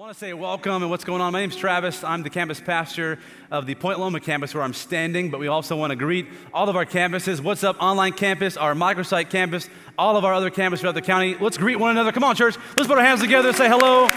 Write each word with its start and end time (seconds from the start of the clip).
want 0.00 0.10
to 0.14 0.18
say 0.18 0.32
welcome 0.32 0.80
and 0.80 0.90
what's 0.90 1.04
going 1.04 1.20
on. 1.20 1.30
My 1.30 1.40
name's 1.40 1.56
Travis. 1.56 2.02
I'm 2.02 2.22
the 2.22 2.30
campus 2.30 2.58
pastor 2.58 3.18
of 3.50 3.66
the 3.66 3.74
Point 3.74 4.00
Loma 4.00 4.18
campus 4.18 4.54
where 4.54 4.62
I'm 4.62 4.72
standing, 4.72 5.28
but 5.28 5.38
we 5.38 5.46
also 5.46 5.76
want 5.76 5.90
to 5.90 5.94
greet 5.94 6.26
all 6.54 6.70
of 6.70 6.76
our 6.76 6.86
campuses. 6.86 7.42
What's 7.42 7.62
up, 7.62 7.76
online 7.82 8.14
campus, 8.14 8.56
our 8.56 8.72
microsite 8.72 9.28
campus, 9.28 9.68
all 9.98 10.16
of 10.16 10.24
our 10.24 10.32
other 10.32 10.50
campuses 10.50 10.78
throughout 10.78 10.94
the 10.94 11.02
county. 11.02 11.36
Let's 11.38 11.58
greet 11.58 11.76
one 11.76 11.90
another. 11.90 12.12
Come 12.12 12.24
on, 12.24 12.34
church. 12.34 12.56
Let's 12.78 12.88
put 12.88 12.96
our 12.96 13.04
hands 13.04 13.20
together 13.20 13.48
and 13.48 13.56
say 13.58 13.68
hello. 13.68 14.08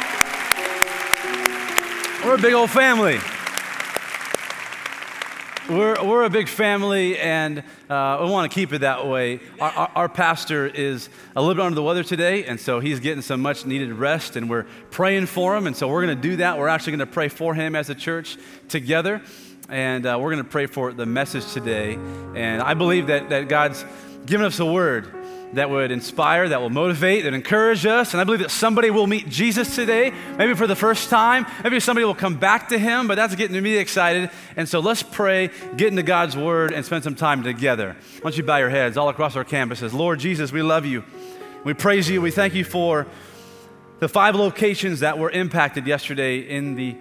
We're 2.26 2.36
a 2.36 2.42
big 2.42 2.54
old 2.54 2.70
family. 2.70 3.20
We're, 5.74 6.06
we're 6.06 6.24
a 6.24 6.30
big 6.30 6.50
family, 6.50 7.18
and 7.18 7.64
uh, 7.90 8.20
we 8.22 8.30
want 8.30 8.52
to 8.52 8.54
keep 8.54 8.74
it 8.74 8.82
that 8.82 9.08
way. 9.08 9.40
Our, 9.60 9.72
our, 9.72 9.92
our, 9.96 10.10
pastor 10.10 10.68
is 10.68 11.10
a 11.36 11.42
little 11.42 11.56
bit 11.56 11.66
under 11.66 11.74
the 11.74 11.82
weather 11.82 12.04
today, 12.04 12.46
and 12.46 12.60
so 12.60 12.80
he's 12.80 13.00
getting 13.00 13.24
some 13.24 13.42
much 13.42 13.66
needed 13.66 13.92
rest, 13.92 14.36
and 14.36 14.52
we're 14.52 14.66
praying 14.92 15.26
for 15.26 15.58
him. 15.58 15.66
And 15.66 15.76
so 15.76 15.88
we're 15.88 16.06
going 16.06 16.16
to 16.16 16.22
do 16.22 16.36
that. 16.36 16.60
We're 16.60 16.68
actually 16.68 16.98
going 16.98 17.08
to 17.08 17.14
pray 17.14 17.28
for 17.28 17.56
him 17.56 17.76
as 17.76 17.90
a 17.90 17.96
church 17.96 18.38
together, 18.70 19.24
and 19.68 20.06
uh, 20.06 20.20
we're 20.22 20.32
going 20.32 20.44
to 20.44 20.50
pray 20.50 20.68
for 20.68 20.94
the 20.94 21.08
message 21.08 21.52
today. 21.54 21.96
And 21.96 22.62
I 22.62 22.76
believe 22.76 23.08
that, 23.08 23.30
that 23.30 23.50
God's 23.50 23.84
given 24.28 24.46
us 24.46 24.60
a 24.60 24.66
word 24.66 25.12
that 25.54 25.70
would 25.70 25.92
inspire, 25.92 26.50
that 26.50 26.62
will 26.62 26.70
motivate, 26.70 27.24
that 27.24 27.34
encourage 27.34 27.86
us. 27.86 28.14
And 28.14 28.22
I 28.22 28.24
believe 28.24 28.42
that 28.42 28.52
somebody 28.52 28.90
will 28.90 29.08
meet 29.08 29.30
Jesus 29.30 29.76
today, 29.76 30.12
maybe 30.38 30.56
for 30.56 30.68
the 30.68 30.76
first 30.76 31.10
time. 31.10 31.46
Maybe 31.64 31.80
somebody 31.80 32.06
will 32.06 32.16
come 32.16 32.38
back 32.38 32.70
to 32.70 32.80
him, 32.80 33.08
but 33.08 33.16
that's 33.16 33.36
getting 33.36 33.62
me 33.62 33.78
excited. 33.78 34.32
And 34.56 34.68
so 34.68 34.80
let's 34.80 35.04
pray, 35.04 35.50
get 35.78 35.90
into 35.90 36.04
God's 36.04 36.36
word, 36.36 36.72
and 36.72 36.84
spend 36.84 37.04
some 37.04 37.16
time 37.16 37.44
together. 37.44 37.96
Why 38.16 38.22
don't 38.22 38.38
you 38.38 38.44
bow 38.44 38.58
your 38.58 38.70
heads 38.70 38.98
all 38.98 39.10
across 39.10 39.36
our 39.36 39.46
campuses? 39.46 39.94
Lord 39.94 40.20
Jesus, 40.20 40.52
we 40.52 40.62
love 40.62 40.86
you. 40.86 41.04
We 41.64 41.74
praise 41.74 42.10
you. 42.10 42.22
We 42.22 42.32
thank 42.32 42.56
you 42.56 42.66
for 42.66 43.08
the 44.00 44.10
five 44.10 44.36
locations 44.36 45.02
that 45.02 45.18
were 45.18 45.30
impacted 45.30 45.88
yesterday 45.88 46.40
in 46.40 46.76
the 46.76 46.98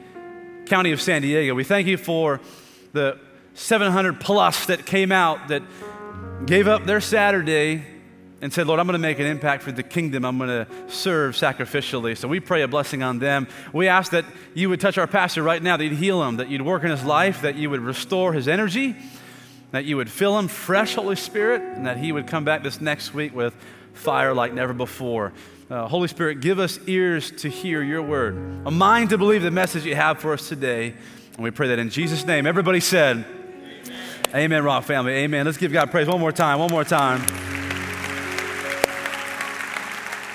county 0.66 0.92
of 0.92 1.00
San 1.00 1.22
Diego. 1.22 1.54
We 1.54 1.64
thank 1.64 1.86
you 1.86 1.96
for 1.96 2.40
the 2.92 3.18
700 3.54 4.20
plus 4.20 4.66
that 4.66 4.86
came 4.86 5.10
out 5.10 5.48
that 5.48 5.62
gave 6.46 6.68
up 6.68 6.84
their 6.84 7.00
Saturday 7.00 7.84
and 8.42 8.52
said, 8.52 8.66
Lord, 8.66 8.80
I'm 8.80 8.86
going 8.86 8.94
to 8.94 8.98
make 8.98 9.20
an 9.20 9.26
impact 9.26 9.62
for 9.62 9.70
the 9.70 9.84
kingdom. 9.84 10.24
I'm 10.24 10.36
going 10.36 10.50
to 10.50 10.66
serve 10.88 11.36
sacrificially. 11.36 12.18
So 12.18 12.26
we 12.26 12.40
pray 12.40 12.62
a 12.62 12.68
blessing 12.68 13.00
on 13.04 13.20
them. 13.20 13.46
We 13.72 13.86
ask 13.86 14.10
that 14.10 14.24
you 14.52 14.68
would 14.68 14.80
touch 14.80 14.98
our 14.98 15.06
pastor 15.06 15.44
right 15.44 15.62
now, 15.62 15.76
that 15.76 15.84
you'd 15.84 15.92
heal 15.92 16.22
him, 16.24 16.36
that 16.36 16.50
you'd 16.50 16.62
work 16.62 16.82
in 16.82 16.90
his 16.90 17.04
life, 17.04 17.42
that 17.42 17.54
you 17.54 17.70
would 17.70 17.80
restore 17.80 18.32
his 18.32 18.48
energy, 18.48 18.96
that 19.70 19.84
you 19.84 19.96
would 19.96 20.10
fill 20.10 20.36
him 20.36 20.48
fresh, 20.48 20.96
Holy 20.96 21.14
Spirit, 21.14 21.62
and 21.62 21.86
that 21.86 21.98
he 21.98 22.10
would 22.10 22.26
come 22.26 22.44
back 22.44 22.64
this 22.64 22.80
next 22.80 23.14
week 23.14 23.32
with 23.32 23.54
fire 23.94 24.34
like 24.34 24.52
never 24.52 24.72
before. 24.72 25.32
Uh, 25.70 25.86
Holy 25.86 26.08
Spirit, 26.08 26.40
give 26.40 26.58
us 26.58 26.80
ears 26.88 27.30
to 27.30 27.48
hear 27.48 27.80
your 27.80 28.02
word, 28.02 28.34
a 28.66 28.70
mind 28.72 29.10
to 29.10 29.18
believe 29.18 29.42
the 29.42 29.52
message 29.52 29.86
you 29.86 29.94
have 29.94 30.18
for 30.18 30.32
us 30.32 30.48
today. 30.48 30.94
And 31.34 31.44
we 31.44 31.52
pray 31.52 31.68
that 31.68 31.78
in 31.78 31.90
Jesus' 31.90 32.26
name. 32.26 32.48
Everybody 32.48 32.80
said, 32.80 33.24
Amen, 34.28 34.34
Amen 34.34 34.64
Rock 34.64 34.84
family. 34.84 35.12
Amen. 35.12 35.46
Let's 35.46 35.58
give 35.58 35.72
God 35.72 35.92
praise 35.92 36.08
one 36.08 36.20
more 36.20 36.32
time. 36.32 36.58
One 36.58 36.70
more 36.70 36.84
time 36.84 37.51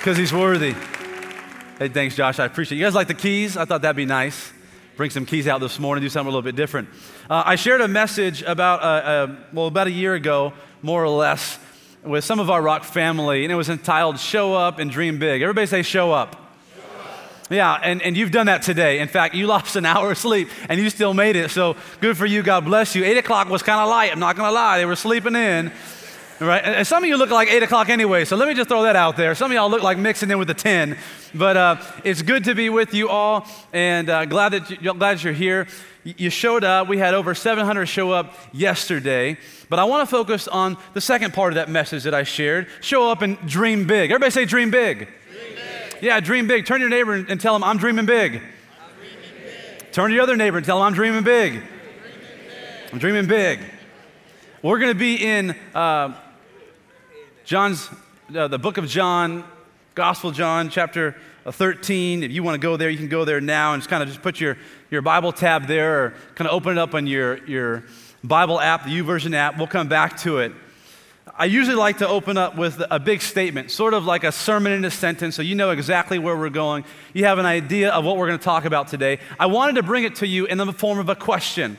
because 0.07 0.17
he's 0.17 0.31
worthy. 0.31 0.73
Hey, 1.79 1.89
thanks, 1.89 2.15
Josh. 2.15 2.39
I 2.39 2.45
appreciate 2.45 2.77
it. 2.77 2.79
You 2.79 2.85
guys 2.85 2.95
like 2.95 3.09
the 3.09 3.13
keys? 3.13 3.57
I 3.57 3.65
thought 3.65 3.81
that'd 3.81 3.97
be 3.97 4.05
nice. 4.05 4.53
Bring 4.95 5.09
some 5.09 5.25
keys 5.25 5.49
out 5.49 5.59
this 5.59 5.79
morning, 5.79 6.01
do 6.01 6.07
something 6.07 6.27
a 6.27 6.29
little 6.29 6.43
bit 6.43 6.55
different. 6.55 6.87
Uh, 7.29 7.43
I 7.45 7.57
shared 7.57 7.81
a 7.81 7.89
message 7.89 8.41
about, 8.41 8.81
uh, 8.81 8.85
uh, 8.85 9.35
well, 9.51 9.67
about 9.67 9.87
a 9.87 9.91
year 9.91 10.13
ago, 10.13 10.53
more 10.81 11.03
or 11.03 11.09
less, 11.09 11.59
with 12.05 12.23
some 12.23 12.39
of 12.39 12.49
our 12.49 12.61
rock 12.61 12.85
family, 12.85 13.43
and 13.43 13.51
it 13.51 13.55
was 13.55 13.67
entitled 13.67 14.17
Show 14.17 14.53
Up 14.53 14.79
and 14.79 14.89
Dream 14.89 15.19
Big. 15.19 15.41
Everybody 15.41 15.67
say, 15.67 15.81
Show 15.81 16.13
Up. 16.13 16.55
Yeah, 17.49 17.73
and, 17.73 18.01
and 18.01 18.15
you've 18.15 18.31
done 18.31 18.45
that 18.45 18.61
today. 18.61 18.99
In 18.99 19.09
fact, 19.09 19.35
you 19.35 19.45
lost 19.55 19.75
an 19.75 19.85
hour 19.85 20.11
of 20.11 20.17
sleep 20.17 20.47
and 20.69 20.79
you 20.79 20.89
still 20.89 21.13
made 21.13 21.35
it. 21.35 21.51
So 21.51 21.75
good 21.99 22.15
for 22.15 22.25
you. 22.25 22.43
God 22.43 22.63
bless 22.63 22.95
you. 22.95 23.03
Eight 23.03 23.17
o'clock 23.17 23.49
was 23.49 23.61
kind 23.61 23.81
of 23.81 23.89
light. 23.89 24.13
I'm 24.13 24.19
not 24.19 24.37
going 24.37 24.47
to 24.47 24.53
lie. 24.53 24.77
They 24.77 24.85
were 24.85 24.95
sleeping 24.95 25.35
in. 25.35 25.73
Right? 26.39 26.63
And 26.63 26.85
some 26.85 27.03
of 27.03 27.09
you 27.09 27.17
look 27.17 27.31
like 27.31 27.49
8 27.49 27.63
o'clock 27.63 27.89
anyway, 27.89 28.23
so 28.23 28.35
let 28.35 28.47
me 28.47 28.53
just 28.53 28.69
throw 28.69 28.83
that 28.83 28.95
out 28.95 29.17
there. 29.17 29.33
Some 29.33 29.49
of 29.49 29.55
y'all 29.55 29.71
look 29.71 29.81
like 29.81 29.97
mixing 29.97 30.29
in 30.29 30.37
with 30.37 30.47
the 30.47 30.53
10. 30.53 30.95
But 31.33 31.57
uh, 31.57 31.81
it's 32.03 32.21
good 32.21 32.43
to 32.43 32.53
be 32.53 32.69
with 32.69 32.93
you 32.93 33.09
all, 33.09 33.47
and 33.73 34.07
uh, 34.07 34.25
glad, 34.25 34.49
that 34.49 34.69
you, 34.69 34.93
glad 34.93 35.23
you're 35.23 35.33
here. 35.33 35.67
You 36.03 36.29
showed 36.29 36.63
up. 36.63 36.87
We 36.87 36.99
had 36.99 37.15
over 37.15 37.33
700 37.33 37.87
show 37.87 38.11
up 38.11 38.35
yesterday. 38.53 39.37
But 39.67 39.79
I 39.79 39.85
want 39.85 40.07
to 40.07 40.15
focus 40.15 40.47
on 40.47 40.77
the 40.93 41.01
second 41.01 41.33
part 41.33 41.53
of 41.53 41.55
that 41.55 41.69
message 41.69 42.03
that 42.03 42.13
I 42.13 42.21
shared 42.23 42.67
show 42.81 43.09
up 43.09 43.23
and 43.23 43.37
dream 43.47 43.87
big. 43.87 44.11
Everybody 44.11 44.31
say, 44.31 44.45
dream 44.45 44.69
big. 44.69 44.99
Dream 44.99 45.55
big. 45.55 46.03
Yeah, 46.03 46.19
dream 46.19 46.47
big. 46.47 46.65
Turn 46.67 46.77
to 46.77 46.81
your 46.81 46.89
neighbor 46.89 47.13
and, 47.13 47.27
and 47.29 47.41
tell 47.41 47.55
him, 47.55 47.63
I'm 47.63 47.77
dreaming 47.77 48.05
big. 48.05 48.35
I'm 48.35 48.41
dreaming 48.99 49.17
big. 49.79 49.91
Turn 49.91 50.09
to 50.11 50.13
your 50.13 50.23
other 50.23 50.37
neighbor 50.37 50.57
and 50.57 50.65
tell 50.65 50.77
him, 50.77 50.83
I'm 50.83 50.93
dreaming 50.93 51.23
big. 51.23 51.55
I'm 51.55 51.59
dreaming 51.59 52.21
big. 52.47 52.93
I'm 52.93 52.99
dreaming 52.99 53.27
big. 53.27 53.59
We're 54.61 54.79
going 54.79 54.93
to 54.93 54.99
be 54.99 55.15
in. 55.15 55.55
Uh, 55.73 56.13
John's, 57.47 57.89
uh, 58.35 58.49
the 58.49 58.59
book 58.59 58.77
of 58.77 58.89
John, 58.89 59.45
Gospel 59.95 60.31
John, 60.31 60.69
chapter 60.69 61.15
uh, 61.45 61.51
13. 61.53 62.21
If 62.21 62.29
you 62.29 62.43
want 62.43 62.55
to 62.55 62.59
go 62.59 62.75
there, 62.75 62.89
you 62.89 62.97
can 62.97 63.07
go 63.07 63.23
there 63.23 63.39
now 63.39 63.71
and 63.71 63.81
just 63.81 63.89
kind 63.89 64.03
of 64.03 64.09
just 64.09 64.21
put 64.21 64.41
your, 64.41 64.57
your 64.91 65.01
Bible 65.01 65.31
tab 65.31 65.65
there 65.65 66.03
or 66.03 66.13
kind 66.35 66.49
of 66.49 66.53
open 66.53 66.73
it 66.73 66.77
up 66.77 66.93
on 66.93 67.07
your, 67.07 67.41
your 67.45 67.85
Bible 68.21 68.59
app, 68.59 68.83
the 68.83 68.89
YouVersion 68.89 69.33
app. 69.33 69.57
We'll 69.57 69.67
come 69.67 69.87
back 69.87 70.17
to 70.23 70.39
it. 70.39 70.51
I 71.37 71.45
usually 71.45 71.77
like 71.77 71.99
to 71.99 72.07
open 72.09 72.37
up 72.37 72.57
with 72.57 72.83
a 72.91 72.99
big 72.99 73.21
statement, 73.21 73.71
sort 73.71 73.93
of 73.93 74.03
like 74.03 74.25
a 74.25 74.33
sermon 74.33 74.73
in 74.73 74.83
a 74.83 74.91
sentence, 74.91 75.33
so 75.37 75.41
you 75.41 75.55
know 75.55 75.69
exactly 75.69 76.19
where 76.19 76.35
we're 76.35 76.49
going. 76.49 76.83
You 77.13 77.23
have 77.23 77.39
an 77.39 77.45
idea 77.45 77.91
of 77.91 78.03
what 78.03 78.17
we're 78.17 78.27
going 78.27 78.39
to 78.39 78.43
talk 78.43 78.65
about 78.65 78.89
today. 78.89 79.19
I 79.39 79.45
wanted 79.45 79.75
to 79.75 79.83
bring 79.83 80.03
it 80.03 80.15
to 80.15 80.27
you 80.27 80.47
in 80.47 80.57
the 80.57 80.73
form 80.73 80.99
of 80.99 81.07
a 81.07 81.15
question. 81.15 81.77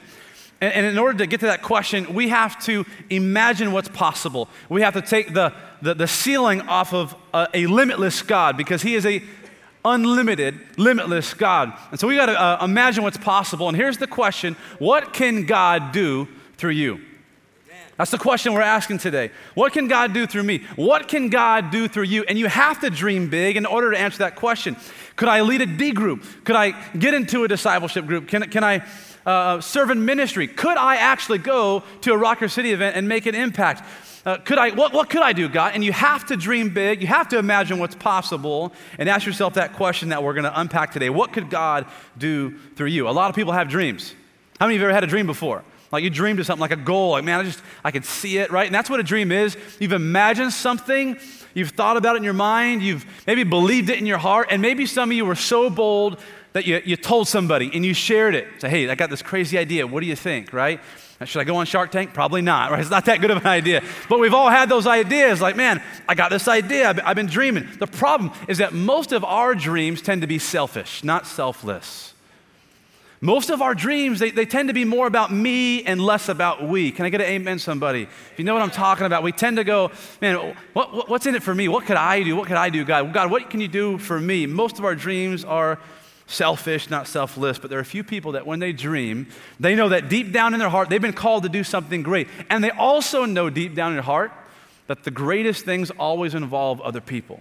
And, 0.61 0.73
and 0.73 0.87
in 0.87 0.99
order 0.99 1.19
to 1.19 1.27
get 1.27 1.41
to 1.41 1.47
that 1.47 1.63
question, 1.63 2.15
we 2.15 2.29
have 2.29 2.63
to 2.65 2.85
imagine 3.11 3.73
what's 3.73 3.89
possible. 3.89 4.49
We 4.69 4.83
have 4.83 4.95
to 4.95 5.03
take 5.03 5.35
the, 5.35 5.53
the, 5.83 5.95
the 5.95 6.09
ceiling 6.09 6.63
off 6.63 6.93
of 6.93 7.15
a, 7.33 7.49
a, 7.55 7.67
limitless 7.67 8.23
God 8.23 8.57
because 8.57 8.83
He 8.83 8.95
is 8.95 9.07
a 9.07 9.23
unlimited, 9.85 10.59
limitless 10.77 11.35
God. 11.35 11.73
And 11.91 12.01
so 12.01 12.09
we 12.09 12.17
got 12.17 12.27
to 12.27 12.41
uh, 12.41 12.65
imagine 12.65 13.05
what's 13.05 13.17
possible. 13.17 13.69
And 13.69 13.77
here's 13.77 13.99
the 13.99 14.07
question 14.07 14.55
What 14.79 15.13
can 15.13 15.47
God 15.47 15.93
do 15.93 16.29
through 16.57 16.73
you? 16.73 17.01
That's 17.97 18.13
the 18.13 18.19
question 18.19 18.55
we're 18.55 18.61
asking 18.61 18.99
today. 18.99 19.33
What 19.55 19.73
can 19.73 19.89
God 19.89 20.13
do 20.13 20.25
through 20.25 20.45
me? 20.45 20.59
What 20.77 21.09
can 21.09 21.31
God 21.31 21.73
do 21.73 21.89
through 21.89 22.05
you? 22.05 22.23
And 22.29 22.39
you 22.39 22.47
have 22.47 22.81
to 22.83 22.91
dream 22.91 23.29
big 23.29 23.57
in 23.57 23.67
order 23.67 23.91
to 23.91 23.99
answer 23.99 24.19
that 24.19 24.37
question. 24.37 24.77
Could 25.17 25.29
I 25.29 25.41
lead 25.41 25.63
a 25.63 25.67
D 25.67 25.91
group? 25.91 26.25
Could 26.45 26.55
I 26.55 26.71
get 26.93 27.13
into 27.13 27.43
a 27.43 27.49
discipleship 27.49 28.07
group? 28.07 28.29
Can, 28.29 28.49
can 28.51 28.63
I 28.63 28.87
uh, 29.29 29.61
serve 29.61 29.91
in 29.91 30.07
ministry? 30.07 30.49
Could 30.49 30.79
I 30.79 30.97
actually 30.97 31.39
go 31.39 31.83
to 32.01 32.13
a 32.15 32.17
Rock 32.17 32.41
the 32.41 32.49
City 32.49 32.73
event 32.73 32.97
and 32.97 33.07
make 33.07 33.27
an 33.27 33.35
impact? 33.35 33.85
Uh, 34.25 34.39
could 34.39 34.57
I, 34.59 34.71
what, 34.71 34.95
what 34.95 35.11
could 35.11 35.21
I 35.21 35.35
do, 35.35 35.49
God? 35.49 35.75
And 35.75 35.85
you 35.85 35.93
have 35.93 36.27
to 36.27 36.37
dream 36.37 36.71
big. 36.71 37.03
You 37.03 37.09
have 37.09 37.29
to 37.29 37.39
imagine 37.39 37.79
what's 37.79 37.95
possible 37.95 38.73
and 38.99 39.07
ask 39.09 39.27
yourself 39.27 39.55
that 39.55 39.75
question 39.75 40.09
that 40.09 40.23
we're 40.23 40.33
going 40.33 40.45
to 40.45 40.61
unpack 40.61 40.93
today. 40.93 41.11
What 41.11 41.35
could 41.35 41.51
God 41.51 41.87
do 42.17 42.57
through 42.75 42.89
you? 42.89 43.07
A 43.07 43.11
lot 43.11 43.29
of 43.29 43.37
people 43.37 43.53
have 43.53 43.69
dreams. 43.69 44.15
How 44.59 44.67
many 44.67 44.77
of 44.77 44.81
you 44.81 44.87
ever 44.87 44.95
had 44.95 45.05
a 45.05 45.07
dream 45.07 45.27
before? 45.27 45.63
Like 45.93 46.05
you 46.05 46.11
dreamed 46.11 46.41
of 46.41 46.47
something 46.47 46.61
like 46.61 46.71
a 46.71 46.77
goal, 46.77 47.13
like, 47.13 47.25
man, 47.25 47.41
I 47.41 47.43
just, 47.45 47.63
I 47.85 47.91
can 47.91 48.03
see 48.03 48.39
it, 48.39 48.51
right? 48.51 48.67
And 48.67 48.75
that's 48.75 48.91
what 48.91 48.99
a 48.99 49.03
dream 49.03 49.31
is. 49.31 49.57
You've 49.79 49.93
imagined 49.93 50.53
something, 50.53 51.19
you've 51.55 51.71
thought 51.71 51.97
about 51.97 52.17
it 52.17 52.19
in 52.19 52.25
your 52.25 52.35
mind, 52.35 52.83
you've 52.83 53.07
maybe 53.27 53.45
believed 53.45 53.89
it 53.89 53.99
in 53.99 54.07
your 54.07 54.19
heart, 54.19 54.49
and 54.51 54.61
maybe 54.61 54.85
some 54.85 55.11
of 55.11 55.17
you 55.17 55.25
were 55.25 55.35
so 55.35 55.71
bold 55.71 56.19
that 56.59 56.67
you, 56.67 56.83
you 56.85 56.97
told 56.97 57.29
somebody 57.29 57.71
and 57.73 57.85
you 57.85 57.95
shared 57.95 58.35
it. 58.35 58.49
Say, 58.59 58.69
hey, 58.69 58.91
I 58.91 58.97
got 58.97 59.11
this 59.11 59.23
crazy 59.23 59.57
idea. 59.57 59.87
What 59.87 60.01
do 60.01 60.07
you 60.07 60.17
think, 60.17 60.53
right? 60.53 60.81
Should 61.25 61.41
I 61.41 61.45
go 61.45 61.57
on 61.57 61.67
Shark 61.67 61.91
Tank? 61.91 62.15
Probably 62.15 62.43
not, 62.43 62.71
right? 62.71 62.81
It's 62.89 62.91
not 62.91 63.05
that 63.07 63.21
good 63.21 63.31
of 63.31 63.39
an 63.39 63.47
idea. 63.47 63.83
But 64.09 64.19
we've 64.19 64.35
all 64.35 64.51
had 64.51 64.69
those 64.69 64.87
ideas 64.87 65.41
like, 65.41 65.57
man, 65.57 65.83
I 66.09 66.15
got 66.15 66.31
this 66.31 66.49
idea. 66.49 66.95
I've 67.05 67.17
been 67.17 67.27
dreaming. 67.27 67.69
The 67.79 67.87
problem 67.87 68.33
is 68.49 68.59
that 68.59 68.73
most 68.73 69.13
of 69.13 69.25
our 69.25 69.55
dreams 69.55 70.03
tend 70.03 70.23
to 70.23 70.27
be 70.27 70.39
selfish, 70.39 71.03
not 71.05 71.27
selfless. 71.27 72.15
Most 73.21 73.51
of 73.51 73.63
our 73.63 73.75
dreams, 73.75 74.21
they, 74.21 74.31
they 74.31 74.47
tend 74.47 74.69
to 74.69 74.73
be 74.73 74.85
more 74.85 75.09
about 75.09 75.33
me 75.33 75.83
and 75.83 76.01
less 76.01 76.29
about 76.29 76.63
we. 76.63 76.93
Can 76.93 77.05
I 77.05 77.09
get 77.09 77.21
an 77.21 77.27
amen, 77.27 77.59
somebody? 77.59 78.03
If 78.03 78.35
you 78.37 78.45
know 78.45 78.55
what 78.55 78.63
I'm 78.63 78.71
talking 78.71 79.07
about, 79.07 79.25
we 79.25 79.33
tend 79.33 79.57
to 79.57 79.65
go, 79.65 79.91
man, 80.21 80.55
what, 80.73 80.95
what, 80.95 81.09
what's 81.09 81.27
in 81.27 81.35
it 81.35 81.43
for 81.43 81.53
me? 81.55 81.67
What 81.67 81.85
could 81.85 81.97
I 81.97 82.23
do? 82.23 82.37
What 82.37 82.47
could 82.47 82.57
I 82.57 82.71
do, 82.71 82.85
God? 82.85 83.13
God, 83.13 83.31
what 83.31 83.51
can 83.51 83.61
you 83.61 83.67
do 83.67 83.99
for 83.99 84.21
me? 84.21 84.47
Most 84.47 84.79
of 84.79 84.85
our 84.85 84.95
dreams 84.95 85.45
are 85.45 85.81
selfish, 86.29 86.91
not 86.91 87.09
selfless, 87.09 87.59
but 87.59 87.71
there 87.71 87.79
are 87.79 87.83
a 87.83 87.87
few 87.87 88.05
people 88.05 88.33
that 88.33 88.47
when 88.47 88.61
they 88.61 88.73
dream, 88.73 89.27
they 89.59 89.75
know 89.75 89.89
that 89.89 90.09
deep 90.09 90.31
down 90.31 90.53
in 90.55 90.61
their 90.61 90.69
heart, 90.69 90.89
they've 90.91 91.03
been 91.03 91.13
called 91.13 91.43
to 91.43 91.49
do 91.49 91.65
something 91.65 92.03
great. 92.03 92.29
And 92.49 92.63
they 92.63 92.71
also 92.71 93.25
know 93.25 93.51
deep 93.51 93.75
down 93.75 93.93
in 93.93 93.97
their 93.97 94.03
heart 94.03 94.31
that 94.87 95.05
the 95.05 95.11
greatest 95.11 95.65
things 95.65 95.91
always 95.91 96.35
involve 96.35 96.81
other 96.83 97.01
people. 97.01 97.41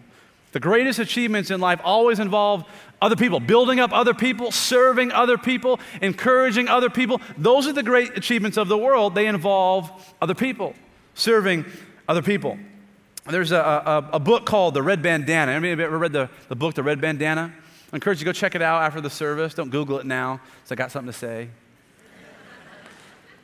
The 0.54 0.62
greatest 0.62 1.00
achievements 1.00 1.52
in 1.52 1.60
life 1.60 1.82
always 1.84 2.20
involve 2.20 2.64
other 3.02 3.18
people, 3.18 3.40
building 3.40 3.80
up 3.80 3.92
other 3.92 4.14
people, 4.14 4.52
serving 4.52 5.12
other 5.12 5.38
people, 5.38 5.80
encouraging 6.02 6.68
other 6.68 6.90
people. 6.90 7.22
Those 7.38 7.68
are 7.68 7.74
the 7.74 7.84
great 7.84 8.18
achievements 8.18 8.58
of 8.58 8.70
the 8.70 8.78
world. 8.78 9.14
They 9.14 9.28
involve 9.28 9.92
other 10.22 10.34
people, 10.34 10.74
serving 11.14 11.66
other 12.08 12.22
people. 12.22 12.58
There's 13.30 13.52
a, 13.52 13.58
a, 13.58 14.10
a 14.14 14.20
book 14.20 14.46
called 14.46 14.74
The 14.74 14.82
Red 14.82 15.04
Bandana. 15.04 15.52
Anybody 15.52 15.84
ever 15.84 15.98
read 15.98 16.14
the, 16.14 16.30
the 16.48 16.56
book, 16.56 16.74
The 16.74 16.84
Red 16.84 17.02
Bandana? 17.02 17.54
I 17.92 17.96
encourage 17.96 18.20
you 18.20 18.26
to 18.26 18.26
go 18.26 18.34
check 18.34 18.56
it 18.56 18.62
out 18.62 18.82
after 18.82 19.00
the 19.00 19.10
service. 19.10 19.54
Don't 19.54 19.70
Google 19.70 20.00
it 20.00 20.06
now, 20.06 20.42
so 20.66 20.74
I 20.74 20.76
got 20.76 20.92
something 20.92 21.12
to 21.12 21.18
say. 21.18 21.50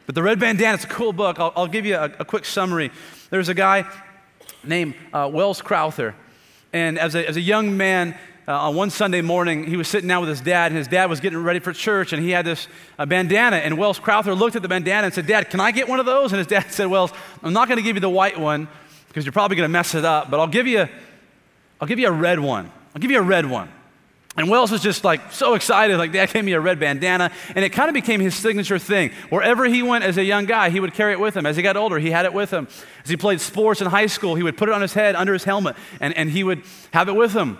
But 0.06 0.16
The 0.16 0.24
Red 0.24 0.40
Bandana, 0.40 0.74
it's 0.74 0.84
a 0.84 0.88
cool 0.88 1.13
book. 1.13 1.40
I'll, 1.40 1.54
I'll 1.56 1.68
give 1.68 1.86
you 1.86 1.95
a, 1.95 2.12
a, 2.19 2.25
quick 2.25 2.44
summary. 2.44 2.92
There's 3.30 3.48
a 3.48 3.54
guy 3.54 3.86
named 4.63 4.95
uh, 5.13 5.30
Welles 5.31 5.62
Crowther. 5.62 6.13
And 6.74 7.00
as 7.00 7.16
a, 7.16 7.25
as 7.28 7.38
a 7.38 7.42
young 7.42 7.78
man, 7.78 8.18
uh, 8.45 8.68
on 8.68 8.75
one 8.75 8.90
Sunday 8.90 9.22
morning, 9.22 9.63
he 9.63 9.78
was 9.78 9.88
sitting 9.88 10.10
down 10.10 10.19
with 10.19 10.30
his 10.30 10.42
dad, 10.42 10.72
and 10.72 10.78
his 10.78 10.90
dad 10.90 11.10
was 11.10 11.22
getting 11.22 11.42
ready 11.42 11.60
for 11.60 11.72
church, 11.72 12.12
and 12.12 12.22
he 12.22 12.31
had 12.31 12.45
this 12.45 12.68
uh, 13.00 13.06
bandana. 13.06 13.57
And 13.57 13.78
Welles 13.78 14.00
Crowther 14.00 14.36
looked 14.36 14.57
at 14.57 14.62
the 14.62 14.68
bandana 14.68 15.06
and 15.06 15.13
said, 15.13 15.25
Dad, 15.28 15.50
can 15.50 15.62
I 15.62 15.72
get 15.72 15.88
one 15.88 16.01
of 16.01 16.06
those? 16.06 16.34
And 16.34 16.40
his 16.40 16.48
dad 16.48 16.66
said, 16.69 16.88
Welles, 16.88 17.13
I'm 17.42 17.54
not 17.54 17.69
going 17.69 17.78
to 17.78 17.84
give 17.84 17.95
you 17.95 18.01
the 18.01 18.10
white 18.10 18.38
one 18.38 18.68
because 19.07 19.24
you're 19.25 19.31
probably 19.31 19.56
going 19.56 19.66
to 19.66 19.72
mess 19.72 19.95
it 19.95 20.04
up, 20.04 20.30
but 20.30 20.42
I'll 20.42 20.48
give, 20.48 20.68
you, 20.68 20.90
I'll 21.80 21.88
give 21.88 22.00
you 22.00 22.07
a 22.07 22.12
red 22.12 22.40
one. 22.40 22.69
I'll 22.94 23.01
give 23.01 23.12
you 23.12 23.19
a 23.19 23.24
red 23.24 23.45
one. 23.45 23.72
And 24.35 24.50
Welles 24.50 24.71
was 24.71 24.81
just 24.81 25.03
like 25.03 25.31
so 25.31 25.53
excited, 25.53 25.97
like 25.97 26.12
dad 26.12 26.33
gave 26.33 26.44
me 26.44 26.53
a 26.53 26.59
red 26.59 26.80
bandana, 26.80 27.31
and 27.56 27.63
it 27.63 27.69
kind 27.69 27.88
of 27.88 27.94
became 27.94 28.19
his 28.19 28.33
signature 28.33 28.80
thing. 28.80 29.12
Wherever 29.30 29.65
he 29.65 29.83
went 29.83 30.03
as 30.03 30.18
a 30.18 30.24
young 30.24 30.45
guy, 30.45 30.71
he 30.71 30.80
would 30.80 30.95
carry 30.95 31.12
it 31.12 31.19
with 31.19 31.38
him. 31.38 31.45
As 31.45 31.56
he 31.56 31.62
got 31.62 31.77
older, 31.77 32.00
he 32.00 32.09
had 32.09 32.25
it 32.25 32.33
with 32.33 32.50
him. 32.50 32.68
As 33.03 33.09
he 33.09 33.15
played 33.15 33.41
sports 33.41 33.80
in 33.80 33.88
high 33.88 34.07
school, 34.07 34.33
he 34.33 34.41
would 34.41 34.57
put 34.57 34.69
it 34.69 34.71
on 34.75 34.81
his 34.81 34.94
head 34.94 35.15
under 35.15 35.33
his 35.33 35.44
helmet, 35.44 35.75
and, 36.00 36.18
and 36.18 36.31
he 36.31 36.44
would 36.44 36.63
have 36.91 37.09
it 37.09 37.15
with 37.15 37.33
him. 37.33 37.59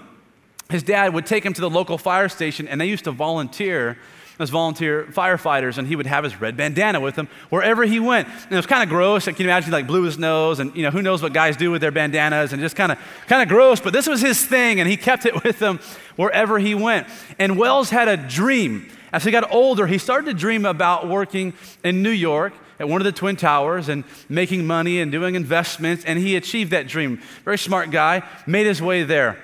His 0.70 0.82
dad 0.82 1.14
would 1.14 1.28
take 1.28 1.46
him 1.46 1.54
to 1.54 1.62
the 1.62 1.70
local 1.70 2.00
fire 2.00 2.28
station, 2.28 2.68
and 2.68 2.82
they 2.82 2.88
used 2.88 3.04
to 3.04 3.12
volunteer 3.12 4.00
as 4.40 4.50
volunteer 4.50 5.06
firefighters, 5.12 5.78
and 5.78 5.88
he 5.88 5.96
would 5.96 6.08
have 6.08 6.24
his 6.24 6.40
red 6.40 6.58
bandana 6.58 7.00
with 7.00 7.16
him 7.16 7.28
wherever 7.50 7.84
he 7.84 8.00
went. 8.00 8.28
And 8.28 8.52
it 8.52 8.56
was 8.56 8.66
kind 8.66 8.84
of 8.84 8.90
gross. 8.90 9.26
Can 9.26 9.36
you 9.38 9.46
imagine, 9.46 9.72
like, 9.72 9.88
blew 9.88 10.04
his 10.04 10.18
nose, 10.18 10.60
and, 10.60 10.76
you 10.76 10.84
know, 10.84 10.92
who 10.92 11.02
knows 11.02 11.22
what 11.22 11.34
guys 11.34 11.56
do 11.58 11.72
with 11.72 11.82
their 11.82 11.92
bandanas, 11.92 12.54
and 12.54 12.62
just 12.62 12.76
kind 12.76 12.92
of 12.92 13.00
kind 13.28 13.42
of 13.42 13.48
gross. 13.48 13.80
But 13.80 13.94
this 13.94 14.08
was 14.08 14.22
his 14.22 14.44
thing, 14.44 14.80
and 14.80 14.90
he 14.90 14.98
kept 14.98 15.26
it 15.26 15.44
with 15.44 15.60
him 15.60 15.80
wherever 16.16 16.60
he 16.60 16.76
went. 16.76 17.08
And 17.40 17.58
Welles 17.58 17.90
had 17.90 18.08
a 18.08 18.18
dream. 18.18 18.90
As 19.12 19.24
he 19.24 19.32
got 19.32 19.52
older, 19.52 19.86
he 19.86 20.00
started 20.00 20.26
to 20.26 20.34
dream 20.34 20.66
about 20.66 21.08
working 21.08 21.54
in 21.84 22.02
New 22.02 22.10
York 22.10 22.54
at 22.80 22.90
one 22.90 23.00
of 23.00 23.06
the 23.06 23.12
Twin 23.12 23.36
Towers 23.36 23.88
and 23.88 24.04
making 24.28 24.66
money 24.66 25.00
and 25.00 25.12
doing 25.12 25.36
investments, 25.36 26.04
and 26.06 26.18
he 26.18 26.36
achieved 26.36 26.72
that 26.72 26.88
dream. 26.88 27.22
Very 27.46 27.58
smart 27.58 27.92
guy, 27.92 28.24
made 28.48 28.66
his 28.66 28.82
way 28.82 29.04
there. 29.04 29.38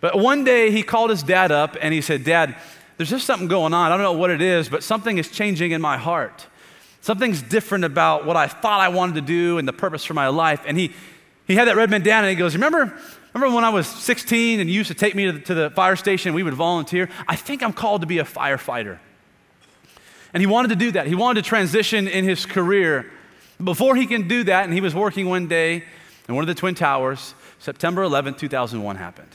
But 0.00 0.18
one 0.18 0.44
day 0.44 0.70
he 0.70 0.82
called 0.82 1.10
his 1.10 1.22
dad 1.22 1.50
up 1.50 1.76
and 1.80 1.94
he 1.94 2.00
said, 2.00 2.24
Dad, 2.24 2.56
there's 2.96 3.10
just 3.10 3.26
something 3.26 3.48
going 3.48 3.74
on. 3.74 3.90
I 3.90 3.94
don't 3.96 4.02
know 4.02 4.12
what 4.12 4.30
it 4.30 4.40
is, 4.40 4.68
but 4.68 4.82
something 4.82 5.18
is 5.18 5.28
changing 5.28 5.72
in 5.72 5.80
my 5.80 5.96
heart. 5.96 6.46
Something's 7.00 7.42
different 7.42 7.84
about 7.84 8.24
what 8.24 8.36
I 8.36 8.46
thought 8.46 8.80
I 8.80 8.88
wanted 8.88 9.16
to 9.16 9.20
do 9.20 9.58
and 9.58 9.68
the 9.68 9.72
purpose 9.72 10.04
for 10.04 10.14
my 10.14 10.28
life. 10.28 10.62
And 10.66 10.78
he, 10.78 10.92
he 11.46 11.54
had 11.54 11.68
that 11.68 11.76
red 11.76 11.90
bandana 11.90 12.28
and 12.28 12.30
he 12.30 12.36
goes, 12.36 12.54
remember, 12.54 12.98
remember 13.34 13.54
when 13.54 13.64
I 13.64 13.68
was 13.70 13.86
16 13.86 14.60
and 14.60 14.70
you 14.70 14.76
used 14.76 14.88
to 14.88 14.94
take 14.94 15.14
me 15.14 15.26
to 15.26 15.32
the, 15.32 15.40
to 15.40 15.54
the 15.54 15.70
fire 15.70 15.96
station 15.96 16.32
we 16.34 16.42
would 16.42 16.54
volunteer? 16.54 17.10
I 17.28 17.36
think 17.36 17.62
I'm 17.62 17.72
called 17.72 18.00
to 18.00 18.06
be 18.06 18.18
a 18.18 18.24
firefighter. 18.24 18.98
And 20.32 20.40
he 20.40 20.46
wanted 20.46 20.68
to 20.68 20.76
do 20.76 20.92
that. 20.92 21.06
He 21.06 21.14
wanted 21.14 21.44
to 21.44 21.48
transition 21.48 22.08
in 22.08 22.24
his 22.24 22.46
career. 22.46 23.10
Before 23.62 23.94
he 23.94 24.06
can 24.06 24.26
do 24.26 24.44
that, 24.44 24.64
and 24.64 24.72
he 24.72 24.80
was 24.80 24.94
working 24.94 25.28
one 25.28 25.46
day 25.46 25.84
in 26.28 26.34
one 26.34 26.42
of 26.42 26.48
the 26.48 26.54
Twin 26.54 26.74
Towers, 26.74 27.34
September 27.58 28.02
11, 28.02 28.34
2001 28.34 28.96
happened. 28.96 29.28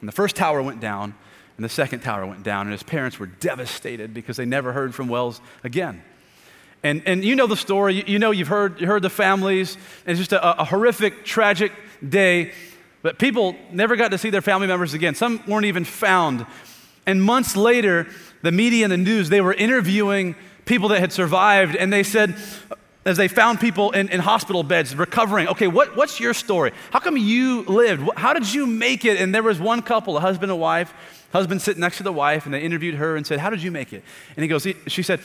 And 0.00 0.08
the 0.08 0.12
first 0.12 0.36
tower 0.36 0.62
went 0.62 0.80
down, 0.80 1.14
and 1.56 1.64
the 1.64 1.68
second 1.68 2.00
tower 2.00 2.26
went 2.26 2.42
down, 2.42 2.66
and 2.66 2.72
his 2.72 2.82
parents 2.82 3.18
were 3.18 3.26
devastated 3.26 4.12
because 4.12 4.36
they 4.36 4.44
never 4.44 4.72
heard 4.72 4.94
from 4.94 5.08
Welles 5.08 5.40
again. 5.64 6.02
And, 6.82 7.02
and 7.06 7.24
you 7.24 7.34
know 7.34 7.46
the 7.46 7.56
story. 7.56 7.94
You, 7.94 8.04
you 8.06 8.18
know 8.18 8.30
you've 8.30 8.48
heard, 8.48 8.80
you 8.80 8.86
heard 8.86 9.02
the 9.02 9.10
families. 9.10 9.76
It's 10.06 10.18
just 10.18 10.32
a, 10.32 10.60
a 10.60 10.64
horrific, 10.64 11.24
tragic 11.24 11.72
day. 12.06 12.52
But 13.02 13.18
people 13.18 13.56
never 13.72 13.96
got 13.96 14.10
to 14.10 14.18
see 14.18 14.30
their 14.30 14.42
family 14.42 14.66
members 14.66 14.92
again. 14.92 15.14
Some 15.14 15.42
weren't 15.46 15.66
even 15.66 15.84
found. 15.84 16.44
And 17.06 17.22
months 17.22 17.56
later, 17.56 18.06
the 18.42 18.52
media 18.52 18.84
and 18.84 18.92
the 18.92 18.98
news, 18.98 19.28
they 19.28 19.40
were 19.40 19.54
interviewing 19.54 20.34
people 20.64 20.88
that 20.88 21.00
had 21.00 21.12
survived, 21.12 21.76
and 21.76 21.92
they 21.92 22.02
said, 22.02 22.36
as 23.06 23.16
they 23.16 23.28
found 23.28 23.60
people 23.60 23.92
in, 23.92 24.08
in 24.08 24.20
hospital 24.20 24.64
beds 24.64 24.94
recovering. 24.94 25.46
Okay, 25.48 25.68
what, 25.68 25.96
what's 25.96 26.18
your 26.18 26.34
story? 26.34 26.72
How 26.90 26.98
come 26.98 27.16
you 27.16 27.62
lived? 27.62 28.06
How 28.16 28.34
did 28.34 28.52
you 28.52 28.66
make 28.66 29.04
it? 29.04 29.18
And 29.18 29.32
there 29.32 29.44
was 29.44 29.60
one 29.60 29.80
couple, 29.80 30.16
a 30.16 30.20
husband 30.20 30.50
and 30.50 30.60
wife, 30.60 30.92
husband 31.32 31.62
sitting 31.62 31.80
next 31.80 31.98
to 31.98 32.02
the 32.02 32.12
wife, 32.12 32.44
and 32.44 32.52
they 32.52 32.60
interviewed 32.60 32.96
her 32.96 33.16
and 33.16 33.24
said, 33.24 33.38
How 33.38 33.48
did 33.48 33.62
you 33.62 33.70
make 33.70 33.92
it? 33.92 34.02
And 34.36 34.42
he 34.42 34.48
goes, 34.48 34.64
he, 34.64 34.74
She 34.88 35.04
said, 35.04 35.20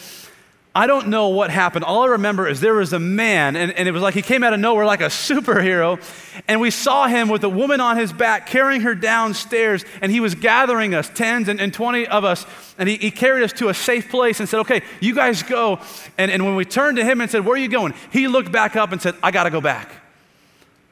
I 0.74 0.88
don't 0.88 1.08
know 1.08 1.28
what 1.28 1.50
happened. 1.50 1.84
All 1.84 2.04
I 2.04 2.08
remember 2.08 2.48
is 2.48 2.62
there 2.62 2.76
was 2.76 2.94
a 2.94 3.00
man, 3.00 3.58
and, 3.58 3.74
and, 3.74 3.90
it 3.90 3.92
was 3.92 4.02
like 4.02 4.14
he 4.14 4.22
came 4.22 4.42
out 4.42 4.54
of 4.54 4.60
nowhere 4.62 4.86
like 4.86 5.02
a 5.02 5.06
superhero. 5.08 6.00
And 6.48 6.62
we 6.62 6.72
saw 6.72 7.08
him 7.08 7.28
with 7.28 7.44
a 7.44 7.50
woman 7.50 7.82
on 7.82 7.98
his 7.98 8.14
back 8.14 8.48
carrying 8.48 8.82
her 8.82 8.96
downstairs, 8.96 9.84
and 10.02 10.10
he 10.10 10.22
was 10.22 10.34
gathering 10.34 10.96
us, 10.96 11.10
tens 11.10 11.50
and, 11.50 11.60
and 11.60 11.74
20 11.74 12.08
of 12.08 12.24
us. 12.24 12.46
And 12.78 12.88
he, 12.88 12.96
he, 12.96 13.12
carried 13.12 13.44
us 13.44 13.52
to 13.54 13.68
a 13.68 13.74
safe 13.74 14.10
place 14.10 14.40
and 14.40 14.48
said, 14.48 14.62
Okay, 14.62 14.82
you 15.02 15.14
guys 15.14 15.44
go. 15.44 15.82
And, 16.18 16.32
and 16.32 16.46
when 16.46 16.56
we 16.56 16.64
turned 16.64 16.98
to 16.98 17.04
him 17.04 17.20
and 17.20 17.30
said, 17.30 17.46
Where 17.46 17.56
are 17.56 17.58
you 17.58 17.68
going? 17.68 17.94
He 18.12 18.30
looked 18.30 18.52
back 18.52 18.78
up 18.78 18.94
and 18.94 19.02
said, 19.02 19.16
I 19.22 19.32
got 19.32 19.44
to 19.44 19.50
go 19.50 19.60
back. 19.60 20.01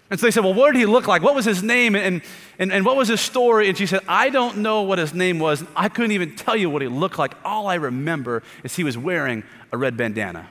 And 0.10 0.20
so 0.20 0.26
they 0.26 0.32
said, 0.32 0.44
Well, 0.44 0.54
what 0.54 0.74
did 0.74 0.80
he 0.80 0.86
look 0.86 1.08
like? 1.08 1.22
What 1.22 1.36
was 1.36 1.46
his 1.46 1.62
name? 1.62 1.96
And, 1.96 2.22
and, 2.58 2.72
and 2.72 2.86
what 2.86 2.96
was 2.96 3.08
his 3.08 3.22
story? 3.22 3.70
And 3.70 3.78
she 3.78 3.86
said, 3.86 4.02
I 4.08 4.30
don't 4.30 4.58
know 4.58 4.82
what 4.82 4.98
his 4.98 5.14
name 5.14 5.40
was. 5.40 5.64
I 5.76 5.90
couldn't 5.90 6.12
even 6.12 6.36
tell 6.36 6.56
you 6.56 6.70
what 6.70 6.82
he 6.82 6.88
looked 6.88 7.20
like. 7.20 7.36
All 7.46 7.68
I 7.68 7.76
remember 7.76 8.44
is 8.64 8.76
he 8.76 8.84
was 8.84 8.98
wearing 8.98 9.44
a 9.72 9.78
red 9.78 9.98
bandana. 9.98 10.50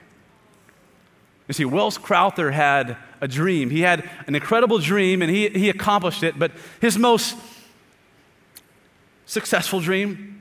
You 1.48 1.54
see, 1.54 1.64
Welles 1.64 1.98
Crowther 1.98 2.50
had 2.50 2.96
a 3.20 3.26
dream. 3.26 3.70
He 3.70 3.80
had 3.80 4.08
an 4.26 4.34
incredible 4.34 4.78
dream 4.78 5.22
and 5.22 5.30
he, 5.30 5.48
he 5.48 5.70
accomplished 5.70 6.22
it, 6.22 6.38
but 6.38 6.52
his 6.80 6.98
most 6.98 7.36
successful 9.26 9.80
dream, 9.80 10.40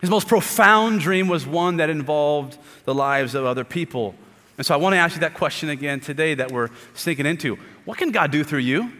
his 0.00 0.10
most 0.10 0.28
profound 0.28 1.00
dream 1.00 1.28
was 1.28 1.46
one 1.46 1.76
that 1.76 1.88
involved 1.88 2.58
the 2.84 2.94
lives 2.94 3.34
of 3.34 3.44
other 3.44 3.64
people. 3.64 4.14
And 4.60 4.66
so 4.66 4.74
I 4.74 4.76
want 4.76 4.92
to 4.92 4.98
ask 4.98 5.14
you 5.14 5.20
that 5.20 5.32
question 5.32 5.70
again 5.70 6.00
today 6.00 6.34
that 6.34 6.52
we're 6.52 6.68
sinking 6.92 7.24
into. 7.24 7.56
What 7.86 7.96
can 7.96 8.10
God 8.10 8.30
do 8.30 8.44
through 8.44 8.58
you? 8.58 8.92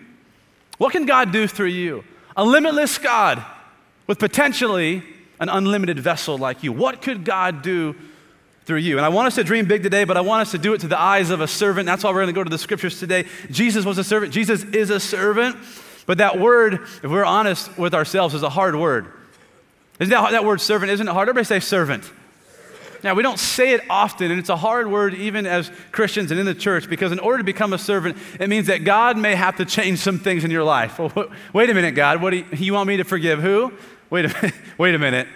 What 0.79 0.91
can 0.91 1.05
God 1.05 1.33
do 1.33 1.47
through 1.47 1.67
you? 1.67 2.03
A 2.35 2.43
limitless 2.43 2.97
God 2.97 3.45
with 4.07 4.19
potentially 4.19 5.03
an 5.39 5.51
unlimited 5.51 5.99
vessel 5.99 6.39
like 6.39 6.63
you. 6.63 6.73
What 6.73 7.03
could 7.03 7.27
God 7.27 7.61
do 7.61 7.95
through 8.65 8.79
you. 8.79 8.97
And 8.97 9.05
I 9.05 9.11
want 9.11 9.27
us 9.27 9.35
to 9.35 9.45
dream 9.45 9.67
big 9.67 9.83
today, 9.83 10.05
but 10.05 10.17
I 10.17 10.23
want 10.23 10.41
us 10.41 10.53
to 10.53 10.59
do 10.59 10.73
it 10.73 10.81
to 10.81 10.89
the 10.89 10.99
eyes 10.99 11.29
of 11.29 11.43
a 11.43 11.47
servant. 11.47 11.85
That's 11.85 12.05
why 12.05 12.11
we're 12.11 12.23
going 12.23 12.29
to 12.29 12.33
go 12.33 12.45
to 12.45 12.49
the 12.49 12.57
scriptures 12.57 12.99
today. 12.99 13.27
Jesus 13.51 13.85
was 13.85 13.99
a 13.99 14.05
servant, 14.05 14.33
Jesus 14.33 14.65
is 14.65 14.89
a 14.89 14.99
servant. 14.99 15.57
But 16.07 16.19
that 16.19 16.39
word, 16.39 16.75
if 16.75 17.05
we're 17.05 17.27
honest 17.27 17.77
with 17.77 17.93
ourselves, 17.93 18.33
is 18.33 18.43
a 18.43 18.49
hard 18.49 18.77
word. 18.77 19.13
Isn't 19.99 20.11
that, 20.11 20.31
that 20.31 20.47
word 20.47 20.63
servant? 20.63 20.91
Isn't 20.91 21.07
it 21.07 21.13
hard? 21.13 21.29
Everybody 21.29 21.45
say 21.45 21.61
servant. 21.61 22.11
Now, 23.03 23.15
we 23.15 23.23
don't 23.23 23.39
say 23.39 23.73
it 23.73 23.83
often, 23.89 24.31
and 24.31 24.39
it's 24.39 24.49
a 24.49 24.57
hard 24.57 24.91
word 24.91 25.15
even 25.15 25.47
as 25.47 25.71
Christians 25.91 26.31
and 26.31 26.39
in 26.39 26.47
the 26.47 26.55
church 26.55 26.89
because 26.89 27.13
in 27.13 27.19
order 27.19 27.39
to 27.39 27.45
become 27.45 27.73
a 27.73 27.79
servant, 27.79 28.17
it 28.39 28.49
means 28.49 28.67
that 28.67 28.85
God 28.85 29.17
may 29.17 29.35
have 29.35 29.57
to 29.57 29.65
change 29.65 30.01
some 30.01 30.19
things 30.19 30.45
in 30.45 30.51
your 30.51 30.65
life. 30.65 30.99
Well, 30.99 31.31
wait 31.53 31.71
a 31.71 31.75
minute, 31.75 31.95
God. 31.95 32.21
What 32.21 32.31
do 32.31 32.39
you, 32.39 32.45
you 32.53 32.75
want 32.75 32.89
me 32.89 32.99
to 32.99 33.05
forgive 33.05 33.41
who? 33.41 33.73
Wait 34.11 34.27
a 34.27 34.29
minute. 34.35 34.55
Wait 34.77 34.95
a 34.95 34.99
minute. 34.99 35.29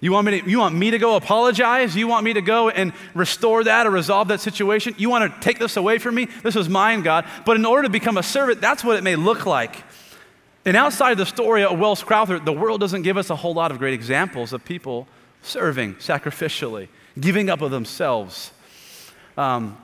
You 0.00 0.12
want, 0.12 0.26
me 0.26 0.40
to, 0.40 0.50
you 0.50 0.58
want 0.58 0.74
me 0.74 0.90
to 0.90 0.98
go 0.98 1.16
apologize? 1.16 1.96
You 1.96 2.06
want 2.06 2.24
me 2.24 2.34
to 2.34 2.42
go 2.42 2.68
and 2.68 2.92
restore 3.14 3.64
that 3.64 3.86
or 3.86 3.90
resolve 3.90 4.28
that 4.28 4.40
situation? 4.40 4.94
You 4.98 5.08
want 5.08 5.32
to 5.32 5.40
take 5.40 5.58
this 5.58 5.76
away 5.76 5.98
from 5.98 6.14
me? 6.14 6.26
This 6.42 6.54
was 6.54 6.68
mine, 6.68 7.02
God. 7.02 7.24
But 7.46 7.56
in 7.56 7.64
order 7.64 7.84
to 7.84 7.88
become 7.88 8.18
a 8.18 8.22
servant, 8.22 8.60
that's 8.60 8.84
what 8.84 8.96
it 8.96 9.02
may 9.02 9.16
look 9.16 9.46
like. 9.46 9.84
And 10.66 10.76
outside 10.76 11.16
the 11.16 11.24
story 11.24 11.64
of 11.64 11.78
Welles 11.78 12.02
Crowther, 12.02 12.38
the 12.38 12.52
world 12.52 12.80
doesn't 12.80 13.02
give 13.02 13.16
us 13.16 13.30
a 13.30 13.36
whole 13.36 13.54
lot 13.54 13.70
of 13.70 13.78
great 13.78 13.94
examples 13.94 14.52
of 14.52 14.64
people 14.64 15.08
serving 15.46 15.94
sacrificially, 15.96 16.88
giving 17.18 17.48
up 17.50 17.60
of 17.62 17.70
themselves. 17.70 18.52
Um, 19.36 19.76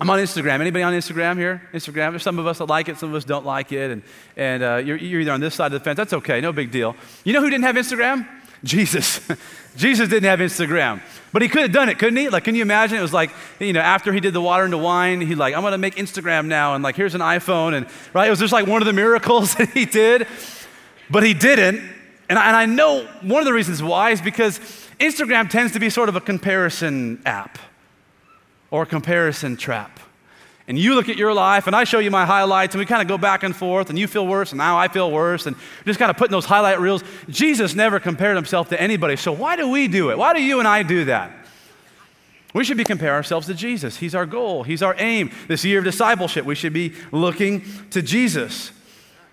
I'm 0.00 0.08
on 0.08 0.18
Instagram. 0.18 0.60
Anybody 0.60 0.82
on 0.82 0.94
Instagram 0.94 1.36
here? 1.36 1.68
Instagram? 1.74 2.12
There's 2.12 2.22
some 2.22 2.38
of 2.38 2.46
us 2.46 2.58
that 2.58 2.66
like 2.66 2.88
it, 2.88 2.96
some 2.96 3.10
of 3.10 3.14
us 3.14 3.24
don't 3.24 3.44
like 3.44 3.70
it. 3.70 3.90
And, 3.90 4.02
and 4.36 4.62
uh, 4.62 4.76
you're, 4.76 4.96
you're 4.96 5.20
either 5.20 5.32
on 5.32 5.40
this 5.40 5.54
side 5.54 5.66
of 5.66 5.72
the 5.72 5.80
fence. 5.80 5.98
That's 5.98 6.14
okay, 6.14 6.40
no 6.40 6.52
big 6.52 6.70
deal. 6.70 6.96
You 7.22 7.34
know 7.34 7.42
who 7.42 7.50
didn't 7.50 7.64
have 7.64 7.76
Instagram? 7.76 8.26
Jesus. 8.64 9.20
Jesus 9.76 10.08
didn't 10.08 10.28
have 10.28 10.40
Instagram, 10.40 11.00
but 11.32 11.42
he 11.42 11.48
could 11.48 11.62
have 11.62 11.72
done 11.72 11.88
it, 11.88 11.98
couldn't 11.98 12.16
he? 12.16 12.28
Like, 12.28 12.44
can 12.44 12.54
you 12.54 12.62
imagine? 12.62 12.98
It 12.98 13.02
was 13.02 13.12
like, 13.12 13.30
you 13.58 13.72
know, 13.72 13.80
after 13.80 14.12
he 14.12 14.20
did 14.20 14.34
the 14.34 14.40
water 14.40 14.64
into 14.64 14.78
wine, 14.78 15.20
he's 15.20 15.36
like, 15.36 15.54
I'm 15.54 15.60
going 15.60 15.72
to 15.72 15.78
make 15.78 15.94
Instagram 15.94 16.46
now, 16.46 16.74
and 16.74 16.82
like, 16.82 16.96
here's 16.96 17.14
an 17.14 17.20
iPhone, 17.20 17.74
and 17.74 17.86
right? 18.12 18.26
It 18.26 18.30
was 18.30 18.40
just 18.40 18.52
like 18.52 18.66
one 18.66 18.82
of 18.82 18.86
the 18.86 18.92
miracles 18.92 19.54
that 19.56 19.70
he 19.70 19.84
did, 19.84 20.26
but 21.08 21.22
he 21.22 21.34
didn't. 21.34 21.82
And 22.28 22.38
I, 22.38 22.46
and 22.48 22.56
I 22.56 22.66
know 22.66 23.06
one 23.22 23.40
of 23.40 23.46
the 23.46 23.52
reasons 23.52 23.82
why 23.82 24.10
is 24.10 24.20
because 24.20 24.58
Instagram 25.00 25.48
tends 25.50 25.72
to 25.72 25.80
be 25.80 25.90
sort 25.90 26.08
of 26.08 26.16
a 26.16 26.20
comparison 26.20 27.20
app 27.24 27.58
or 28.70 28.82
a 28.82 28.86
comparison 28.86 29.56
trap 29.56 29.98
and 30.70 30.78
you 30.78 30.94
look 30.94 31.08
at 31.08 31.16
your 31.16 31.34
life 31.34 31.66
and 31.66 31.74
I 31.74 31.82
show 31.82 31.98
you 31.98 32.12
my 32.12 32.24
highlights 32.24 32.76
and 32.76 32.78
we 32.78 32.86
kind 32.86 33.02
of 33.02 33.08
go 33.08 33.18
back 33.18 33.42
and 33.42 33.56
forth 33.56 33.90
and 33.90 33.98
you 33.98 34.06
feel 34.06 34.24
worse 34.24 34.52
and 34.52 34.58
now 34.58 34.78
I 34.78 34.86
feel 34.86 35.10
worse 35.10 35.46
and 35.46 35.56
just 35.84 35.98
kind 35.98 36.12
of 36.12 36.16
putting 36.16 36.30
those 36.30 36.44
highlight 36.44 36.78
reels. 36.78 37.02
Jesus 37.28 37.74
never 37.74 37.98
compared 37.98 38.36
himself 38.36 38.68
to 38.68 38.80
anybody. 38.80 39.16
So 39.16 39.32
why 39.32 39.56
do 39.56 39.68
we 39.68 39.88
do 39.88 40.12
it? 40.12 40.16
Why 40.16 40.32
do 40.32 40.40
you 40.40 40.60
and 40.60 40.68
I 40.68 40.84
do 40.84 41.06
that? 41.06 41.32
We 42.54 42.62
should 42.62 42.76
be 42.76 42.84
comparing 42.84 43.16
ourselves 43.16 43.48
to 43.48 43.54
Jesus. 43.54 43.96
He's 43.96 44.14
our 44.14 44.26
goal. 44.26 44.62
He's 44.62 44.80
our 44.80 44.94
aim. 44.98 45.32
This 45.48 45.64
year 45.64 45.80
of 45.80 45.84
discipleship, 45.84 46.44
we 46.44 46.54
should 46.54 46.72
be 46.72 46.94
looking 47.10 47.64
to 47.90 48.00
Jesus. 48.00 48.70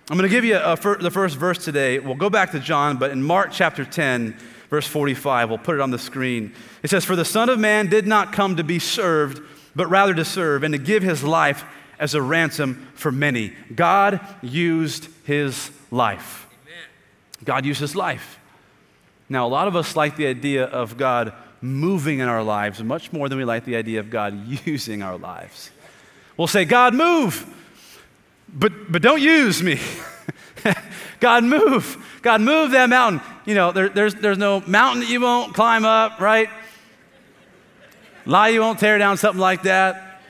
I'm 0.09 0.17
going 0.17 0.27
to 0.27 0.35
give 0.35 0.43
you 0.43 0.57
fir- 0.77 0.97
the 0.97 1.11
first 1.11 1.35
verse 1.35 1.63
today. 1.63 1.99
We'll 1.99 2.15
go 2.15 2.31
back 2.31 2.51
to 2.53 2.59
John, 2.59 2.97
but 2.97 3.11
in 3.11 3.21
Mark 3.21 3.49
chapter 3.51 3.85
10, 3.85 4.35
verse 4.69 4.87
45, 4.87 5.49
we'll 5.49 5.57
put 5.57 5.75
it 5.75 5.81
on 5.81 5.91
the 5.91 5.99
screen. 5.99 6.53
It 6.83 6.89
says, 6.89 7.05
For 7.05 7.15
the 7.15 7.25
Son 7.25 7.49
of 7.49 7.59
Man 7.59 7.87
did 7.87 8.07
not 8.07 8.33
come 8.33 8.55
to 8.57 8.63
be 8.63 8.79
served, 8.79 9.41
but 9.75 9.87
rather 9.87 10.13
to 10.13 10.25
serve 10.25 10.63
and 10.63 10.73
to 10.73 10.77
give 10.77 11.03
his 11.03 11.23
life 11.23 11.63
as 11.99 12.13
a 12.13 12.21
ransom 12.21 12.87
for 12.93 13.11
many. 13.11 13.53
God 13.73 14.19
used 14.41 15.07
his 15.23 15.71
life. 15.91 16.47
God 17.43 17.65
used 17.65 17.79
his 17.79 17.95
life. 17.95 18.39
Now, 19.29 19.45
a 19.45 19.49
lot 19.49 19.67
of 19.67 19.75
us 19.75 19.95
like 19.95 20.15
the 20.15 20.27
idea 20.27 20.65
of 20.65 20.97
God 20.97 21.33
moving 21.61 22.19
in 22.19 22.27
our 22.27 22.43
lives 22.43 22.81
much 22.83 23.11
more 23.11 23.29
than 23.29 23.37
we 23.37 23.45
like 23.45 23.65
the 23.65 23.75
idea 23.75 23.99
of 23.99 24.09
God 24.09 24.35
using 24.65 25.01
our 25.01 25.17
lives. 25.17 25.71
We'll 26.35 26.47
say, 26.47 26.65
God, 26.65 26.93
move, 26.93 27.45
but, 28.47 28.91
but 28.91 29.01
don't 29.01 29.21
use 29.21 29.61
me. 29.61 29.79
God, 31.19 31.43
move. 31.43 32.19
God, 32.21 32.41
move 32.41 32.71
that 32.71 32.89
mountain. 32.89 33.21
You 33.45 33.55
know, 33.55 33.71
there, 33.71 33.89
there's, 33.89 34.15
there's 34.15 34.37
no 34.37 34.61
mountain 34.61 35.01
that 35.01 35.09
you 35.09 35.21
won't 35.21 35.53
climb 35.53 35.85
up, 35.85 36.19
right? 36.19 36.49
Lie 38.25 38.49
you 38.49 38.61
won't 38.61 38.79
tear 38.79 38.97
down, 38.97 39.17
something 39.17 39.39
like 39.39 39.63
that. 39.63 40.21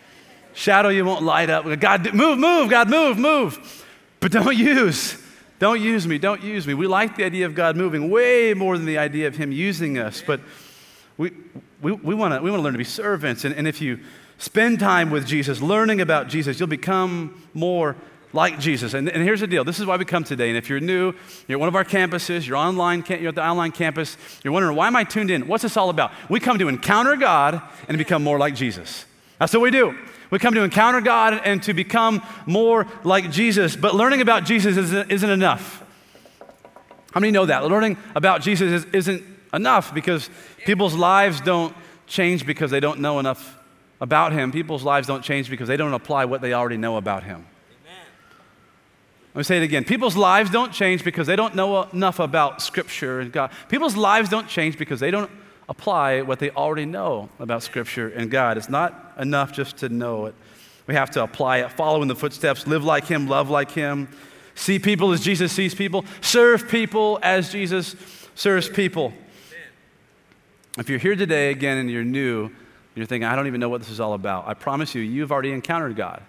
Shadow 0.54 0.90
you 0.90 1.06
won't 1.06 1.24
light 1.24 1.50
up. 1.50 1.66
God, 1.80 2.14
move, 2.14 2.38
move, 2.40 2.70
God, 2.70 2.90
move, 2.90 3.18
move. 3.18 3.86
But 4.20 4.32
don't 4.32 4.56
use. 4.58 5.22
Don't 5.60 5.82
use 5.82 6.08
me. 6.08 6.18
Don't 6.18 6.44
use 6.44 6.68
me. 6.68 6.74
We 6.74 6.88
like 6.88 7.16
the 7.16 7.24
idea 7.24 7.46
of 7.46 7.56
God 7.56 7.76
moving 7.76 8.10
way 8.10 8.54
more 8.54 8.78
than 8.78 8.86
the 8.86 8.98
idea 8.98 9.28
of 9.28 9.36
Him 9.36 9.52
using 9.52 9.98
us. 9.98 10.24
But 10.26 10.42
we, 11.18 11.32
we, 11.82 11.92
we 11.92 12.14
want 12.14 12.34
to 12.34 12.42
we 12.42 12.52
wanna 12.52 12.64
learn 12.64 12.74
to 12.74 12.78
be 12.78 12.84
servants. 12.84 13.44
And, 13.46 13.56
and 13.56 13.68
if 13.68 13.82
you 13.82 14.00
spend 14.38 14.80
time 14.80 15.10
with 15.10 15.26
Jesus, 15.26 15.62
learning 15.62 16.02
about 16.02 16.28
Jesus, 16.28 16.60
you'll 16.60 16.68
become 16.68 17.42
more 17.54 17.96
like 18.38 18.60
Jesus. 18.60 18.94
And, 18.94 19.10
and, 19.10 19.24
here's 19.24 19.40
the 19.40 19.48
deal 19.48 19.64
this 19.64 19.80
is 19.80 19.86
why 19.86 19.98
we 19.98 20.06
come 20.06 20.24
today. 20.24 20.50
And 20.50 20.58
if 20.58 20.70
you're 20.70 20.80
new, 20.80 21.14
you're 21.48 21.58
at 21.58 21.60
one 21.60 21.68
of 21.68 21.76
our 21.76 21.84
campuses, 21.84 22.48
you're 22.48 22.56
online, 22.56 23.04
you're 23.10 23.30
at 23.30 23.36
the 23.36 23.44
online 23.44 23.72
campus, 23.72 24.16
you're 24.44 24.54
wondering, 24.54 24.78
why 24.78 24.86
am 24.86 24.96
I 24.96 25.04
tuned 25.04 25.32
in? 25.32 25.48
What's 25.48 25.64
this 25.64 25.76
all 25.76 25.90
about? 25.90 26.12
We 26.30 26.40
come 26.40 26.60
to 26.60 26.68
encounter 26.68 27.16
God 27.16 27.62
and 27.90 27.98
become 27.98 28.24
more 28.24 28.38
like 28.38 28.54
Jesus. 28.54 29.06
That's 29.40 29.54
what 29.54 29.64
we 29.64 29.72
do. 29.72 29.98
We 30.30 30.38
come 30.38 30.54
to 30.54 30.64
encounter 30.64 31.02
God 31.02 31.42
and 31.44 31.64
to 31.64 31.74
become 31.74 32.22
more 32.46 32.86
like 33.04 33.32
Jesus. 33.32 33.76
But 33.76 33.96
learning 33.96 34.22
about 34.22 34.46
Jesus 34.46 34.78
isn't, 34.78 35.12
isn't 35.12 35.30
enough. 35.30 35.84
How 37.14 37.20
many 37.20 37.32
know 37.32 37.48
that? 37.48 37.66
Learning 37.66 37.98
about 38.14 38.42
Jesus 38.42 38.86
is, 38.94 39.08
not 39.08 39.22
enough 39.54 39.96
because 39.96 40.30
people's 40.64 40.94
lives 40.94 41.42
don't 41.42 41.74
change 42.06 42.46
because 42.46 42.70
they 42.70 42.80
don't 42.80 43.00
know 43.00 43.18
enough 43.18 43.58
about 44.00 44.32
Him. 44.32 44.52
People's 44.52 44.84
lives 44.84 45.08
don't 45.08 45.24
change 45.24 45.50
because 45.50 45.68
they 45.68 45.78
don't 45.78 45.94
apply 45.94 46.26
what 46.26 46.42
they 46.42 46.54
already 46.54 46.78
know 46.78 46.98
about 46.98 47.24
Him. 47.24 47.48
Let 49.38 49.42
me 49.42 49.44
say 49.44 49.58
it 49.58 49.64
again. 49.64 49.84
People's 49.84 50.16
lives 50.16 50.50
don't 50.50 50.74
change 50.74 51.04
because 51.04 51.28
they 51.28 51.36
don't 51.36 51.54
know 51.54 51.84
enough 51.84 52.18
about 52.18 52.60
Scripture 52.60 53.20
and 53.20 53.32
God. 53.32 53.52
People's 53.70 53.96
lives 53.96 54.30
don't 54.30 54.48
change 54.48 54.80
because 54.80 55.00
they 55.00 55.12
don't 55.12 55.30
apply 55.70 56.24
what 56.24 56.40
they 56.40 56.50
already 56.50 56.86
know 56.86 57.30
about 57.38 57.62
Scripture 57.62 58.10
and 58.10 58.32
God. 58.32 58.58
It's 58.58 58.68
not 58.68 59.14
enough 59.20 59.54
just 59.54 59.78
to 59.78 59.90
know 59.90 60.26
it. 60.26 60.34
We 60.88 60.96
have 60.96 61.12
to 61.12 61.22
apply 61.22 61.58
it, 61.58 61.72
follow 61.74 62.02
in 62.02 62.08
the 62.08 62.16
footsteps, 62.16 62.66
live 62.66 62.84
like 62.84 63.06
Him, 63.06 63.28
love 63.28 63.52
like 63.52 63.70
Him, 63.70 64.08
see 64.56 64.80
people 64.80 65.12
as 65.12 65.22
Jesus 65.22 65.52
sees 65.52 65.76
people, 65.76 66.04
serve 66.20 66.68
people 66.68 67.20
as 67.22 67.52
Jesus 67.52 67.96
serves 68.34 68.68
people. 68.68 69.14
If 70.80 70.90
you're 70.90 70.98
here 70.98 71.16
today 71.16 71.52
again 71.52 71.78
and 71.78 71.92
you're 71.92 72.04
new, 72.04 72.50
you're 72.96 73.06
thinking, 73.06 73.28
I 73.28 73.36
don't 73.36 73.46
even 73.46 73.60
know 73.60 73.70
what 73.70 73.82
this 73.82 73.92
is 73.92 74.00
all 74.00 74.14
about. 74.14 74.48
I 74.48 74.56
promise 74.56 74.96
you, 74.96 75.04
you've 75.04 75.32
already 75.32 75.52
encountered 75.52 75.96
God. 75.96 76.24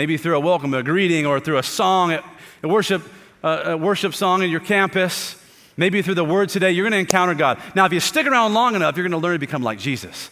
Maybe 0.00 0.16
through 0.16 0.34
a 0.34 0.40
welcome, 0.40 0.72
a 0.72 0.82
greeting, 0.82 1.26
or 1.26 1.40
through 1.40 1.58
a 1.58 1.62
song, 1.62 2.18
a 2.62 2.66
worship, 2.66 3.02
a 3.42 3.76
worship 3.76 4.14
song 4.14 4.42
at 4.42 4.48
your 4.48 4.58
campus. 4.58 5.36
Maybe 5.76 6.00
through 6.00 6.14
the 6.14 6.24
word 6.24 6.48
today, 6.48 6.72
you're 6.72 6.84
going 6.84 6.92
to 6.92 6.98
encounter 7.00 7.34
God. 7.34 7.60
Now, 7.74 7.84
if 7.84 7.92
you 7.92 8.00
stick 8.00 8.26
around 8.26 8.54
long 8.54 8.74
enough, 8.74 8.96
you're 8.96 9.06
going 9.06 9.20
to 9.20 9.22
learn 9.22 9.34
to 9.34 9.38
become 9.38 9.62
like 9.62 9.78
Jesus. 9.78 10.30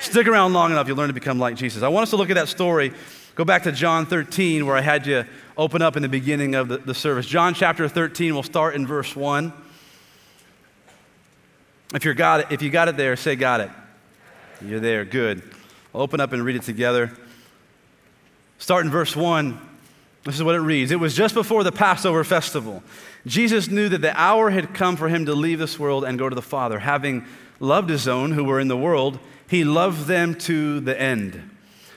Stick 0.00 0.26
around 0.26 0.52
long 0.52 0.72
enough, 0.72 0.88
you'll 0.88 0.96
learn 0.96 1.06
to 1.06 1.14
become 1.14 1.38
like 1.38 1.54
Jesus. 1.54 1.84
I 1.84 1.88
want 1.90 2.02
us 2.02 2.10
to 2.10 2.16
look 2.16 2.28
at 2.28 2.34
that 2.34 2.48
story. 2.48 2.92
Go 3.36 3.44
back 3.44 3.62
to 3.62 3.70
John 3.70 4.04
13, 4.04 4.66
where 4.66 4.76
I 4.76 4.80
had 4.80 5.06
you 5.06 5.24
open 5.56 5.80
up 5.80 5.94
in 5.94 6.02
the 6.02 6.08
beginning 6.08 6.56
of 6.56 6.66
the, 6.66 6.78
the 6.78 6.92
service. 6.92 7.24
John 7.24 7.54
chapter 7.54 7.88
13, 7.88 8.34
we'll 8.34 8.42
start 8.42 8.74
in 8.74 8.84
verse 8.84 9.14
1. 9.14 9.52
If, 11.94 12.04
you're 12.04 12.14
got 12.14 12.40
it, 12.40 12.46
if 12.50 12.62
you 12.62 12.70
got 12.70 12.88
it 12.88 12.96
there, 12.96 13.14
say, 13.14 13.36
Got 13.36 13.60
it. 13.60 13.70
You're 14.60 14.80
there, 14.80 15.04
good. 15.04 15.40
I'll 15.94 16.00
open 16.00 16.18
up 16.18 16.32
and 16.32 16.44
read 16.44 16.56
it 16.56 16.62
together. 16.62 17.12
Start 18.64 18.86
in 18.86 18.90
verse 18.90 19.14
1. 19.14 19.60
This 20.24 20.36
is 20.36 20.42
what 20.42 20.54
it 20.54 20.60
reads 20.60 20.90
It 20.90 20.98
was 20.98 21.14
just 21.14 21.34
before 21.34 21.62
the 21.64 21.70
Passover 21.70 22.24
festival. 22.24 22.82
Jesus 23.26 23.68
knew 23.68 23.90
that 23.90 24.00
the 24.00 24.18
hour 24.18 24.48
had 24.48 24.72
come 24.72 24.96
for 24.96 25.10
him 25.10 25.26
to 25.26 25.34
leave 25.34 25.58
this 25.58 25.78
world 25.78 26.02
and 26.02 26.18
go 26.18 26.30
to 26.30 26.34
the 26.34 26.40
Father. 26.40 26.78
Having 26.78 27.26
loved 27.60 27.90
his 27.90 28.08
own 28.08 28.32
who 28.32 28.42
were 28.42 28.58
in 28.58 28.68
the 28.68 28.76
world, 28.76 29.18
he 29.50 29.64
loved 29.64 30.06
them 30.06 30.34
to 30.36 30.80
the 30.80 30.98
end. 30.98 31.50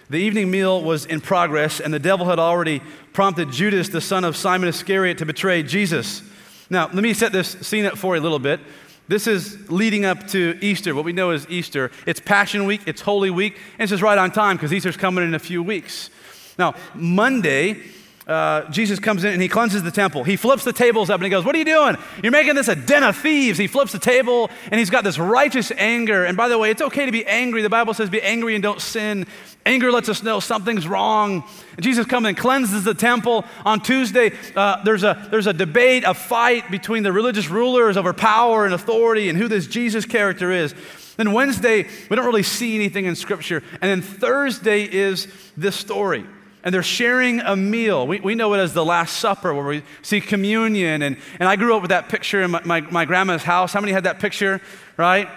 The 0.10 0.18
evening 0.18 0.52
meal 0.52 0.84
was 0.84 1.06
in 1.06 1.22
progress, 1.22 1.80
and 1.80 1.94
the 1.94 2.00
devil 2.00 2.26
had 2.26 2.38
already 2.38 2.82
prompted 3.14 3.50
Judas, 3.50 3.88
the 3.88 4.02
son 4.02 4.26
of 4.26 4.36
Simon 4.36 4.68
Iscariot, 4.68 5.20
to 5.20 5.26
betray 5.26 5.64
Jesus. 5.64 6.22
Now, 6.70 6.88
let 6.88 7.02
me 7.02 7.14
set 7.14 7.32
this 7.32 7.52
scene 7.66 7.86
up 7.86 7.98
for 7.98 8.18
you 8.18 8.22
a 8.22 8.24
little 8.24 8.40
bit. 8.40 8.60
This 9.08 9.26
is 9.26 9.72
leading 9.72 10.04
up 10.04 10.28
to 10.32 10.60
Easter, 10.60 10.94
what 10.94 11.06
we 11.06 11.14
know 11.14 11.30
as 11.30 11.50
Easter. 11.50 11.92
It's 12.06 12.20
Passion 12.20 12.66
Week, 12.66 12.82
it's 12.86 13.00
Holy 13.00 13.30
Week, 13.30 13.56
and 13.56 13.84
it's 13.84 13.92
just 13.92 14.04
right 14.04 14.18
on 14.18 14.32
time 14.32 14.58
because 14.58 14.74
Easter's 14.74 14.98
coming 14.98 15.24
in 15.24 15.34
a 15.34 15.40
few 15.40 15.64
weeks. 15.64 16.10
Now, 16.58 16.76
Monday, 16.96 17.82
uh, 18.28 18.70
Jesus 18.70 19.00
comes 19.00 19.24
in 19.24 19.32
and 19.32 19.42
he 19.42 19.48
cleanses 19.48 19.84
the 19.84 19.92
temple. 19.92 20.26
He 20.26 20.36
flips 20.36 20.66
the 20.66 20.74
tables 20.74 21.10
up 21.10 21.16
and 21.16 21.24
he 21.24 21.30
goes, 21.30 21.46
What 21.46 21.56
are 21.56 21.60
you 21.60 21.66
doing? 21.66 21.96
You're 22.22 22.34
making 22.34 22.56
this 22.56 22.68
a 22.68 22.76
den 22.76 23.02
of 23.04 23.16
thieves. 23.16 23.58
He 23.58 23.68
flips 23.68 23.94
the 23.94 24.00
table 24.00 24.50
and 24.70 24.78
he's 24.78 24.90
got 24.90 25.06
this 25.06 25.18
righteous 25.18 25.72
anger. 25.78 26.26
And 26.26 26.36
by 26.36 26.50
the 26.50 26.58
way, 26.58 26.70
it's 26.70 26.82
okay 26.82 27.06
to 27.06 27.12
be 27.12 27.26
angry. 27.26 27.62
The 27.62 27.70
Bible 27.70 27.94
says, 27.94 28.10
Be 28.10 28.22
angry 28.22 28.54
and 28.54 28.62
don't 28.62 28.82
sin. 28.82 29.26
Anger 29.66 29.94
lets 29.94 30.10
us 30.10 30.24
know 30.24 30.42
something's 30.42 30.90
wrong. 30.90 31.46
And 31.78 31.84
Jesus 31.84 32.06
comes 32.06 32.28
and 32.28 32.36
cleanses 32.36 32.84
the 32.84 32.94
temple. 32.94 33.46
On 33.64 33.80
Tuesday, 33.80 34.34
uh, 34.58 34.84
there's, 34.84 35.04
a, 35.04 35.26
there's 35.32 35.48
a 35.48 35.54
debate, 35.54 36.04
a 36.06 36.14
fight 36.14 36.70
between 36.70 37.04
the 37.04 37.14
religious 37.14 37.50
rulers 37.50 37.96
over 37.96 38.12
power 38.12 38.66
and 38.66 38.74
authority 38.74 39.30
and 39.30 39.38
who 39.38 39.48
this 39.48 39.68
Jesus 39.68 40.06
character 40.06 40.52
is. 40.52 40.76
Then 41.16 41.32
Wednesday, 41.32 41.88
we 42.10 42.16
don't 42.18 42.26
really 42.26 42.44
see 42.44 42.76
anything 42.76 43.06
in 43.06 43.16
Scripture. 43.16 43.64
And 43.82 43.90
then 43.90 44.02
Thursday 44.02 44.84
is 44.84 45.28
this 45.56 45.78
story 45.78 46.26
and 46.68 46.74
they're 46.74 46.84
sharing 46.84 47.40
a 47.40 47.56
meal. 47.56 48.06
We, 48.06 48.20
we 48.20 48.36
know 48.36 48.54
it 48.54 48.58
as 48.58 48.74
the 48.74 48.84
Last 48.84 49.22
Supper, 49.22 49.54
where 49.54 49.64
we 49.64 49.84
see 50.02 50.20
communion. 50.20 51.02
And, 51.02 51.16
and 51.40 51.48
I 51.48 51.56
grew 51.56 51.74
up 51.74 51.82
with 51.82 51.92
that 51.92 52.10
picture 52.10 52.42
in 52.42 52.52
my, 52.52 52.62
my, 52.66 52.82
my 52.82 53.06
grandma's 53.06 53.42
house. 53.42 53.72
How 53.72 53.80
many 53.80 53.94
had 53.94 54.04
that 54.04 54.20
picture, 54.20 54.60
right? 54.98 55.30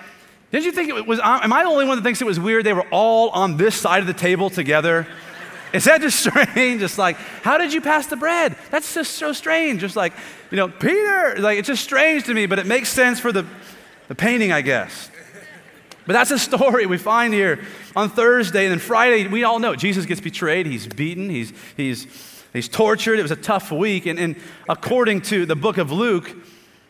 Didn't 0.51 0.65
you 0.65 0.73
think 0.73 0.89
it 0.89 1.07
was, 1.07 1.21
uh, 1.21 1.39
am 1.41 1.53
I 1.53 1.63
the 1.63 1.69
only 1.69 1.85
one 1.85 1.97
that 1.99 2.03
thinks 2.03 2.21
it 2.21 2.25
was 2.25 2.41
weird 2.41 2.67
they 2.67 2.73
were 2.73 2.89
all 2.91 3.29
on 3.29 3.57
this 3.57 3.77
side 3.77 4.01
of 4.01 4.09
the 4.09 4.13
table 4.13 4.51
together? 4.51 5.07
Is 5.73 5.85
that 5.85 6.01
just 6.01 6.19
strange? 6.19 6.83
It's 6.83 6.99
like, 6.99 7.15
how 7.45 7.59
did 7.59 7.73
you 7.73 7.81
pass 7.81 8.09
the 8.09 8.17
bread? 8.17 8.57
That's 8.73 8.93
just 8.93 9.13
so 9.13 9.33
strange. 9.33 9.83
Just 9.83 9.95
like, 9.95 10.13
you 10.51 10.57
know, 10.57 10.67
Peter, 10.67 11.37
like, 11.39 11.61
it's 11.61 11.69
just 11.69 11.85
strange 11.85 12.25
to 12.25 12.35
me, 12.35 12.47
but 12.47 12.59
it 12.59 12.67
makes 12.67 12.89
sense 12.89 13.21
for 13.21 13.31
the, 13.31 13.47
the 14.09 14.17
painting, 14.17 14.51
I 14.51 14.63
guess. 14.63 15.13
But 16.11 16.15
that's 16.15 16.33
a 16.33 16.41
story 16.41 16.87
we 16.87 16.99
find 16.99 17.33
here 17.33 17.63
on 17.95 18.11
Thursday. 18.11 18.65
And 18.65 18.73
then 18.73 18.81
Friday, 18.81 19.29
we 19.29 19.45
all 19.45 19.61
know 19.61 19.77
Jesus 19.77 20.07
gets 20.07 20.21
betrayed, 20.21 20.67
he's 20.67 20.89
beaten, 20.89 21.31
he's, 21.31 21.53
he's, 21.77 22.09
he's 22.53 22.69
tortured. 22.69 23.21
It 23.21 23.23
was 23.23 23.31
a 23.31 23.37
tough 23.37 23.71
week. 23.71 24.07
And, 24.07 24.19
and 24.19 24.35
according 24.69 25.21
to 25.21 25.47
the 25.47 25.55
book 25.55 25.79
of 25.79 25.93
Luke, 25.93 26.35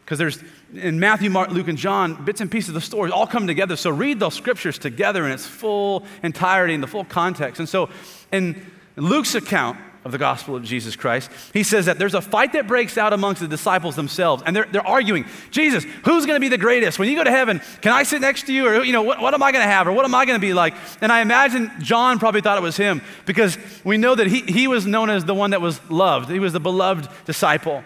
because 0.03 0.17
there's 0.19 0.43
in 0.73 0.99
Matthew, 0.99 1.29
Mark, 1.29 1.51
Luke, 1.51 1.69
and 1.69 1.77
John, 1.77 2.25
bits 2.25 2.41
and 2.41 2.51
pieces 2.51 2.71
of 2.71 2.77
the 2.77 2.81
stories 2.81 3.13
all 3.13 3.27
come 3.27 3.47
together. 3.47 3.77
So 3.77 3.91
read 3.91 4.21
those 4.21 4.33
scriptures 4.33 4.79
together 4.79 5.27
in 5.27 5.33
its 5.33 5.47
full 5.47 6.07
entirety 6.23 6.73
and 6.73 6.83
the 6.83 6.87
full 6.87 7.05
context. 7.05 7.61
And 7.61 7.69
so 7.69 7.91
in 8.33 8.65
Luke's 8.97 9.35
account, 9.35 9.77
of 10.05 10.13
the 10.13 10.19
gospel 10.19 10.57
of 10.57 10.65
Jesus 10.65 10.97
Christ. 10.97 11.31
He 11.53 11.63
says 11.63 11.87
that 11.87 11.99
there's 11.99 12.15
a 12.15 12.23
fight 12.23 12.55
that 12.55 12.67
breaks 12.67 12.97
out 12.97 13.13
amongst 13.13 13.43
the 13.43 13.49
disciples 13.49 13.97
themselves, 13.97 14.43
and 14.47 14.57
they're, 14.57 14.67
they're 14.67 14.87
arguing, 14.87 15.27
Jesus, 15.51 15.85
who's 16.05 16.25
going 16.27 16.37
to 16.37 16.41
be 16.41 16.49
the 16.49 16.59
greatest? 16.59 16.99
When 16.99 17.09
you 17.09 17.17
go 17.17 17.25
to 17.25 17.31
heaven, 17.31 17.61
can 17.83 17.93
I 17.93 18.05
sit 18.05 18.21
next 18.21 18.47
to 18.47 18.53
you? 18.53 18.67
Or, 18.67 18.83
you 18.83 18.93
know, 18.93 19.03
what, 19.03 19.21
what 19.21 19.35
am 19.35 19.43
I 19.43 19.53
going 19.53 19.65
to 19.65 19.71
have? 19.71 19.87
Or 19.87 19.93
what 19.93 20.05
am 20.05 20.15
I 20.15 20.25
going 20.25 20.39
to 20.39 20.47
be 20.47 20.55
like? 20.55 20.75
And 21.01 21.13
I 21.13 21.21
imagine 21.21 21.71
John 21.81 22.19
probably 22.19 22.41
thought 22.41 22.57
it 22.57 22.63
was 22.63 22.77
him 22.77 23.03
because 23.27 23.59
we 23.85 23.99
know 23.99 24.15
that 24.15 24.27
he, 24.27 24.41
he 24.41 24.69
was 24.69 24.87
known 24.87 25.11
as 25.11 25.25
the 25.25 25.35
one 25.35 25.51
that 25.51 25.61
was 25.61 25.81
loved. 25.91 26.31
He 26.31 26.39
was 26.39 26.53
the 26.53 26.61
beloved 26.61 27.09
disciple. 27.27 27.85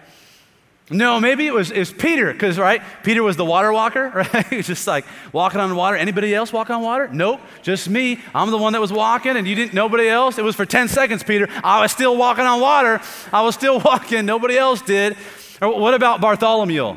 No, 0.90 1.18
maybe 1.18 1.46
it 1.46 1.54
was, 1.54 1.70
it 1.70 1.78
was 1.78 1.92
Peter, 1.92 2.30
because, 2.30 2.58
right, 2.58 2.82
Peter 3.04 3.22
was 3.22 3.36
the 3.36 3.44
water 3.44 3.72
walker, 3.72 4.10
right? 4.34 4.46
he 4.48 4.56
was 4.56 4.66
just 4.66 4.86
like 4.86 5.06
walking 5.32 5.58
on 5.58 5.74
water. 5.74 5.96
Anybody 5.96 6.34
else 6.34 6.52
walk 6.52 6.68
on 6.68 6.82
water? 6.82 7.08
Nope, 7.10 7.40
just 7.62 7.88
me. 7.88 8.20
I'm 8.34 8.50
the 8.50 8.58
one 8.58 8.74
that 8.74 8.82
was 8.82 8.92
walking, 8.92 9.36
and 9.36 9.48
you 9.48 9.54
didn't, 9.54 9.72
nobody 9.72 10.08
else. 10.08 10.36
It 10.36 10.44
was 10.44 10.54
for 10.54 10.66
10 10.66 10.88
seconds, 10.88 11.22
Peter. 11.22 11.48
I 11.62 11.80
was 11.80 11.90
still 11.90 12.16
walking 12.18 12.44
on 12.44 12.60
water. 12.60 13.00
I 13.32 13.40
was 13.42 13.54
still 13.54 13.80
walking. 13.84 14.26
Nobody 14.26 14.58
else 14.58 14.82
did. 14.82 15.16
Or 15.62 15.80
what 15.80 15.94
about 15.94 16.20
Bartholomew? 16.20 16.96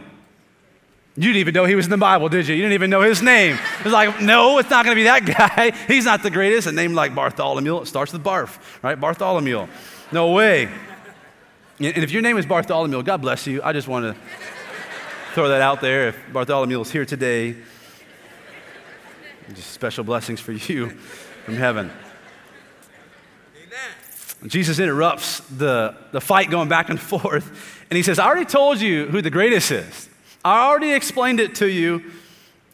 You 1.15 1.23
didn't 1.23 1.37
even 1.37 1.53
know 1.53 1.65
he 1.65 1.75
was 1.75 1.85
in 1.85 1.91
the 1.91 1.97
Bible, 1.97 2.27
did 2.29 2.47
you? 2.47 2.55
You 2.55 2.63
didn't 2.63 2.73
even 2.73 2.89
know 2.89 3.01
his 3.01 3.23
name. 3.23 3.57
It's 3.79 3.91
like, 3.91 4.21
no, 4.21 4.59
it's 4.59 4.69
not 4.69 4.85
going 4.85 4.95
to 4.95 4.99
be 4.99 5.05
that 5.05 5.25
guy. 5.55 5.71
He's 5.87 6.05
not 6.05 6.21
the 6.23 6.29
greatest. 6.29 6.67
A 6.67 6.73
name 6.73 6.93
like 6.93 7.15
Bartholomew, 7.15 7.77
it 7.81 7.87
starts 7.87 8.11
with 8.11 8.23
barf, 8.23 8.59
right? 8.83 8.99
Bartholomew. 8.99 9.67
No 10.11 10.31
way. 10.33 10.69
And 11.79 12.03
if 12.03 12.11
your 12.11 12.23
name 12.23 12.37
is 12.37 12.45
Bartholomew, 12.47 13.03
God 13.03 13.21
bless 13.21 13.45
you. 13.45 13.61
I 13.61 13.71
just 13.71 13.87
want 13.87 14.05
to 14.05 14.19
throw 15.33 15.49
that 15.49 15.61
out 15.61 15.79
there. 15.79 16.07
If 16.07 16.33
Bartholomew 16.33 16.81
is 16.81 16.91
here 16.91 17.05
today, 17.05 17.55
just 19.53 19.71
special 19.71 20.03
blessings 20.03 20.39
for 20.39 20.53
you 20.53 20.89
from 21.45 21.53
heaven. 21.53 21.91
Amen. 23.55 24.49
Jesus 24.49 24.79
interrupts 24.79 25.41
the, 25.41 25.95
the 26.11 26.19
fight 26.19 26.49
going 26.49 26.67
back 26.67 26.89
and 26.89 26.99
forth, 26.99 27.85
and 27.91 27.95
he 27.95 28.01
says, 28.01 28.17
I 28.17 28.25
already 28.25 28.45
told 28.45 28.81
you 28.81 29.05
who 29.05 29.21
the 29.21 29.29
greatest 29.29 29.69
is. 29.69 30.09
I 30.43 30.65
already 30.65 30.93
explained 30.93 31.39
it 31.39 31.53
to 31.55 31.69
you. 31.69 32.11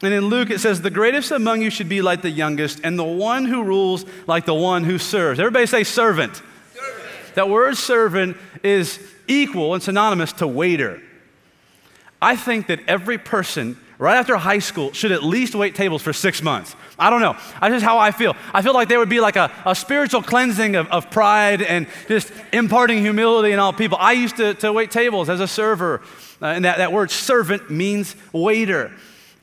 And 0.00 0.14
in 0.14 0.26
Luke, 0.26 0.48
it 0.48 0.60
says, 0.60 0.80
The 0.80 0.90
greatest 0.90 1.30
among 1.30 1.60
you 1.60 1.68
should 1.68 1.90
be 1.90 2.00
like 2.00 2.22
the 2.22 2.30
youngest, 2.30 2.80
and 2.82 2.98
the 2.98 3.04
one 3.04 3.44
who 3.44 3.64
rules 3.64 4.06
like 4.26 4.46
the 4.46 4.54
one 4.54 4.82
who 4.82 4.96
serves. 4.96 5.38
Everybody 5.38 5.66
say 5.66 5.84
servant. 5.84 6.42
That 7.34 7.48
word 7.48 7.76
servant 7.76 8.36
is 8.62 8.98
equal 9.26 9.74
and 9.74 9.82
synonymous 9.82 10.32
to 10.34 10.46
waiter. 10.46 11.00
I 12.20 12.36
think 12.36 12.68
that 12.68 12.80
every 12.88 13.18
person 13.18 13.78
right 13.98 14.16
after 14.16 14.36
high 14.36 14.58
school 14.58 14.92
should 14.92 15.12
at 15.12 15.22
least 15.22 15.54
wait 15.54 15.74
tables 15.74 16.02
for 16.02 16.12
six 16.12 16.42
months. 16.42 16.74
I 16.98 17.10
don't 17.10 17.20
know. 17.20 17.36
That's 17.60 17.74
just 17.74 17.84
how 17.84 17.98
I 17.98 18.10
feel. 18.10 18.36
I 18.52 18.62
feel 18.62 18.74
like 18.74 18.88
there 18.88 18.98
would 18.98 19.08
be 19.08 19.20
like 19.20 19.36
a, 19.36 19.50
a 19.66 19.74
spiritual 19.74 20.22
cleansing 20.22 20.76
of, 20.76 20.88
of 20.88 21.10
pride 21.10 21.62
and 21.62 21.86
just 22.08 22.32
imparting 22.52 23.00
humility 23.00 23.52
in 23.52 23.58
all 23.58 23.72
people. 23.72 23.98
I 24.00 24.12
used 24.12 24.36
to, 24.36 24.54
to 24.54 24.72
wait 24.72 24.90
tables 24.90 25.28
as 25.28 25.40
a 25.40 25.48
server, 25.48 26.02
uh, 26.40 26.46
and 26.46 26.64
that, 26.64 26.78
that 26.78 26.92
word 26.92 27.10
servant 27.10 27.70
means 27.70 28.16
waiter. 28.32 28.92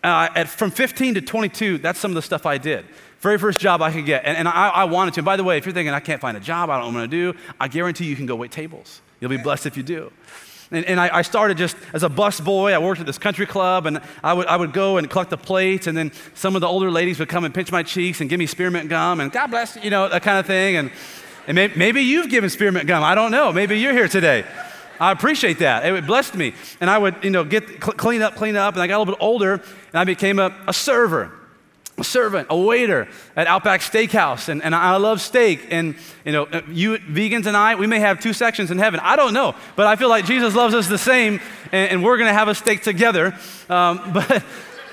Uh, 0.04 0.30
at, 0.36 0.50
from 0.50 0.72
15 0.72 1.16
to 1.16 1.22
22, 1.22 1.78
that's 1.78 2.00
some 2.00 2.12
of 2.12 2.16
the 2.16 2.22
stuff 2.22 2.46
I 2.46 2.58
did. 2.58 2.86
Very 3.22 3.38
first 3.38 3.60
job 3.60 3.84
I 3.84 3.92
could 3.92 4.06
get. 4.06 4.26
And, 4.26 4.36
and 4.36 4.48
I, 4.48 4.70
I, 4.70 4.84
wanted 4.86 5.14
to. 5.14 5.20
And 5.20 5.26
by 5.26 5.38
the 5.38 5.44
way, 5.44 5.58
if 5.58 5.66
you're 5.66 5.74
thinking, 5.74 5.94
I 5.94 6.00
can't 6.00 6.20
find 6.20 6.36
a 6.36 6.40
job, 6.40 6.72
I 6.72 6.80
don't 6.80 6.92
know 6.92 7.00
what 7.00 7.04
I'm 7.04 7.10
going 7.10 7.34
to 7.34 7.34
do, 7.34 7.54
I 7.60 7.68
guarantee 7.68 8.06
you 8.06 8.16
can 8.16 8.26
go 8.26 8.36
wait 8.36 8.52
tables. 8.52 9.02
You'll 9.20 9.30
be 9.30 9.38
blessed 9.38 9.68
if 9.68 9.78
you 9.78 9.84
do. 9.84 10.12
And, 10.72 10.86
and 10.86 11.00
I, 11.00 11.18
I, 11.18 11.22
started 11.22 11.58
just 11.58 11.78
as 11.94 12.02
a 12.02 12.10
bus 12.10 12.40
boy. 12.40 12.74
I 12.74 12.80
worked 12.80 13.00
at 13.00 13.06
this 13.06 13.20
country 13.20 13.46
club, 13.46 13.86
and 13.86 14.02
I 14.24 14.34
would, 14.34 14.48
I 14.48 14.56
would 14.56 14.74
go 14.74 14.98
and 14.98 15.08
collect 15.08 15.30
the 15.30 15.38
plates, 15.38 15.86
and 15.86 15.96
then 15.96 16.12
some 16.34 16.56
of 16.56 16.62
the 16.62 16.68
older 16.68 16.90
ladies 16.90 17.20
would 17.20 17.30
come 17.30 17.44
and 17.44 17.54
pinch 17.54 17.72
my 17.72 17.84
cheeks 17.84 18.22
and 18.22 18.30
give 18.30 18.40
me 18.40 18.48
spearmint 18.48 18.90
gum, 18.90 19.20
and 19.20 19.32
God 19.32 19.48
bless 19.48 19.76
you, 19.76 19.84
you 19.84 19.90
know, 19.92 20.10
that 20.10 20.24
kind 20.24 20.40
of 20.40 20.48
thing. 20.48 20.78
And, 20.78 20.92
and 21.46 21.56
may, 21.56 21.68
maybe 21.76 22.02
you've 22.02 22.30
given 22.30 22.50
spearmint 22.50 22.88
gum. 22.88 23.04
I 23.04 23.14
don't 23.14 23.32
know. 23.32 23.52
Maybe 23.52 23.78
you're 23.78 23.94
here 23.94 24.08
today. 24.08 24.46
I 25.00 25.12
appreciate 25.12 25.60
that. 25.60 25.86
It 25.86 26.08
blessed 26.08 26.36
me. 26.36 26.54
And 26.80 26.90
I 26.90 26.98
would, 26.98 27.24
you 27.24 27.32
know, 27.32 27.44
get 27.44 27.82
clean 27.82 28.22
up, 28.22 28.36
clean 28.36 28.56
up, 28.56 28.74
and 28.74 28.82
I 28.82 28.88
got 28.88 28.98
a 28.98 29.00
little 29.00 29.14
bit 29.14 29.22
older, 29.22 29.54
and 29.54 29.96
I 29.96 30.06
became 30.06 30.40
a, 30.40 30.56
a 30.68 30.74
server 30.74 31.32
a 31.98 32.04
servant, 32.04 32.48
a 32.50 32.58
waiter 32.58 33.08
at 33.36 33.48
Outback 33.48 33.82
Steakhouse, 33.82 34.50
and, 34.50 34.64
and 34.64 34.74
I 34.74 34.96
love 34.98 35.22
steak. 35.22 35.68
And 35.70 35.96
you 36.26 36.32
know, 36.32 36.48
you 36.70 36.98
vegans 36.98 37.46
and 37.46 37.56
I, 37.56 37.76
we 37.76 37.88
may 37.88 38.00
have 38.00 38.20
two 38.20 38.34
sections 38.34 38.72
in 38.72 38.78
heaven. 38.78 39.00
I 39.02 39.16
don't 39.16 39.34
know, 39.34 39.56
but 39.76 39.88
I 39.88 39.96
feel 39.96 40.10
like 40.10 40.26
Jesus 40.26 40.56
loves 40.56 40.74
us 40.74 40.88
the 40.88 40.98
same, 40.98 41.40
and, 41.72 41.92
and 41.92 42.04
we're 42.04 42.18
going 42.18 42.30
to 42.30 42.34
have 42.34 42.48
a 42.48 42.56
steak 42.56 42.82
together. 42.82 43.38
Um, 43.70 44.12
but 44.14 44.44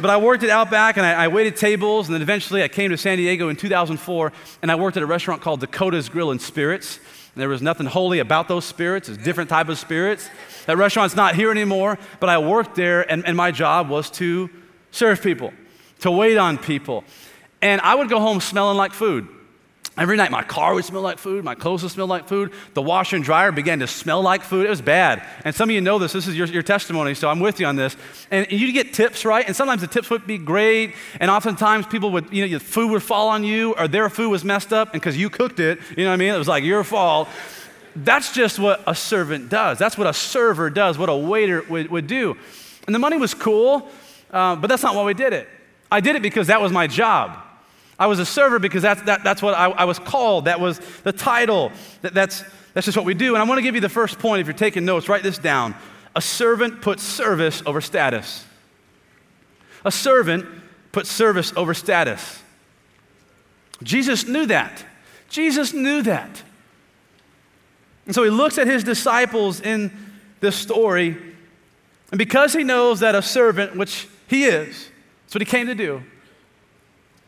but 0.00 0.10
I 0.10 0.16
worked 0.16 0.44
at 0.44 0.50
Outback, 0.50 0.96
and 0.96 1.04
I, 1.04 1.24
I, 1.24 1.28
waited 1.28 1.56
tables, 1.56 2.06
and 2.06 2.14
then 2.14 2.22
eventually 2.22 2.62
I 2.62 2.68
came 2.68 2.90
to 2.92 2.96
San 2.96 3.18
Diego 3.18 3.48
in 3.48 3.56
2004, 3.56 4.32
and 4.62 4.70
I 4.70 4.76
worked 4.76 4.96
at 4.96 5.02
a 5.02 5.06
restaurant 5.06 5.42
called 5.42 5.58
Dakota's 5.60 6.08
Grill 6.08 6.30
and 6.30 6.40
Spirits. 6.40 7.00
And 7.34 7.42
there 7.42 7.48
was 7.48 7.62
nothing 7.62 7.86
holy 7.86 8.20
about 8.20 8.46
those 8.46 8.64
spirits; 8.64 9.08
it's 9.08 9.18
different 9.18 9.50
type 9.50 9.68
of 9.68 9.78
spirits. 9.78 10.28
That 10.66 10.76
restaurant's 10.76 11.16
not 11.16 11.34
here 11.34 11.50
anymore, 11.50 11.98
but 12.20 12.28
I 12.28 12.38
worked 12.38 12.76
there, 12.76 13.10
and, 13.10 13.26
and 13.26 13.36
my 13.36 13.50
job 13.50 13.88
was 13.88 14.10
to 14.12 14.50
serve 14.90 15.22
people 15.22 15.52
to 16.00 16.10
wait 16.10 16.36
on 16.36 16.58
people. 16.58 17.04
And 17.60 17.80
I 17.80 17.94
would 17.94 18.08
go 18.08 18.20
home 18.20 18.40
smelling 18.40 18.76
like 18.76 18.92
food. 18.92 19.28
Every 19.98 20.16
night, 20.16 20.30
my 20.30 20.44
car 20.44 20.74
would 20.74 20.84
smell 20.84 21.02
like 21.02 21.18
food, 21.18 21.44
my 21.44 21.56
clothes 21.56 21.82
would 21.82 21.90
smell 21.90 22.06
like 22.06 22.28
food, 22.28 22.52
the 22.74 22.82
washer 22.82 23.16
and 23.16 23.24
dryer 23.24 23.50
began 23.50 23.80
to 23.80 23.88
smell 23.88 24.22
like 24.22 24.42
food. 24.42 24.64
It 24.64 24.70
was 24.70 24.80
bad. 24.80 25.26
And 25.44 25.52
some 25.52 25.68
of 25.68 25.74
you 25.74 25.80
know 25.80 25.98
this, 25.98 26.12
this 26.12 26.28
is 26.28 26.36
your, 26.36 26.46
your 26.46 26.62
testimony, 26.62 27.14
so 27.14 27.28
I'm 27.28 27.40
with 27.40 27.58
you 27.58 27.66
on 27.66 27.74
this. 27.74 27.96
And 28.30 28.46
you 28.48 28.72
get 28.72 28.94
tips, 28.94 29.24
right? 29.24 29.44
And 29.44 29.56
sometimes 29.56 29.80
the 29.80 29.88
tips 29.88 30.08
would 30.10 30.24
be 30.24 30.38
great, 30.38 30.94
and 31.18 31.32
oftentimes 31.32 31.86
people 31.88 32.10
would, 32.12 32.32
you 32.32 32.42
know, 32.42 32.46
your 32.46 32.60
food 32.60 32.92
would 32.92 33.02
fall 33.02 33.28
on 33.28 33.42
you, 33.42 33.74
or 33.74 33.88
their 33.88 34.08
food 34.08 34.28
was 34.28 34.44
messed 34.44 34.72
up, 34.72 34.92
and 34.92 35.02
because 35.02 35.16
you 35.16 35.28
cooked 35.30 35.58
it, 35.58 35.80
you 35.96 36.04
know 36.04 36.10
what 36.10 36.14
I 36.14 36.16
mean? 36.16 36.32
It 36.32 36.38
was 36.38 36.48
like 36.48 36.62
your 36.62 36.84
fault. 36.84 37.28
That's 37.96 38.32
just 38.32 38.60
what 38.60 38.80
a 38.86 38.94
servant 38.94 39.48
does. 39.48 39.78
That's 39.78 39.98
what 39.98 40.06
a 40.06 40.14
server 40.14 40.70
does, 40.70 40.96
what 40.96 41.08
a 41.08 41.16
waiter 41.16 41.62
would, 41.68 41.90
would 41.90 42.06
do. 42.06 42.36
And 42.86 42.94
the 42.94 43.00
money 43.00 43.16
was 43.16 43.34
cool, 43.34 43.90
uh, 44.30 44.54
but 44.54 44.68
that's 44.68 44.84
not 44.84 44.94
why 44.94 45.02
we 45.02 45.14
did 45.14 45.32
it. 45.32 45.48
I 45.90 46.00
did 46.00 46.16
it 46.16 46.22
because 46.22 46.48
that 46.48 46.60
was 46.60 46.72
my 46.72 46.86
job. 46.86 47.36
I 47.98 48.06
was 48.06 48.18
a 48.18 48.26
server 48.26 48.58
because 48.58 48.82
that's, 48.82 49.02
that, 49.02 49.24
that's 49.24 49.42
what 49.42 49.54
I, 49.54 49.66
I, 49.70 49.84
was 49.84 49.98
called. 49.98 50.44
That 50.44 50.60
was 50.60 50.78
the 51.02 51.12
title. 51.12 51.72
That, 52.02 52.14
that's, 52.14 52.44
that's 52.72 52.84
just 52.84 52.96
what 52.96 53.06
we 53.06 53.14
do. 53.14 53.34
And 53.34 53.42
I 53.42 53.46
want 53.46 53.58
to 53.58 53.62
give 53.62 53.74
you 53.74 53.80
the 53.80 53.88
first 53.88 54.18
point. 54.18 54.40
If 54.40 54.46
you're 54.46 54.54
taking 54.54 54.84
notes, 54.84 55.08
write 55.08 55.22
this 55.22 55.38
down. 55.38 55.74
A 56.14 56.20
servant 56.20 56.80
puts 56.80 57.02
service 57.02 57.62
over 57.66 57.80
status. 57.80 58.44
A 59.84 59.90
servant 59.90 60.46
puts 60.92 61.10
service 61.10 61.52
over 61.56 61.74
status. 61.74 62.42
Jesus 63.82 64.26
knew 64.26 64.46
that. 64.46 64.84
Jesus 65.28 65.72
knew 65.72 66.02
that. 66.02 66.42
And 68.06 68.14
so 68.14 68.22
he 68.24 68.30
looks 68.30 68.58
at 68.58 68.66
his 68.66 68.84
disciples 68.84 69.60
in 69.60 69.92
this 70.40 70.56
story, 70.56 71.16
and 72.10 72.18
because 72.18 72.54
he 72.54 72.64
knows 72.64 73.00
that 73.00 73.14
a 73.14 73.22
servant, 73.22 73.76
which 73.76 74.08
he 74.28 74.44
is, 74.44 74.87
that's 75.28 75.34
what 75.34 75.42
he 75.42 75.46
came 75.46 75.66
to 75.66 75.74
do 75.74 76.02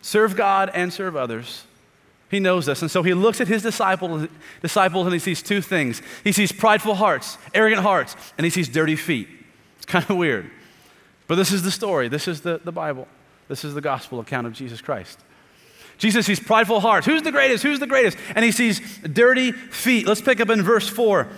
serve 0.00 0.34
God 0.34 0.70
and 0.72 0.90
serve 0.90 1.16
others. 1.16 1.64
He 2.30 2.40
knows 2.40 2.64
this. 2.64 2.80
And 2.80 2.90
so 2.90 3.02
he 3.02 3.12
looks 3.12 3.42
at 3.42 3.48
his 3.48 3.60
disciples, 3.60 4.26
disciples 4.62 5.04
and 5.04 5.12
he 5.12 5.18
sees 5.18 5.42
two 5.42 5.60
things. 5.60 6.00
He 6.24 6.32
sees 6.32 6.50
prideful 6.50 6.94
hearts, 6.94 7.36
arrogant 7.52 7.82
hearts, 7.82 8.16
and 8.38 8.46
he 8.46 8.50
sees 8.50 8.70
dirty 8.70 8.96
feet. 8.96 9.28
It's 9.76 9.84
kind 9.84 10.08
of 10.08 10.16
weird. 10.16 10.50
But 11.26 11.34
this 11.34 11.52
is 11.52 11.62
the 11.62 11.70
story. 11.70 12.08
This 12.08 12.26
is 12.26 12.40
the, 12.40 12.58
the 12.64 12.72
Bible. 12.72 13.06
This 13.48 13.64
is 13.64 13.74
the 13.74 13.82
gospel 13.82 14.18
account 14.20 14.46
of 14.46 14.54
Jesus 14.54 14.80
Christ. 14.80 15.18
Jesus 15.98 16.24
sees 16.24 16.40
prideful 16.40 16.80
hearts. 16.80 17.06
Who's 17.06 17.20
the 17.20 17.32
greatest? 17.32 17.62
Who's 17.62 17.80
the 17.80 17.86
greatest? 17.86 18.16
And 18.34 18.42
he 18.42 18.52
sees 18.52 18.80
dirty 19.00 19.52
feet. 19.52 20.06
Let's 20.06 20.22
pick 20.22 20.40
up 20.40 20.48
in 20.48 20.62
verse 20.62 20.88
4. 20.88 21.28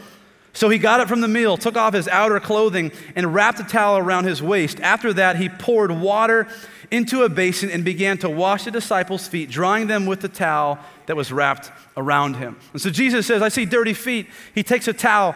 So 0.52 0.68
he 0.68 0.78
got 0.78 1.00
up 1.00 1.08
from 1.08 1.22
the 1.22 1.28
meal, 1.28 1.56
took 1.56 1.76
off 1.76 1.94
his 1.94 2.08
outer 2.08 2.38
clothing, 2.38 2.92
and 3.16 3.34
wrapped 3.34 3.60
a 3.60 3.64
towel 3.64 3.96
around 3.96 4.24
his 4.24 4.42
waist. 4.42 4.80
After 4.80 5.12
that, 5.14 5.36
he 5.36 5.48
poured 5.48 5.90
water 5.90 6.46
into 6.90 7.22
a 7.22 7.28
basin 7.28 7.70
and 7.70 7.84
began 7.84 8.18
to 8.18 8.28
wash 8.28 8.64
the 8.64 8.70
disciples' 8.70 9.26
feet, 9.26 9.50
drying 9.50 9.86
them 9.86 10.04
with 10.04 10.20
the 10.20 10.28
towel 10.28 10.78
that 11.06 11.16
was 11.16 11.32
wrapped 11.32 11.72
around 11.96 12.36
him. 12.36 12.58
And 12.72 12.82
so 12.82 12.90
Jesus 12.90 13.26
says, 13.26 13.40
I 13.40 13.48
see 13.48 13.64
dirty 13.64 13.94
feet. 13.94 14.28
He 14.54 14.62
takes 14.62 14.86
a 14.88 14.92
towel, 14.92 15.34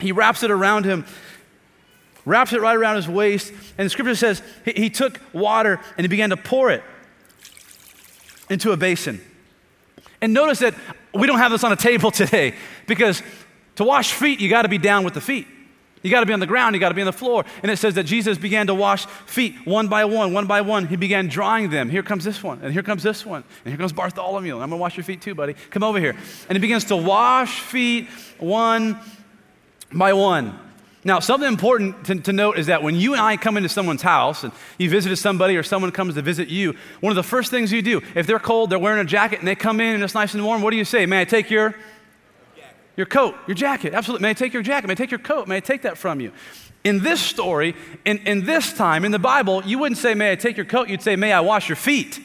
he 0.00 0.12
wraps 0.12 0.42
it 0.42 0.50
around 0.50 0.86
him, 0.86 1.04
wraps 2.24 2.54
it 2.54 2.62
right 2.62 2.76
around 2.76 2.96
his 2.96 3.06
waist. 3.06 3.52
And 3.76 3.84
the 3.84 3.90
scripture 3.90 4.14
says 4.14 4.42
he, 4.64 4.72
he 4.72 4.90
took 4.90 5.20
water 5.34 5.78
and 5.98 6.04
he 6.04 6.08
began 6.08 6.30
to 6.30 6.38
pour 6.38 6.70
it 6.70 6.82
into 8.48 8.72
a 8.72 8.76
basin. 8.78 9.20
And 10.22 10.32
notice 10.32 10.60
that 10.60 10.74
we 11.12 11.26
don't 11.26 11.38
have 11.38 11.52
this 11.52 11.64
on 11.64 11.72
a 11.72 11.76
table 11.76 12.10
today 12.10 12.54
because 12.86 13.22
to 13.78 13.84
wash 13.84 14.12
feet, 14.12 14.40
you 14.40 14.50
got 14.50 14.62
to 14.62 14.68
be 14.68 14.76
down 14.76 15.04
with 15.04 15.14
the 15.14 15.20
feet. 15.20 15.46
You 16.02 16.10
got 16.10 16.20
to 16.20 16.26
be 16.26 16.32
on 16.32 16.40
the 16.40 16.46
ground, 16.46 16.74
you 16.74 16.80
got 16.80 16.88
to 16.88 16.96
be 16.96 17.00
on 17.00 17.06
the 17.06 17.12
floor. 17.12 17.44
And 17.62 17.70
it 17.70 17.76
says 17.76 17.94
that 17.94 18.04
Jesus 18.04 18.36
began 18.36 18.66
to 18.66 18.74
wash 18.74 19.06
feet 19.06 19.54
one 19.64 19.86
by 19.86 20.04
one, 20.04 20.32
one 20.32 20.48
by 20.48 20.62
one. 20.62 20.88
He 20.88 20.96
began 20.96 21.28
drying 21.28 21.70
them. 21.70 21.88
Here 21.88 22.02
comes 22.02 22.24
this 22.24 22.42
one, 22.42 22.60
and 22.62 22.72
here 22.72 22.82
comes 22.82 23.04
this 23.04 23.24
one, 23.24 23.44
and 23.64 23.72
here 23.72 23.78
comes 23.78 23.92
Bartholomew. 23.92 24.54
I'm 24.54 24.70
going 24.70 24.70
to 24.70 24.76
wash 24.78 24.96
your 24.96 25.04
feet 25.04 25.22
too, 25.22 25.36
buddy. 25.36 25.54
Come 25.70 25.84
over 25.84 26.00
here. 26.00 26.16
And 26.48 26.56
he 26.56 26.58
begins 26.58 26.86
to 26.86 26.96
wash 26.96 27.60
feet 27.60 28.08
one 28.40 28.98
by 29.92 30.12
one. 30.12 30.58
Now, 31.04 31.20
something 31.20 31.48
important 31.48 32.04
to, 32.06 32.16
to, 32.16 32.32
note 32.32 32.58
is 32.58 32.66
that 32.66 32.82
when 32.82 32.96
you 32.96 33.12
and 33.12 33.22
I 33.22 33.36
come 33.36 33.56
into 33.56 33.68
someone's 33.68 34.02
house 34.02 34.42
and 34.42 34.52
you 34.76 34.90
visited 34.90 35.16
somebody 35.18 35.56
or 35.56 35.62
someone 35.62 35.92
comes 35.92 36.16
to 36.16 36.22
visit 36.22 36.48
you, 36.48 36.74
one 36.98 37.12
of 37.12 37.16
the 37.16 37.22
first 37.22 37.52
things 37.52 37.70
you 37.70 37.80
do, 37.80 38.02
if 38.16 38.26
they're 38.26 38.40
cold, 38.40 38.70
they're 38.70 38.78
wearing 38.80 39.00
a 39.00 39.08
jacket, 39.08 39.38
and 39.38 39.46
they 39.46 39.54
come 39.54 39.80
in 39.80 39.94
and 39.94 40.02
it's 40.02 40.14
nice 40.14 40.34
and 40.34 40.44
warm, 40.44 40.62
what 40.62 40.72
do 40.72 40.76
you 40.76 40.84
say? 40.84 41.06
May 41.06 41.20
I 41.20 41.24
take 41.24 41.48
your 41.48 41.76
your 42.98 43.06
coat, 43.06 43.36
your 43.46 43.54
jacket. 43.54 43.94
Absolutely. 43.94 44.22
May 44.22 44.30
I 44.30 44.34
take 44.34 44.52
your 44.52 44.62
jacket? 44.62 44.88
May 44.88 44.92
I 44.92 44.96
take 44.96 45.12
your 45.12 45.20
coat? 45.20 45.46
May 45.46 45.58
I 45.58 45.60
take 45.60 45.82
that 45.82 45.96
from 45.96 46.20
you? 46.20 46.32
In 46.82 47.00
this 47.00 47.20
story, 47.20 47.76
in, 48.04 48.18
in 48.26 48.44
this 48.44 48.72
time, 48.72 49.04
in 49.04 49.12
the 49.12 49.20
Bible, 49.20 49.62
you 49.64 49.78
wouldn't 49.78 49.98
say, 49.98 50.14
May 50.14 50.32
I 50.32 50.34
take 50.34 50.56
your 50.56 50.66
coat? 50.66 50.88
You'd 50.88 51.00
say, 51.00 51.14
May 51.14 51.32
I 51.32 51.40
wash 51.40 51.68
your 51.68 51.76
feet? 51.76 52.20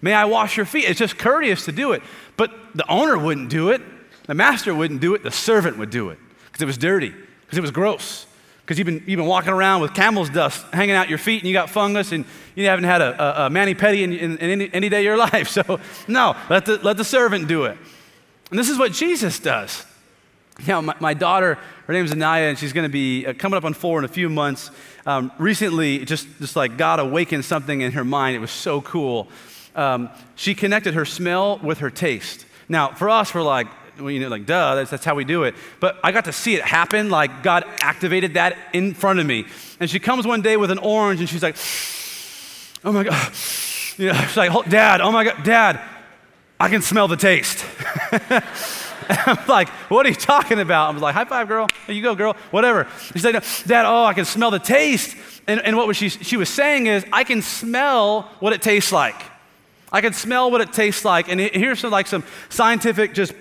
May 0.00 0.14
I 0.14 0.26
wash 0.26 0.56
your 0.56 0.64
feet? 0.64 0.84
It's 0.84 0.98
just 0.98 1.18
courteous 1.18 1.64
to 1.64 1.72
do 1.72 1.90
it. 1.92 2.02
But 2.36 2.52
the 2.74 2.88
owner 2.88 3.18
wouldn't 3.18 3.50
do 3.50 3.70
it, 3.70 3.82
the 4.26 4.34
master 4.34 4.72
wouldn't 4.74 5.00
do 5.00 5.14
it, 5.14 5.24
the 5.24 5.30
servant 5.32 5.76
would 5.76 5.90
do 5.90 6.10
it 6.10 6.18
because 6.46 6.62
it 6.62 6.66
was 6.66 6.78
dirty, 6.78 7.10
because 7.10 7.58
it 7.58 7.62
was 7.62 7.72
gross. 7.72 8.26
Because 8.60 8.78
you've 8.78 8.86
been, 8.86 9.02
you've 9.08 9.18
been 9.18 9.26
walking 9.26 9.52
around 9.52 9.80
with 9.80 9.94
camel's 9.94 10.30
dust 10.30 10.64
hanging 10.72 10.94
out 10.94 11.08
your 11.08 11.18
feet 11.18 11.42
and 11.42 11.48
you 11.48 11.52
got 11.52 11.68
fungus 11.68 12.12
and 12.12 12.24
you 12.54 12.66
haven't 12.66 12.84
had 12.84 13.02
a, 13.02 13.42
a, 13.42 13.46
a 13.46 13.50
mani 13.50 13.74
pedi 13.74 14.02
in, 14.02 14.12
in, 14.12 14.38
in 14.38 14.50
any, 14.50 14.70
any 14.72 14.88
day 14.88 14.98
of 14.98 15.04
your 15.04 15.16
life. 15.32 15.48
So, 15.48 15.80
no, 16.06 16.36
let 16.48 16.66
the, 16.66 16.78
let 16.78 16.96
the 16.96 17.04
servant 17.04 17.48
do 17.48 17.64
it. 17.64 17.76
And 18.50 18.58
this 18.58 18.68
is 18.68 18.78
what 18.78 18.92
Jesus 18.92 19.38
does. 19.38 19.84
Now, 20.66 20.80
my, 20.80 20.94
my 21.00 21.14
daughter, 21.14 21.58
her 21.86 21.92
name 21.92 22.04
is 22.04 22.12
Anaya, 22.12 22.48
and 22.48 22.58
she's 22.58 22.72
going 22.72 22.84
to 22.84 22.92
be 22.92 23.26
uh, 23.26 23.32
coming 23.32 23.56
up 23.56 23.64
on 23.64 23.72
four 23.72 23.98
in 23.98 24.04
a 24.04 24.08
few 24.08 24.28
months. 24.28 24.70
Um, 25.06 25.32
recently, 25.38 26.04
just, 26.04 26.26
just 26.38 26.56
like 26.56 26.76
God 26.76 27.00
awakened 27.00 27.44
something 27.44 27.80
in 27.80 27.92
her 27.92 28.04
mind. 28.04 28.36
It 28.36 28.40
was 28.40 28.50
so 28.50 28.80
cool. 28.82 29.28
Um, 29.74 30.10
she 30.34 30.54
connected 30.54 30.94
her 30.94 31.04
smell 31.04 31.58
with 31.58 31.78
her 31.78 31.90
taste. 31.90 32.44
Now, 32.68 32.88
for 32.88 33.08
us, 33.08 33.34
we're 33.34 33.42
like, 33.42 33.68
well, 33.98 34.10
you 34.10 34.20
know, 34.20 34.28
like, 34.28 34.46
duh, 34.46 34.74
that's, 34.74 34.90
that's 34.90 35.04
how 35.04 35.14
we 35.14 35.24
do 35.24 35.44
it. 35.44 35.54
But 35.78 35.98
I 36.02 36.12
got 36.12 36.24
to 36.26 36.32
see 36.32 36.54
it 36.54 36.62
happen. 36.62 37.10
Like, 37.10 37.42
God 37.42 37.64
activated 37.80 38.34
that 38.34 38.56
in 38.72 38.94
front 38.94 39.20
of 39.20 39.26
me. 39.26 39.46
And 39.78 39.88
she 39.88 39.98
comes 39.98 40.26
one 40.26 40.42
day 40.42 40.56
with 40.56 40.70
an 40.70 40.78
orange 40.78 41.20
and 41.20 41.28
she's 41.28 41.42
like, 41.42 41.56
oh 42.84 42.92
my 42.92 43.04
God. 43.04 43.32
You 43.96 44.08
know, 44.08 44.14
she's 44.14 44.36
like, 44.36 44.68
Dad, 44.68 45.00
oh 45.00 45.12
my 45.12 45.24
God, 45.24 45.42
Dad, 45.42 45.80
I 46.60 46.68
can 46.68 46.82
smell 46.82 47.08
the 47.08 47.16
taste. 47.16 47.64
I'm 49.08 49.46
like, 49.48 49.70
what 49.88 50.04
are 50.04 50.10
you 50.10 50.14
talking 50.14 50.60
about? 50.60 50.94
I'm 50.94 51.00
like, 51.00 51.14
high 51.14 51.24
five, 51.24 51.48
girl. 51.48 51.66
There 51.86 51.96
you 51.96 52.02
go, 52.02 52.14
girl. 52.14 52.36
Whatever. 52.50 52.86
She's 53.12 53.24
like, 53.24 53.42
Dad, 53.64 53.86
oh, 53.86 54.04
I 54.04 54.12
can 54.12 54.26
smell 54.26 54.50
the 54.50 54.58
taste. 54.58 55.16
And, 55.48 55.60
and 55.62 55.74
what 55.74 55.88
was 55.88 55.96
she, 55.96 56.10
she 56.10 56.36
was 56.36 56.50
saying 56.50 56.86
is, 56.86 57.04
I 57.12 57.24
can 57.24 57.40
smell 57.40 58.30
what 58.40 58.52
it 58.52 58.60
tastes 58.60 58.92
like. 58.92 59.16
I 59.90 60.02
can 60.02 60.12
smell 60.12 60.50
what 60.50 60.60
it 60.60 60.70
tastes 60.74 61.02
like. 61.02 61.30
And 61.30 61.40
here's 61.40 61.80
some, 61.80 61.90
like 61.90 62.06
some 62.06 62.24
scientific 62.50 63.14
just 63.14 63.32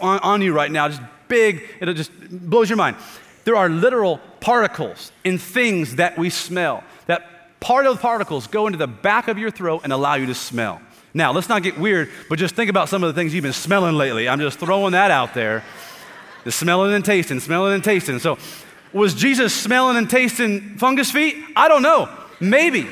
on, 0.00 0.18
on 0.20 0.40
you 0.40 0.54
right 0.54 0.70
now, 0.70 0.88
just 0.88 1.02
big, 1.28 1.62
it 1.78 1.92
just 1.94 2.10
blows 2.30 2.70
your 2.70 2.78
mind. 2.78 2.96
There 3.44 3.54
are 3.54 3.68
literal 3.68 4.18
particles 4.40 5.12
in 5.24 5.36
things 5.36 5.96
that 5.96 6.16
we 6.16 6.30
smell. 6.30 6.82
That 7.06 7.60
part 7.60 7.86
of 7.86 7.96
the 7.96 8.00
particles 8.00 8.46
go 8.46 8.66
into 8.66 8.78
the 8.78 8.86
back 8.86 9.28
of 9.28 9.36
your 9.36 9.50
throat 9.50 9.82
and 9.84 9.92
allow 9.92 10.14
you 10.14 10.26
to 10.26 10.34
smell. 10.34 10.80
Now, 11.14 11.32
let's 11.32 11.48
not 11.48 11.62
get 11.62 11.78
weird, 11.78 12.10
but 12.28 12.38
just 12.38 12.54
think 12.54 12.70
about 12.70 12.88
some 12.88 13.02
of 13.04 13.14
the 13.14 13.20
things 13.20 13.34
you've 13.34 13.42
been 13.42 13.52
smelling 13.52 13.94
lately. 13.94 14.28
I'm 14.28 14.40
just 14.40 14.58
throwing 14.58 14.92
that 14.92 15.10
out 15.10 15.34
there. 15.34 15.62
The 16.44 16.52
smelling 16.52 16.94
and 16.94 17.04
tasting, 17.04 17.38
smelling 17.40 17.74
and 17.74 17.84
tasting. 17.84 18.18
So, 18.18 18.38
was 18.92 19.14
Jesus 19.14 19.54
smelling 19.54 19.96
and 19.96 20.08
tasting 20.08 20.76
fungus 20.76 21.10
feet? 21.10 21.36
I 21.56 21.68
don't 21.68 21.82
know. 21.82 22.08
Maybe. 22.40 22.88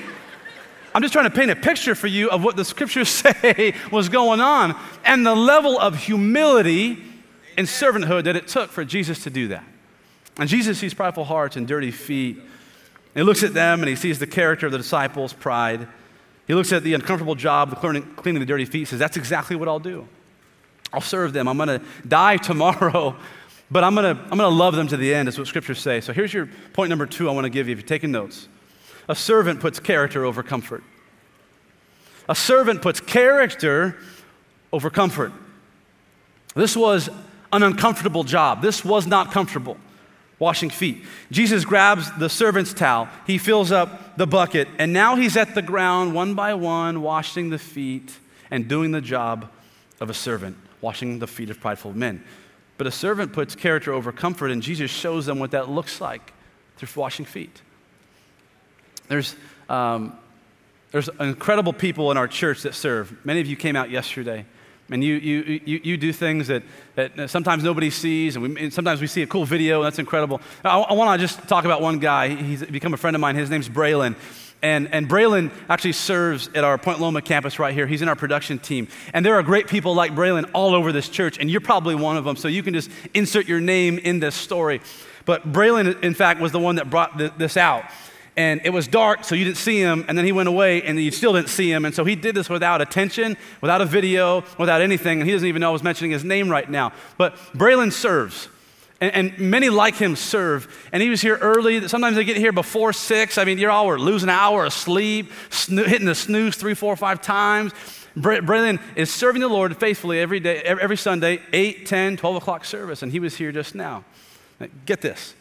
I'm 0.94 1.02
just 1.02 1.12
trying 1.12 1.30
to 1.30 1.36
paint 1.36 1.50
a 1.50 1.56
picture 1.56 1.94
for 1.94 2.06
you 2.06 2.30
of 2.30 2.42
what 2.42 2.56
the 2.56 2.64
scriptures 2.64 3.08
say 3.08 3.74
was 3.92 4.08
going 4.08 4.40
on 4.40 4.76
and 5.04 5.24
the 5.24 5.34
level 5.34 5.78
of 5.78 5.96
humility 5.96 7.02
and 7.56 7.66
servanthood 7.66 8.24
that 8.24 8.36
it 8.36 8.48
took 8.48 8.70
for 8.70 8.84
Jesus 8.84 9.22
to 9.24 9.30
do 9.30 9.48
that. 9.48 9.64
And 10.38 10.48
Jesus 10.48 10.78
sees 10.78 10.94
prideful 10.94 11.24
hearts 11.24 11.56
and 11.56 11.66
dirty 11.66 11.90
feet. 11.90 12.38
He 13.14 13.22
looks 13.22 13.42
at 13.42 13.54
them 13.54 13.80
and 13.80 13.88
he 13.88 13.96
sees 13.96 14.18
the 14.18 14.26
character 14.26 14.66
of 14.66 14.72
the 14.72 14.78
disciples' 14.78 15.32
pride. 15.32 15.86
He 16.50 16.54
looks 16.54 16.72
at 16.72 16.82
the 16.82 16.94
uncomfortable 16.94 17.36
job 17.36 17.70
of 17.70 17.78
cleaning, 17.78 18.02
cleaning 18.16 18.40
the 18.40 18.46
dirty 18.46 18.64
feet, 18.64 18.88
says, 18.88 18.98
That's 18.98 19.16
exactly 19.16 19.54
what 19.54 19.68
I'll 19.68 19.78
do. 19.78 20.08
I'll 20.92 21.00
serve 21.00 21.32
them. 21.32 21.46
I'm 21.46 21.56
going 21.56 21.68
to 21.68 21.80
die 22.08 22.38
tomorrow, 22.38 23.14
but 23.70 23.84
I'm 23.84 23.94
going 23.94 24.16
to 24.16 24.20
I'm 24.20 24.36
going 24.36 24.40
to 24.40 24.48
love 24.48 24.74
them 24.74 24.88
to 24.88 24.96
the 24.96 25.14
end, 25.14 25.28
is 25.28 25.38
what 25.38 25.46
scriptures 25.46 25.78
say. 25.78 26.00
So 26.00 26.12
here's 26.12 26.34
your 26.34 26.48
point 26.72 26.88
number 26.88 27.06
two 27.06 27.28
I 27.28 27.32
want 27.32 27.44
to 27.44 27.50
give 27.50 27.68
you 27.68 27.72
if 27.74 27.78
you're 27.78 27.86
taking 27.86 28.10
notes. 28.10 28.48
A 29.06 29.14
servant 29.14 29.60
puts 29.60 29.78
character 29.78 30.24
over 30.24 30.42
comfort. 30.42 30.82
A 32.28 32.34
servant 32.34 32.82
puts 32.82 32.98
character 32.98 33.96
over 34.72 34.90
comfort. 34.90 35.32
This 36.56 36.76
was 36.76 37.08
an 37.52 37.62
uncomfortable 37.62 38.24
job. 38.24 38.60
This 38.60 38.84
was 38.84 39.06
not 39.06 39.30
comfortable 39.30 39.76
washing 40.40 40.70
feet. 40.70 41.04
Jesus 41.30 41.64
grabs 41.64 42.10
the 42.18 42.28
servant's 42.28 42.74
towel, 42.74 43.08
he 43.26 43.38
fills 43.38 43.70
up 43.70 44.16
the 44.16 44.26
bucket, 44.26 44.66
and 44.78 44.92
now 44.92 45.14
he's 45.14 45.36
at 45.36 45.54
the 45.54 45.62
ground 45.62 46.14
one 46.14 46.34
by 46.34 46.54
one, 46.54 47.02
washing 47.02 47.50
the 47.50 47.58
feet 47.58 48.18
and 48.50 48.66
doing 48.66 48.90
the 48.90 49.00
job 49.00 49.48
of 50.00 50.10
a 50.10 50.14
servant, 50.14 50.56
washing 50.80 51.20
the 51.20 51.26
feet 51.28 51.50
of 51.50 51.60
prideful 51.60 51.92
men. 51.92 52.24
But 52.78 52.86
a 52.86 52.90
servant 52.90 53.34
puts 53.34 53.54
character 53.54 53.92
over 53.92 54.10
comfort, 54.10 54.50
and 54.50 54.62
Jesus 54.62 54.90
shows 54.90 55.26
them 55.26 55.38
what 55.38 55.50
that 55.52 55.68
looks 55.68 56.00
like 56.00 56.32
through 56.78 56.88
washing 57.00 57.26
feet. 57.26 57.60
There's, 59.08 59.36
um, 59.68 60.18
there's 60.90 61.10
incredible 61.20 61.74
people 61.74 62.10
in 62.10 62.16
our 62.16 62.26
church 62.26 62.62
that 62.62 62.74
serve. 62.74 63.14
Many 63.24 63.40
of 63.40 63.46
you 63.46 63.56
came 63.56 63.76
out 63.76 63.90
yesterday. 63.90 64.46
And 64.90 65.04
you, 65.04 65.14
you, 65.14 65.60
you, 65.64 65.80
you 65.84 65.96
do 65.96 66.12
things 66.12 66.48
that, 66.48 66.62
that 66.96 67.30
sometimes 67.30 67.62
nobody 67.62 67.90
sees, 67.90 68.36
and, 68.36 68.42
we, 68.42 68.64
and 68.64 68.72
sometimes 68.72 69.00
we 69.00 69.06
see 69.06 69.22
a 69.22 69.26
cool 69.26 69.44
video, 69.44 69.80
and 69.80 69.86
that's 69.86 69.98
incredible. 69.98 70.40
I, 70.64 70.78
I 70.80 70.92
want 70.94 71.20
to 71.20 71.26
just 71.26 71.46
talk 71.48 71.64
about 71.64 71.80
one 71.80 72.00
guy. 72.00 72.28
He's 72.28 72.64
become 72.64 72.92
a 72.92 72.96
friend 72.96 73.14
of 73.14 73.20
mine. 73.20 73.36
His 73.36 73.50
name's 73.50 73.68
Braylon. 73.68 74.16
And, 74.62 74.92
and 74.92 75.08
Braylon 75.08 75.50
actually 75.68 75.92
serves 75.92 76.48
at 76.48 76.64
our 76.64 76.76
Point 76.76 77.00
Loma 77.00 77.22
campus 77.22 77.58
right 77.58 77.72
here. 77.72 77.86
He's 77.86 78.02
in 78.02 78.08
our 78.08 78.16
production 78.16 78.58
team. 78.58 78.88
And 79.14 79.24
there 79.24 79.36
are 79.36 79.42
great 79.42 79.68
people 79.68 79.94
like 79.94 80.12
Braylon 80.12 80.50
all 80.52 80.74
over 80.74 80.92
this 80.92 81.08
church, 81.08 81.38
and 81.38 81.50
you're 81.50 81.60
probably 81.60 81.94
one 81.94 82.16
of 82.16 82.24
them, 82.24 82.36
so 82.36 82.48
you 82.48 82.62
can 82.62 82.74
just 82.74 82.90
insert 83.14 83.48
your 83.48 83.60
name 83.60 83.98
in 83.98 84.20
this 84.20 84.34
story. 84.34 84.80
But 85.24 85.52
Braylon, 85.52 86.02
in 86.02 86.14
fact, 86.14 86.40
was 86.40 86.52
the 86.52 86.58
one 86.58 86.76
that 86.76 86.90
brought 86.90 87.16
this 87.38 87.56
out 87.56 87.84
and 88.40 88.62
it 88.64 88.70
was 88.70 88.88
dark, 88.88 89.24
so 89.24 89.34
you 89.34 89.44
didn't 89.44 89.58
see 89.58 89.78
him, 89.78 90.02
and 90.08 90.16
then 90.16 90.24
he 90.24 90.32
went 90.32 90.48
away, 90.48 90.82
and 90.82 90.98
you 90.98 91.10
still 91.10 91.34
didn't 91.34 91.50
see 91.50 91.70
him. 91.70 91.84
And 91.84 91.94
so 91.94 92.06
he 92.06 92.16
did 92.16 92.34
this 92.34 92.48
without 92.48 92.80
attention, 92.80 93.36
without 93.60 93.82
a 93.82 93.84
video, 93.84 94.44
without 94.56 94.80
anything, 94.80 95.20
and 95.20 95.28
he 95.28 95.34
doesn't 95.34 95.46
even 95.46 95.60
know 95.60 95.68
I 95.68 95.72
was 95.72 95.82
mentioning 95.82 96.10
his 96.10 96.24
name 96.24 96.48
right 96.48 96.68
now. 96.68 96.92
But 97.18 97.36
Braylon 97.52 97.92
serves. 97.92 98.48
And, 99.02 99.14
and, 99.14 99.38
many 99.38 99.68
like 99.68 99.94
him 99.94 100.16
serve. 100.16 100.88
And 100.92 101.02
he 101.02 101.10
was 101.10 101.20
here 101.20 101.36
early. 101.36 101.86
Sometimes 101.88 102.16
they 102.16 102.24
get 102.24 102.36
here 102.36 102.52
before 102.52 102.92
six. 102.92 103.38
I 103.38 103.44
mean, 103.44 103.58
you're 103.58 103.70
all 103.70 103.94
losing 103.96 104.28
an 104.28 104.34
hour 104.34 104.66
of 104.66 104.72
sleep, 104.74 105.30
snoo- 105.50 105.86
hitting 105.86 106.06
the 106.06 106.14
snooze 106.14 106.56
three, 106.56 106.74
four, 106.74 106.96
five 106.96 107.22
times. 107.22 107.72
Braylon 108.16 108.78
is 108.96 109.10
serving 109.12 109.40
the 109.40 109.48
Lord 109.48 109.76
faithfully 109.76 110.18
every 110.20 110.40
day, 110.40 110.58
every 110.62 110.96
Sunday, 110.96 111.40
8, 111.52 111.86
10, 111.86 112.16
12 112.16 112.36
o'clock 112.36 112.64
service. 112.64 113.02
And 113.02 113.10
he 113.12 113.20
was 113.20 113.36
here 113.36 113.52
just 113.52 113.74
now. 113.74 114.04
Get 114.84 115.00
this. 115.00 115.34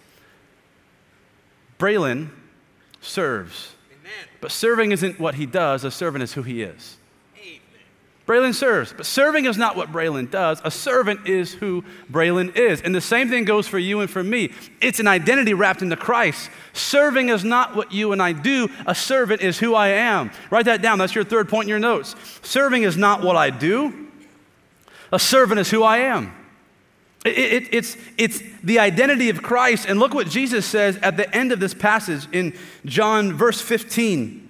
Braylon 1.78 2.30
serves. 3.02 3.76
Amen. 3.92 4.28
But 4.42 4.52
serving 4.52 4.92
isn't 4.92 5.20
what 5.20 5.36
he 5.36 5.46
does, 5.46 5.84
a 5.84 5.92
servant 5.92 6.24
is 6.24 6.34
who 6.34 6.44
he 6.44 6.62
is. 6.62 6.98
Amen. 7.38 7.60
Braylon 8.28 8.54
serves, 8.54 8.94
but 8.94 9.06
serving 9.06 9.46
is 9.46 9.58
not 9.58 9.76
what 9.76 9.92
Braylon 9.92 10.30
does. 10.30 10.62
A 10.64 10.72
servant 10.72 11.28
is 11.28 11.54
who 11.54 11.84
Braylon 12.12 12.56
is. 12.56 12.82
And 12.82 12.94
the 12.94 13.02
same 13.02 13.30
thing 13.30 13.46
goes 13.46 13.68
for 13.68 13.80
you 13.80 14.02
and 14.02 14.10
for 14.10 14.24
me. 14.24 14.52
It's 14.82 15.00
an 15.00 15.08
identity 15.08 15.54
wrapped 15.54 15.82
into 15.82 15.96
Christ. 15.96 16.50
Serving 16.74 17.30
is 17.30 17.44
not 17.44 17.76
what 17.76 17.92
you 17.92 18.12
and 18.12 18.22
I 18.22 18.34
do, 18.34 18.70
a 18.86 18.94
servant 18.94 19.42
is 19.42 19.58
who 19.60 19.74
I 19.74 19.90
am. 19.90 20.32
Write 20.52 20.66
that 20.66 20.82
down. 20.82 21.00
That's 21.00 21.16
your 21.16 21.24
third 21.24 21.50
point 21.50 21.66
in 21.66 21.70
your 21.70 21.80
notes. 21.80 22.16
Serving 22.44 22.84
is 22.84 22.98
not 22.98 23.24
what 23.24 23.36
I 23.36 23.50
do, 23.50 24.08
a 25.12 25.20
servant 25.20 25.60
is 25.60 25.72
who 25.72 25.84
I 25.84 26.00
am. 26.00 26.34
It, 27.26 27.38
it, 27.38 27.74
it's, 27.74 27.98
it's 28.18 28.42
the 28.64 28.80
identity 28.80 29.30
of 29.30 29.44
Christ. 29.44 29.86
And 29.88 30.00
look 30.00 30.14
what 30.14 30.30
Jesus 30.30 30.66
says 30.66 30.98
at 30.98 31.18
the 31.18 31.34
end 31.36 31.52
of 31.52 31.60
this 31.60 31.74
passage 31.74 32.28
in 32.32 32.56
John, 32.86 33.34
verse 33.34 33.60
15. 33.62 34.48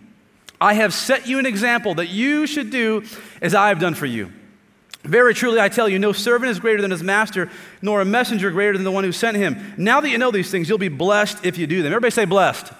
I 0.61 0.73
have 0.73 0.93
set 0.93 1.27
you 1.27 1.39
an 1.39 1.45
example 1.45 1.95
that 1.95 2.09
you 2.09 2.45
should 2.45 2.69
do 2.69 3.03
as 3.41 3.55
I 3.55 3.69
have 3.69 3.79
done 3.79 3.95
for 3.95 4.05
you. 4.05 4.31
Very 5.03 5.33
truly, 5.33 5.61
I 5.61 5.69
tell 5.69 5.87
you, 5.87 5.97
no 5.97 6.11
servant 6.11 6.51
is 6.51 6.59
greater 6.59 6.81
than 6.81 6.91
his 6.91 7.01
master, 7.01 7.49
nor 7.81 8.01
a 8.01 8.05
messenger 8.05 8.51
greater 8.51 8.73
than 8.73 8.83
the 8.83 8.91
one 8.91 9.05
who 9.05 9.13
sent 9.13 9.37
him. 9.37 9.73
Now 9.77 10.01
that 10.01 10.09
you 10.09 10.17
know 10.17 10.29
these 10.29 10.51
things, 10.51 10.67
you'll 10.67 10.77
be 10.77 10.89
blessed 10.89 11.45
if 11.45 11.57
you 11.57 11.67
do 11.67 11.81
them. 11.81 11.93
Everybody 11.93 12.11
say 12.11 12.25
blessed. 12.25 12.73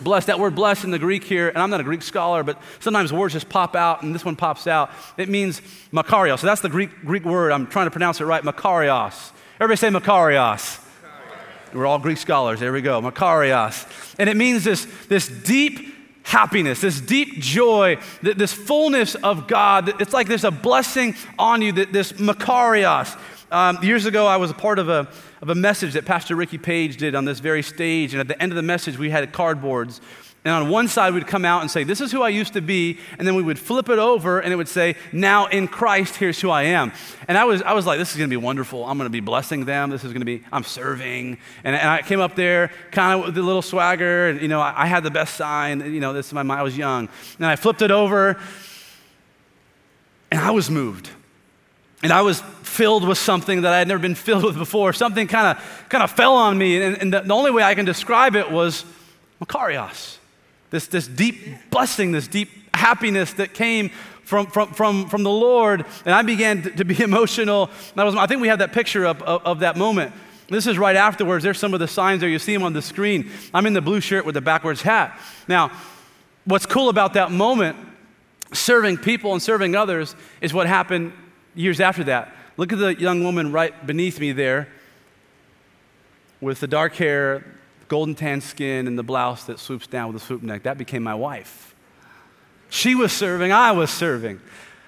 Blessed, 0.00 0.28
that 0.28 0.38
word 0.38 0.54
blessed 0.54 0.84
in 0.84 0.90
the 0.90 0.98
Greek 0.98 1.24
here, 1.24 1.48
and 1.48 1.58
I'm 1.58 1.70
not 1.70 1.80
a 1.80 1.84
Greek 1.84 2.02
scholar, 2.02 2.42
but 2.42 2.60
sometimes 2.80 3.12
words 3.12 3.34
just 3.34 3.48
pop 3.48 3.74
out, 3.74 4.02
and 4.02 4.14
this 4.14 4.24
one 4.24 4.36
pops 4.36 4.66
out. 4.66 4.90
It 5.16 5.28
means 5.28 5.60
makarios. 5.92 6.38
So 6.38 6.46
that's 6.46 6.60
the 6.60 6.68
Greek, 6.68 6.90
Greek 7.04 7.24
word. 7.24 7.50
I'm 7.50 7.66
trying 7.66 7.86
to 7.86 7.90
pronounce 7.90 8.20
it 8.20 8.24
right. 8.24 8.42
Makarios. 8.42 9.32
Everybody 9.60 9.76
say 9.76 9.88
makarios. 9.88 10.84
We're 11.74 11.86
all 11.86 11.98
Greek 11.98 12.18
scholars. 12.18 12.60
There 12.60 12.72
we 12.72 12.80
go. 12.80 13.02
Makarios. 13.02 14.14
And 14.18 14.30
it 14.30 14.36
means 14.36 14.64
this, 14.64 14.86
this 15.08 15.28
deep 15.28 15.97
happiness, 16.28 16.82
this 16.82 17.00
deep 17.00 17.40
joy, 17.40 17.96
this 18.20 18.52
fullness 18.52 19.14
of 19.14 19.48
God. 19.48 20.00
It's 20.00 20.12
like 20.12 20.28
there's 20.28 20.44
a 20.44 20.50
blessing 20.50 21.14
on 21.38 21.62
you, 21.62 21.72
this 21.72 22.12
makarios. 22.12 23.18
Um, 23.50 23.82
years 23.82 24.04
ago, 24.04 24.26
I 24.26 24.36
was 24.36 24.50
a 24.50 24.54
part 24.54 24.78
of 24.78 24.90
a, 24.90 25.08
of 25.40 25.48
a 25.48 25.54
message 25.54 25.94
that 25.94 26.04
Pastor 26.04 26.36
Ricky 26.36 26.58
Page 26.58 26.98
did 26.98 27.14
on 27.14 27.24
this 27.24 27.38
very 27.40 27.62
stage. 27.62 28.12
And 28.12 28.20
at 28.20 28.28
the 28.28 28.40
end 28.42 28.52
of 28.52 28.56
the 28.56 28.62
message, 28.62 28.98
we 28.98 29.08
had 29.08 29.32
cardboards. 29.32 30.00
And 30.48 30.64
on 30.64 30.70
one 30.70 30.88
side, 30.88 31.12
we'd 31.12 31.26
come 31.26 31.44
out 31.44 31.60
and 31.60 31.70
say, 31.70 31.84
This 31.84 32.00
is 32.00 32.10
who 32.10 32.22
I 32.22 32.30
used 32.30 32.54
to 32.54 32.62
be. 32.62 32.98
And 33.18 33.28
then 33.28 33.34
we 33.34 33.42
would 33.42 33.58
flip 33.58 33.90
it 33.90 33.98
over 33.98 34.40
and 34.40 34.50
it 34.50 34.56
would 34.56 34.66
say, 34.66 34.96
Now 35.12 35.44
in 35.44 35.68
Christ, 35.68 36.16
here's 36.16 36.40
who 36.40 36.48
I 36.48 36.62
am. 36.62 36.90
And 37.28 37.36
I 37.36 37.44
was, 37.44 37.60
I 37.60 37.74
was 37.74 37.84
like, 37.84 37.98
This 37.98 38.12
is 38.12 38.16
going 38.16 38.30
to 38.30 38.32
be 38.32 38.42
wonderful. 38.42 38.86
I'm 38.86 38.96
going 38.96 39.04
to 39.04 39.10
be 39.10 39.20
blessing 39.20 39.66
them. 39.66 39.90
This 39.90 40.04
is 40.04 40.12
going 40.12 40.22
to 40.22 40.24
be, 40.24 40.42
I'm 40.50 40.64
serving. 40.64 41.36
And, 41.64 41.76
and 41.76 41.86
I 41.86 42.00
came 42.00 42.20
up 42.20 42.34
there 42.34 42.70
kind 42.92 43.20
of 43.20 43.26
with 43.26 43.36
a 43.36 43.42
little 43.42 43.60
swagger. 43.60 44.28
And, 44.28 44.40
you 44.40 44.48
know, 44.48 44.62
I, 44.62 44.84
I 44.84 44.86
had 44.86 45.02
the 45.02 45.10
best 45.10 45.34
sign. 45.34 45.80
You 45.80 46.00
know, 46.00 46.14
this 46.14 46.28
is 46.28 46.32
my 46.32 46.42
mind. 46.42 46.60
I 46.60 46.62
was 46.62 46.78
young. 46.78 47.10
And 47.36 47.44
I 47.44 47.56
flipped 47.56 47.82
it 47.82 47.90
over 47.90 48.38
and 50.30 50.40
I 50.40 50.50
was 50.52 50.70
moved. 50.70 51.10
And 52.02 52.10
I 52.10 52.22
was 52.22 52.40
filled 52.62 53.06
with 53.06 53.18
something 53.18 53.62
that 53.62 53.74
I 53.74 53.78
had 53.80 53.88
never 53.88 54.00
been 54.00 54.14
filled 54.14 54.44
with 54.44 54.56
before. 54.56 54.94
Something 54.94 55.26
kind 55.26 55.58
of 55.58 55.88
kind 55.90 56.02
of 56.02 56.10
fell 56.10 56.36
on 56.36 56.56
me. 56.56 56.80
And, 56.80 56.96
and 56.96 57.12
the, 57.12 57.20
the, 57.20 57.34
only 57.34 57.50
way 57.50 57.62
I 57.62 57.74
can 57.74 57.84
describe 57.84 58.34
it 58.34 58.50
was 58.50 58.86
Makarios. 59.44 60.17
This, 60.70 60.86
this 60.86 61.06
deep 61.06 61.70
blessing, 61.70 62.12
this 62.12 62.28
deep 62.28 62.50
happiness 62.74 63.32
that 63.34 63.54
came 63.54 63.90
from, 64.22 64.46
from, 64.46 64.72
from, 64.72 65.08
from 65.08 65.22
the 65.22 65.30
Lord. 65.30 65.84
And 66.04 66.14
I 66.14 66.22
began 66.22 66.62
to, 66.62 66.70
to 66.70 66.84
be 66.84 67.02
emotional. 67.02 67.70
That 67.94 68.04
was, 68.04 68.14
I 68.14 68.26
think 68.26 68.40
we 68.40 68.48
have 68.48 68.58
that 68.58 68.72
picture 68.72 69.04
of, 69.04 69.22
of, 69.22 69.44
of 69.44 69.60
that 69.60 69.76
moment. 69.76 70.12
This 70.48 70.66
is 70.66 70.78
right 70.78 70.96
afterwards. 70.96 71.44
There's 71.44 71.58
some 71.58 71.74
of 71.74 71.80
the 71.80 71.88
signs 71.88 72.20
there. 72.20 72.28
You 72.28 72.38
see 72.38 72.54
them 72.54 72.62
on 72.62 72.72
the 72.72 72.82
screen. 72.82 73.30
I'm 73.52 73.66
in 73.66 73.74
the 73.74 73.82
blue 73.82 74.00
shirt 74.00 74.24
with 74.24 74.34
the 74.34 74.40
backwards 74.40 74.80
hat. 74.80 75.18
Now, 75.46 75.70
what's 76.44 76.64
cool 76.66 76.88
about 76.88 77.14
that 77.14 77.30
moment, 77.30 77.76
serving 78.52 78.98
people 78.98 79.32
and 79.32 79.42
serving 79.42 79.74
others, 79.74 80.16
is 80.40 80.54
what 80.54 80.66
happened 80.66 81.12
years 81.54 81.80
after 81.80 82.04
that. 82.04 82.34
Look 82.56 82.72
at 82.72 82.78
the 82.78 82.94
young 82.98 83.22
woman 83.22 83.52
right 83.52 83.86
beneath 83.86 84.18
me 84.20 84.32
there 84.32 84.68
with 86.40 86.60
the 86.60 86.66
dark 86.66 86.94
hair, 86.94 87.44
golden 87.88 88.14
tan 88.14 88.40
skin, 88.40 88.86
and 88.86 88.98
the 88.98 89.02
blouse 89.02 89.44
that 89.44 89.58
swoops 89.58 89.86
down 89.86 90.12
with 90.12 90.22
a 90.22 90.24
swoop 90.24 90.42
neck. 90.42 90.62
That 90.62 90.78
became 90.78 91.02
my 91.02 91.14
wife. 91.14 91.74
She 92.70 92.94
was 92.94 93.12
serving, 93.12 93.52
I 93.52 93.72
was 93.72 93.90
serving. 93.90 94.40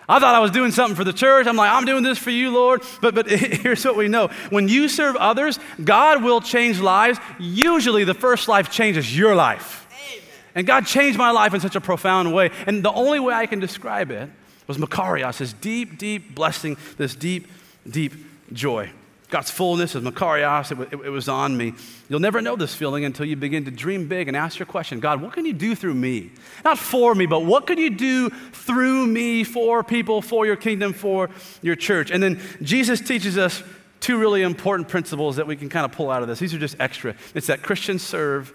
I 0.09 0.19
thought 0.19 0.35
I 0.35 0.41
was 0.41 0.51
doing 0.51 0.73
something 0.73 0.97
for 0.97 1.05
the 1.05 1.13
church. 1.13 1.47
I'm 1.47 1.55
like, 1.55 1.71
I'm 1.71 1.85
doing 1.85 2.03
this 2.03 2.19
for 2.19 2.31
you, 2.31 2.51
Lord. 2.51 2.83
But, 3.01 3.15
but 3.15 3.31
here's 3.31 3.85
what 3.85 3.97
we 3.97 4.09
know 4.09 4.27
when 4.51 4.67
you 4.67 4.89
serve 4.89 5.15
others, 5.15 5.59
God 5.83 6.25
will 6.25 6.41
change 6.41 6.81
lives. 6.81 7.21
Usually, 7.39 8.03
the 8.03 8.15
first 8.15 8.49
life 8.49 8.71
changes 8.71 9.17
your 9.17 9.37
life. 9.37 9.87
Amen. 9.93 10.25
And 10.57 10.67
God 10.67 10.85
changed 10.85 11.17
my 11.17 11.31
life 11.31 11.55
in 11.55 11.61
such 11.61 11.77
a 11.77 11.81
profound 11.81 12.35
way. 12.35 12.51
And 12.67 12.85
the 12.85 12.93
only 12.93 13.21
way 13.21 13.35
I 13.35 13.47
can 13.47 13.61
describe 13.61 14.11
it 14.11 14.29
was 14.67 14.79
Makarios, 14.79 15.39
this 15.39 15.53
deep, 15.53 15.97
deep 15.97 16.35
blessing, 16.35 16.77
this 16.97 17.15
deep, 17.15 17.47
deep 17.89 18.15
joy. 18.53 18.91
God's 19.31 19.51
fullness 19.51 19.95
of 19.95 20.03
Makarios, 20.03 20.73
it, 20.73 20.93
it, 20.93 21.07
it, 21.07 21.11
was 21.11 21.29
on 21.29 21.57
me. 21.57 21.73
You'll 22.09 22.21
never 22.21 22.43
know 22.43 22.57
this 22.57 22.75
feeling 22.75 23.05
until 23.05 23.25
you 23.25 23.37
begin 23.37 23.65
to 23.65 23.71
dream 23.71 24.09
big 24.09 24.27
and 24.27 24.37
ask 24.37 24.59
your 24.59 24.67
question 24.67 24.99
God, 24.99 25.23
what 25.23 25.33
can 25.33 25.47
you 25.47 25.53
do 25.53 25.75
through 25.75 25.95
me? 25.95 26.33
Not 26.65 26.79
for 26.79 27.15
me, 27.15 27.27
but 27.27 27.45
what 27.45 27.67
can 27.67 27.79
you 27.79 27.91
do 27.91 28.31
through 28.31 29.07
me 29.07 29.45
for 29.45 29.85
people, 29.85 30.21
for 30.21 30.47
your 30.47 30.57
kingdom, 30.57 30.93
for 30.93 31.31
your 31.63 31.77
church? 31.77 32.11
And 32.11 32.23
then 32.23 32.41
Jesus 32.61 33.01
teaches 33.01 33.39
us 33.39 33.63
two 34.01 34.19
really 34.19 34.43
important 34.43 34.89
principles 34.89 35.37
that 35.37 35.47
we 35.47 35.57
can 35.57 35.69
kind 35.69 35.85
of 35.85 35.93
pull 35.93 36.11
out 36.11 36.23
of 36.23 36.29
this. 36.29 36.39
These 36.41 36.55
are 36.55 36.59
just 36.59 36.77
extra. 36.81 37.15
It's 37.35 37.47
that 37.47 37.63
Christians 37.63 38.03
serve, 38.03 38.53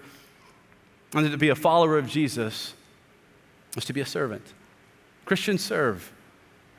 and 1.13 1.31
to 1.31 1.37
be 1.37 1.49
a 1.49 1.55
follower 1.55 1.97
of 1.97 2.07
Jesus 2.07 2.73
is 3.77 3.85
to 3.85 3.93
be 3.93 4.01
a 4.01 4.05
servant. 4.05 4.43
Christians 5.23 5.63
serve. 5.63 6.11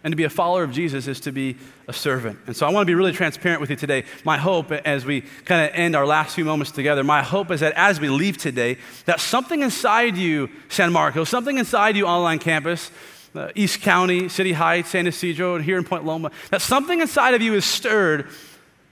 And 0.05 0.13
to 0.13 0.17
be 0.17 0.25
a 0.25 0.31
follower 0.31 0.63
of 0.63 0.71
Jesus 0.71 1.09
is 1.09 1.21
to 1.21 1.33
be 1.33 1.57
a 1.89 1.93
servant. 1.93 2.39
And 2.47 2.57
so 2.57 2.67
I 2.67 2.71
want 2.71 2.83
to 2.83 2.87
be 2.87 2.95
really 2.95 3.13
transparent 3.13 3.61
with 3.61 3.71
you 3.71 3.77
today. 3.77 4.05
My 4.25 4.39
hope 4.39 4.71
as 4.71 5.05
we 5.05 5.23
kind 5.45 5.69
of 5.69 5.75
end 5.75 5.97
our 5.97 6.07
last 6.07 6.35
few 6.35 6.45
moments 6.45 6.71
together, 6.71 7.03
my 7.03 7.23
hope 7.23 7.51
is 7.51 7.61
that 7.61 7.73
as 7.75 7.99
we 7.99 8.09
leave 8.09 8.39
today, 8.39 8.79
that 9.07 9.21
something 9.21 9.63
inside 9.63 10.17
you, 10.17 10.49
San 10.69 10.93
Marcos, 10.93 11.29
something 11.29 11.59
inside 11.59 11.97
you, 11.97 12.07
online 12.07 12.39
campus, 12.39 12.91
uh, 13.35 13.51
East 13.55 13.81
County, 13.81 14.29
City 14.29 14.53
Heights, 14.53 14.91
San 14.91 15.07
Ysidro, 15.07 15.57
and 15.57 15.65
here 15.65 15.77
in 15.77 15.85
Point 15.85 16.05
Loma, 16.05 16.31
that 16.51 16.63
something 16.63 17.01
inside 17.01 17.35
of 17.35 17.43
you 17.43 17.55
is 17.55 17.65
stirred 17.65 18.29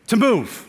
to 0.08 0.16
move 0.16 0.66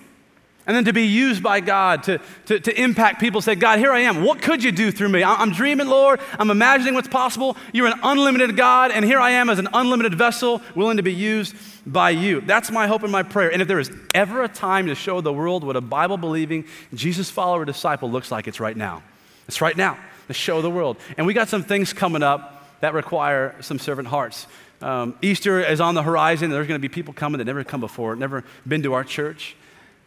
and 0.68 0.76
then 0.76 0.86
to 0.86 0.94
be 0.94 1.06
used 1.06 1.44
by 1.44 1.60
God 1.60 2.04
to, 2.04 2.20
to, 2.48 2.60
to, 2.60 2.82
impact 2.82 3.20
people. 3.20 3.42
Say, 3.42 3.56
God, 3.56 3.80
here 3.80 3.92
I 3.92 4.02
am. 4.02 4.24
What 4.24 4.42
could 4.42 4.64
you 4.64 4.72
do 4.72 4.92
through 4.92 5.10
me? 5.10 5.24
I'm 5.24 5.52
dreaming, 5.52 5.88
Lord. 5.88 6.20
I'm 6.40 6.50
imagining 6.50 6.96
what's 6.96 7.08
possible. 7.08 7.56
You're 7.72 7.88
an 7.88 8.00
unlimited 8.02 8.58
God, 8.58 8.92
and 8.92 9.06
here 9.06 9.20
I 9.20 9.32
am 9.32 9.50
as 9.50 9.60
an 9.60 9.68
unlimited 9.74 10.16
vessel 10.16 10.62
willing 10.74 10.98
to 10.98 11.04
be 11.04 11.14
used 11.14 11.56
by 11.86 12.10
you. 12.10 12.42
That's 12.42 12.72
my 12.72 12.88
hope 12.88 13.04
and 13.04 13.12
my 13.12 13.24
prayer. 13.24 13.52
And 13.52 13.62
if 13.62 13.68
there 13.68 13.80
is 13.80 13.92
ever 14.14 14.44
a 14.44 14.48
time 14.48 14.88
to 14.88 14.96
show 14.96 15.22
the 15.22 15.34
world 15.34 15.64
what 15.64 15.76
a 15.76 15.82
Bible 15.82 16.18
believing, 16.18 16.66
Jesus 16.94 17.30
follower 17.30 17.66
disciple 17.66 18.10
looks 18.10 18.32
like, 18.32 18.48
it's 18.48 18.60
right 18.60 18.76
now. 18.76 19.04
It's 19.48 19.62
right 19.62 19.78
now 19.78 19.98
to 20.28 20.34
show 20.34 20.62
the 20.62 20.72
world. 20.72 20.98
And 21.18 21.28
we 21.28 21.34
got 21.34 21.50
some 21.50 21.64
things 21.64 21.94
coming 21.94 22.24
up 22.24 22.68
that 22.82 22.94
require 22.94 23.56
some 23.62 23.78
servant 23.78 24.08
hearts. 24.08 24.48
Um, 24.82 25.16
Easter 25.22 25.60
is 25.62 25.80
on 25.80 25.96
the 25.96 26.04
horizon. 26.04 26.50
There's 26.50 26.68
going 26.68 26.80
to 26.80 26.88
be 26.88 26.94
people 26.94 27.14
coming 27.14 27.38
that 27.38 27.46
never 27.46 27.64
come 27.64 27.80
before, 27.80 28.16
never 28.16 28.44
been 28.68 28.84
to 28.84 28.94
our 28.94 29.04
church. 29.04 29.56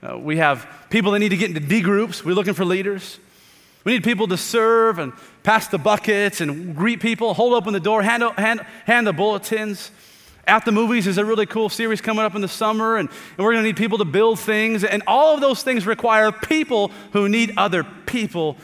Uh, 0.00 0.16
we 0.16 0.37
have 0.37 0.68
people 0.90 1.12
that 1.12 1.18
need 1.18 1.30
to 1.30 1.37
get 1.37 1.48
into 1.48 1.61
D 1.61 1.80
groups. 1.80 2.24
We're 2.24 2.34
looking 2.34 2.54
for 2.54 2.64
leaders. 2.64 3.18
We 3.84 3.92
need 3.92 4.04
people 4.04 4.28
to 4.28 4.37
serve 4.37 4.98
and 4.98 5.12
pass 5.42 5.68
the 5.68 5.78
buckets 5.78 6.40
and 6.40 6.76
greet 6.76 7.00
people, 7.00 7.34
hold 7.34 7.54
open 7.54 7.72
the 7.72 7.80
door, 7.80 8.02
hand, 8.02 8.22
hand, 8.37 8.61
hand 8.84 9.06
the 9.06 9.12
bulletins. 9.12 9.90
At 10.46 10.64
the 10.64 10.72
movies 10.72 11.06
is 11.06 11.18
a 11.18 11.24
really 11.24 11.46
cool 11.46 11.68
series 11.68 12.00
coming 12.00 12.24
up 12.24 12.34
in 12.34 12.40
the 12.40 12.48
summer, 12.48 12.96
and, 12.96 13.08
and 13.08 13.38
we're 13.44 13.52
going 13.52 13.64
to 13.64 13.68
need 13.68 13.76
people 13.76 13.98
to 13.98 14.04
build 14.04 14.38
things. 14.38 14.84
And 14.84 15.02
all 15.06 15.34
of 15.34 15.40
those 15.40 15.62
things 15.62 15.87
require 15.87 16.32
people 16.32 16.90
who 17.12 17.28
need 17.28 17.54
other 17.56 17.84
people 18.06 18.56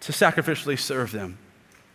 to 0.00 0.12
sacrificially 0.12 0.78
serve 0.78 1.12
them. 1.12 1.38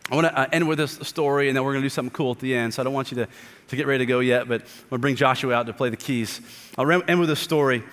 I 0.10 0.15
want 0.15 0.27
to 0.27 0.39
uh, 0.39 0.47
end 0.51 0.67
with 0.67 0.77
this 0.77 0.93
story, 1.01 1.47
and 1.47 1.55
then 1.55 1.63
we're 1.63 1.73
going 1.73 1.81
to 1.81 1.86
do 1.86 1.93
something 1.93 2.13
cool 2.13 2.31
at 2.31 2.39
the 2.39 2.55
end. 2.55 2.73
So 2.73 2.81
I 2.81 2.86
don't 2.86 2.93
want 2.93 3.12
you 3.12 3.17
to, 3.17 3.27
to 3.67 3.75
get 3.75 3.88
ready 3.88 4.05
to 4.05 4.08
go 4.08 4.19
yet, 4.19 4.47
but 4.47 4.62
I'm 4.62 4.67
going 4.89 4.89
to 4.91 4.97
bring 4.99 5.15
Joshua 5.15 5.53
out 5.53 5.65
to 5.65 5.73
play 5.73 5.89
the 5.89 5.97
keys. 5.97 6.41
I'll 6.77 6.89
end 6.91 7.19
with 7.19 7.29
this 7.29 7.39
story 7.39 7.84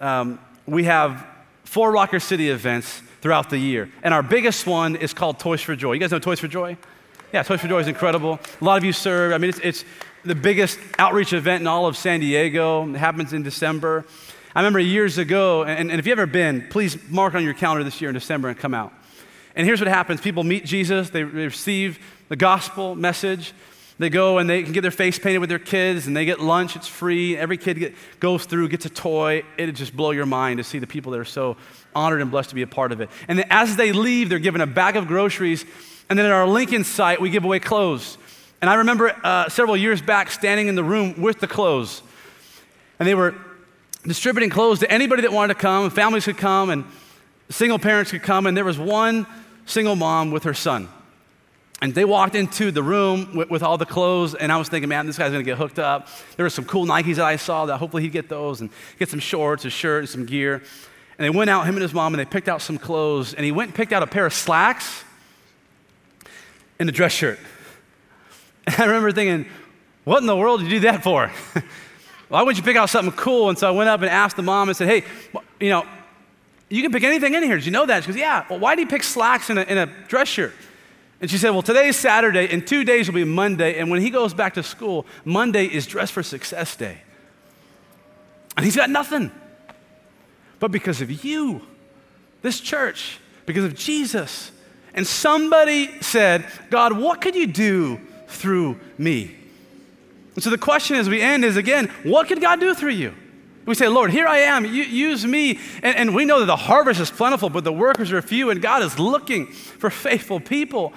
um, 0.00 0.38
we 0.66 0.84
have 0.84 1.26
four 1.64 1.92
Rock 1.92 2.10
the 2.12 2.20
City 2.20 2.48
events 2.48 3.02
throughout 3.20 3.50
the 3.50 3.58
year. 3.58 3.90
And 4.02 4.14
our 4.14 4.22
biggest 4.22 4.66
one 4.66 4.96
is 4.96 5.12
called 5.12 5.38
Toys 5.38 5.60
for 5.60 5.76
Joy. 5.76 5.92
You 5.92 6.00
guys 6.00 6.10
know 6.10 6.18
Toys 6.18 6.40
for 6.40 6.48
Joy? 6.48 6.76
Yeah, 7.32 7.42
Toys 7.42 7.60
for 7.60 7.68
Joy 7.68 7.80
is 7.80 7.88
incredible. 7.88 8.40
A 8.60 8.64
lot 8.64 8.78
of 8.78 8.84
you 8.84 8.92
serve. 8.92 9.32
I 9.32 9.38
mean, 9.38 9.50
it's, 9.50 9.60
it's 9.60 9.84
the 10.24 10.34
biggest 10.34 10.78
outreach 10.98 11.32
event 11.32 11.60
in 11.60 11.66
all 11.66 11.86
of 11.86 11.96
San 11.96 12.20
Diego. 12.20 12.88
It 12.88 12.96
happens 12.96 13.32
in 13.32 13.42
December. 13.42 14.04
I 14.54 14.60
remember 14.60 14.80
years 14.80 15.18
ago, 15.18 15.62
and, 15.62 15.90
and 15.90 16.00
if 16.00 16.06
you've 16.06 16.18
ever 16.18 16.26
been, 16.26 16.66
please 16.70 16.98
mark 17.08 17.34
on 17.34 17.44
your 17.44 17.54
calendar 17.54 17.84
this 17.84 18.00
year 18.00 18.10
in 18.10 18.14
December 18.14 18.48
and 18.48 18.58
come 18.58 18.74
out. 18.74 18.92
And 19.54 19.66
here's 19.66 19.80
what 19.80 19.88
happens 19.88 20.20
people 20.20 20.42
meet 20.42 20.64
Jesus, 20.64 21.10
they 21.10 21.24
receive 21.24 21.98
the 22.28 22.36
gospel 22.36 22.94
message, 22.94 23.52
they 24.00 24.08
go 24.08 24.38
and 24.38 24.48
they 24.48 24.62
can 24.62 24.72
get 24.72 24.80
their 24.80 24.90
face 24.90 25.18
painted 25.18 25.40
with 25.40 25.50
their 25.50 25.58
kids 25.58 26.06
and 26.06 26.16
they 26.16 26.24
get 26.24 26.40
lunch. 26.40 26.74
It's 26.74 26.88
free. 26.88 27.36
Every 27.36 27.58
kid 27.58 27.78
get, 27.78 27.94
goes 28.18 28.46
through, 28.46 28.68
gets 28.68 28.86
a 28.86 28.90
toy. 28.90 29.42
It'd 29.58 29.76
just 29.76 29.94
blow 29.94 30.12
your 30.12 30.24
mind 30.24 30.56
to 30.56 30.64
see 30.64 30.78
the 30.78 30.86
people 30.86 31.12
that 31.12 31.18
are 31.20 31.24
so 31.26 31.58
honored 31.94 32.22
and 32.22 32.30
blessed 32.30 32.48
to 32.48 32.54
be 32.54 32.62
a 32.62 32.66
part 32.66 32.92
of 32.92 33.02
it. 33.02 33.10
And 33.28 33.38
then 33.38 33.46
as 33.50 33.76
they 33.76 33.92
leave, 33.92 34.30
they're 34.30 34.38
given 34.38 34.62
a 34.62 34.66
bag 34.66 34.96
of 34.96 35.06
groceries. 35.06 35.66
And 36.08 36.18
then 36.18 36.24
at 36.24 36.32
our 36.32 36.46
Lincoln 36.46 36.82
site, 36.82 37.20
we 37.20 37.28
give 37.28 37.44
away 37.44 37.58
clothes. 37.58 38.16
And 38.62 38.70
I 38.70 38.76
remember 38.76 39.14
uh, 39.22 39.50
several 39.50 39.76
years 39.76 40.00
back 40.00 40.30
standing 40.30 40.68
in 40.68 40.76
the 40.76 40.84
room 40.84 41.20
with 41.20 41.40
the 41.40 41.46
clothes. 41.46 42.02
And 42.98 43.06
they 43.06 43.14
were 43.14 43.34
distributing 44.06 44.48
clothes 44.48 44.78
to 44.78 44.90
anybody 44.90 45.22
that 45.22 45.32
wanted 45.32 45.54
to 45.54 45.60
come. 45.60 45.90
Families 45.90 46.24
could 46.24 46.38
come 46.38 46.70
and 46.70 46.84
single 47.50 47.78
parents 47.78 48.12
could 48.12 48.22
come. 48.22 48.46
And 48.46 48.56
there 48.56 48.64
was 48.64 48.78
one 48.78 49.26
single 49.66 49.94
mom 49.94 50.30
with 50.30 50.44
her 50.44 50.54
son. 50.54 50.88
And 51.82 51.94
they 51.94 52.04
walked 52.04 52.34
into 52.34 52.70
the 52.70 52.82
room 52.82 53.34
with, 53.34 53.48
with, 53.48 53.62
all 53.62 53.78
the 53.78 53.86
clothes, 53.86 54.34
and 54.34 54.52
I 54.52 54.58
was 54.58 54.68
thinking, 54.68 54.88
man, 54.90 55.06
this 55.06 55.16
guy's 55.16 55.32
gonna 55.32 55.42
get 55.42 55.56
hooked 55.56 55.78
up. 55.78 56.08
There 56.36 56.44
were 56.44 56.50
some 56.50 56.66
cool 56.66 56.84
Nikes 56.84 57.16
that 57.16 57.24
I 57.24 57.36
saw 57.36 57.66
that 57.66 57.78
hopefully 57.78 58.02
he'd 58.02 58.12
get 58.12 58.28
those 58.28 58.60
and 58.60 58.68
get 58.98 59.08
some 59.08 59.20
shorts, 59.20 59.64
a 59.64 59.70
shirt, 59.70 60.00
and 60.00 60.08
some 60.08 60.26
gear. 60.26 60.62
And 61.18 61.24
they 61.24 61.30
went 61.30 61.48
out, 61.48 61.66
him 61.66 61.74
and 61.76 61.82
his 61.82 61.94
mom, 61.94 62.12
and 62.14 62.20
they 62.20 62.24
picked 62.24 62.48
out 62.48 62.60
some 62.60 62.78
clothes. 62.78 63.34
And 63.34 63.44
he 63.44 63.52
went 63.52 63.68
and 63.68 63.74
picked 63.74 63.92
out 63.92 64.02
a 64.02 64.06
pair 64.06 64.26
of 64.26 64.34
slacks 64.34 65.04
and 66.78 66.88
a 66.88 66.92
dress 66.92 67.12
shirt. 67.12 67.38
And 68.66 68.76
I 68.78 68.84
remember 68.84 69.12
thinking, 69.12 69.50
what 70.04 70.18
in 70.18 70.26
the 70.26 70.36
world 70.36 70.60
did 70.60 70.70
you 70.70 70.80
do 70.80 70.80
that 70.80 71.02
for? 71.02 71.30
Why 72.28 72.42
wouldn't 72.42 72.58
you 72.58 72.62
pick 72.62 72.76
out 72.76 72.90
something 72.90 73.12
cool? 73.14 73.48
And 73.48 73.58
so 73.58 73.68
I 73.68 73.70
went 73.70 73.88
up 73.88 74.00
and 74.00 74.08
asked 74.08 74.36
the 74.36 74.42
mom 74.42 74.68
and 74.68 74.76
said, 74.76 74.88
hey, 74.88 75.04
you 75.58 75.68
know, 75.68 75.84
you 76.68 76.82
can 76.82 76.92
pick 76.92 77.02
anything 77.02 77.34
in 77.34 77.42
here. 77.42 77.56
Did 77.56 77.66
you 77.66 77.72
know 77.72 77.86
that? 77.86 78.04
She 78.04 78.08
goes, 78.08 78.16
yeah. 78.16 78.44
Well, 78.48 78.60
why 78.60 78.76
do 78.76 78.82
you 78.82 78.86
pick 78.86 79.02
slacks 79.02 79.50
and 79.50 79.58
a, 79.58 79.68
and 79.68 79.78
a 79.78 79.86
dress 80.08 80.28
shirt? 80.28 80.54
And 81.20 81.30
she 81.30 81.36
said, 81.38 81.50
Well, 81.50 81.62
today's 81.62 81.96
Saturday, 81.96 82.48
and 82.50 82.66
two 82.66 82.84
days 82.84 83.06
will 83.06 83.14
be 83.14 83.24
Monday. 83.24 83.78
And 83.78 83.90
when 83.90 84.00
he 84.00 84.10
goes 84.10 84.32
back 84.32 84.54
to 84.54 84.62
school, 84.62 85.06
Monday 85.24 85.66
is 85.66 85.86
Dress 85.86 86.10
for 86.10 86.22
Success 86.22 86.76
Day. 86.76 86.98
And 88.56 88.64
he's 88.64 88.76
got 88.76 88.90
nothing. 88.90 89.30
But 90.58 90.70
because 90.70 91.00
of 91.00 91.24
you, 91.24 91.62
this 92.42 92.60
church, 92.60 93.18
because 93.46 93.64
of 93.64 93.74
Jesus, 93.74 94.52
and 94.94 95.06
somebody 95.06 96.00
said, 96.02 96.46
God, 96.70 96.92
what 96.92 97.20
could 97.20 97.34
you 97.34 97.46
do 97.46 98.00
through 98.28 98.78
me? 98.98 99.36
And 100.34 100.42
so 100.42 100.50
the 100.50 100.58
question 100.58 100.96
as 100.96 101.08
we 101.08 101.20
end 101.20 101.44
is 101.44 101.56
again, 101.56 101.88
what 102.02 102.28
could 102.28 102.40
God 102.40 102.60
do 102.60 102.74
through 102.74 102.90
you? 102.90 103.14
We 103.70 103.76
say, 103.76 103.86
Lord, 103.86 104.10
here 104.10 104.26
I 104.26 104.38
am, 104.38 104.64
you, 104.64 104.82
use 104.82 105.24
me. 105.24 105.60
And, 105.84 105.96
and 105.96 106.12
we 106.12 106.24
know 106.24 106.40
that 106.40 106.46
the 106.46 106.56
harvest 106.56 106.98
is 106.98 107.08
plentiful, 107.08 107.50
but 107.50 107.62
the 107.62 107.72
workers 107.72 108.10
are 108.10 108.20
few, 108.20 108.50
and 108.50 108.60
God 108.60 108.82
is 108.82 108.98
looking 108.98 109.46
for 109.46 109.90
faithful 109.90 110.40
people. 110.40 110.92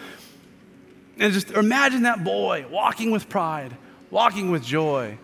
And 1.20 1.32
just 1.32 1.52
imagine 1.52 2.02
that 2.02 2.24
boy 2.24 2.66
walking 2.72 3.12
with 3.12 3.30
pride, 3.30 3.78
walking 4.10 4.50
with 4.50 4.64
joy. 4.64 5.20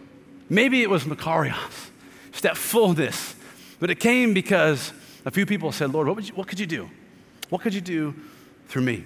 Maybe 0.48 0.84
it 0.84 0.92
was 0.92 1.06
Makarios, 1.06 1.90
just 2.30 2.44
that 2.44 2.56
fullness. 2.56 3.34
But 3.80 3.90
it 3.90 4.00
came 4.00 4.36
because 4.36 4.94
a 5.26 5.32
few 5.32 5.48
people 5.48 5.72
said, 5.72 5.92
Lord, 5.92 6.08
what, 6.08 6.24
you, 6.30 6.36
what 6.36 6.48
could 6.48 6.60
you 6.60 6.68
do? 6.68 6.88
What 7.50 7.62
could 7.62 7.74
you 7.74 7.82
do 7.82 8.14
through 8.68 8.84
me? 8.84 9.06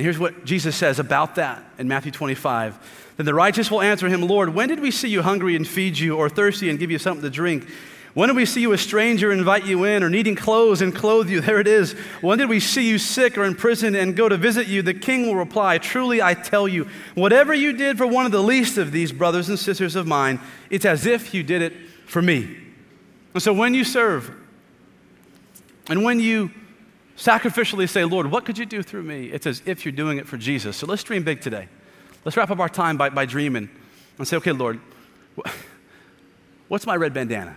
And 0.00 0.06
here's 0.06 0.18
what 0.18 0.46
Jesus 0.46 0.76
says 0.76 0.98
about 0.98 1.34
that 1.34 1.62
in 1.76 1.86
Matthew 1.86 2.10
25. 2.10 3.12
Then 3.18 3.26
the 3.26 3.34
righteous 3.34 3.70
will 3.70 3.82
answer 3.82 4.08
him, 4.08 4.22
Lord, 4.22 4.54
when 4.54 4.70
did 4.70 4.80
we 4.80 4.90
see 4.90 5.10
you 5.10 5.20
hungry 5.20 5.54
and 5.54 5.68
feed 5.68 5.98
you, 5.98 6.16
or 6.16 6.30
thirsty 6.30 6.70
and 6.70 6.78
give 6.78 6.90
you 6.90 6.98
something 6.98 7.22
to 7.22 7.28
drink? 7.28 7.68
When 8.14 8.28
did 8.28 8.36
we 8.36 8.46
see 8.46 8.62
you 8.62 8.72
a 8.72 8.78
stranger 8.78 9.30
and 9.30 9.40
invite 9.40 9.66
you 9.66 9.84
in, 9.84 10.02
or 10.02 10.08
needing 10.08 10.36
clothes 10.36 10.80
and 10.80 10.94
clothe 10.96 11.28
you? 11.28 11.42
There 11.42 11.60
it 11.60 11.68
is. 11.68 11.92
When 12.22 12.38
did 12.38 12.48
we 12.48 12.60
see 12.60 12.88
you 12.88 12.96
sick 12.96 13.36
or 13.36 13.44
in 13.44 13.54
prison 13.54 13.94
and 13.94 14.16
go 14.16 14.26
to 14.26 14.38
visit 14.38 14.68
you? 14.68 14.80
The 14.80 14.94
king 14.94 15.26
will 15.26 15.36
reply, 15.36 15.76
Truly 15.76 16.22
I 16.22 16.32
tell 16.32 16.66
you, 16.66 16.88
whatever 17.14 17.52
you 17.52 17.74
did 17.74 17.98
for 17.98 18.06
one 18.06 18.24
of 18.24 18.32
the 18.32 18.42
least 18.42 18.78
of 18.78 18.92
these 18.92 19.12
brothers 19.12 19.50
and 19.50 19.58
sisters 19.58 19.96
of 19.96 20.06
mine, 20.06 20.40
it's 20.70 20.86
as 20.86 21.04
if 21.04 21.34
you 21.34 21.42
did 21.42 21.60
it 21.60 21.74
for 22.06 22.22
me. 22.22 22.56
And 23.34 23.42
so 23.42 23.52
when 23.52 23.74
you 23.74 23.84
serve, 23.84 24.34
and 25.90 26.02
when 26.02 26.20
you 26.20 26.52
sacrificially 27.20 27.88
say, 27.88 28.04
Lord, 28.04 28.30
what 28.30 28.46
could 28.46 28.56
you 28.56 28.64
do 28.64 28.82
through 28.82 29.02
me? 29.02 29.26
It's 29.26 29.46
as 29.46 29.62
if 29.66 29.84
you're 29.84 29.92
doing 29.92 30.18
it 30.18 30.26
for 30.26 30.38
Jesus. 30.38 30.76
So 30.76 30.86
let's 30.86 31.02
dream 31.02 31.22
big 31.22 31.42
today. 31.42 31.68
Let's 32.24 32.36
wrap 32.36 32.50
up 32.50 32.58
our 32.58 32.68
time 32.68 32.96
by, 32.96 33.10
by 33.10 33.26
dreaming 33.26 33.68
and 34.16 34.26
say, 34.26 34.38
okay, 34.38 34.52
Lord, 34.52 34.80
what's 36.68 36.86
my 36.86 36.96
red 36.96 37.12
bandana? 37.12 37.56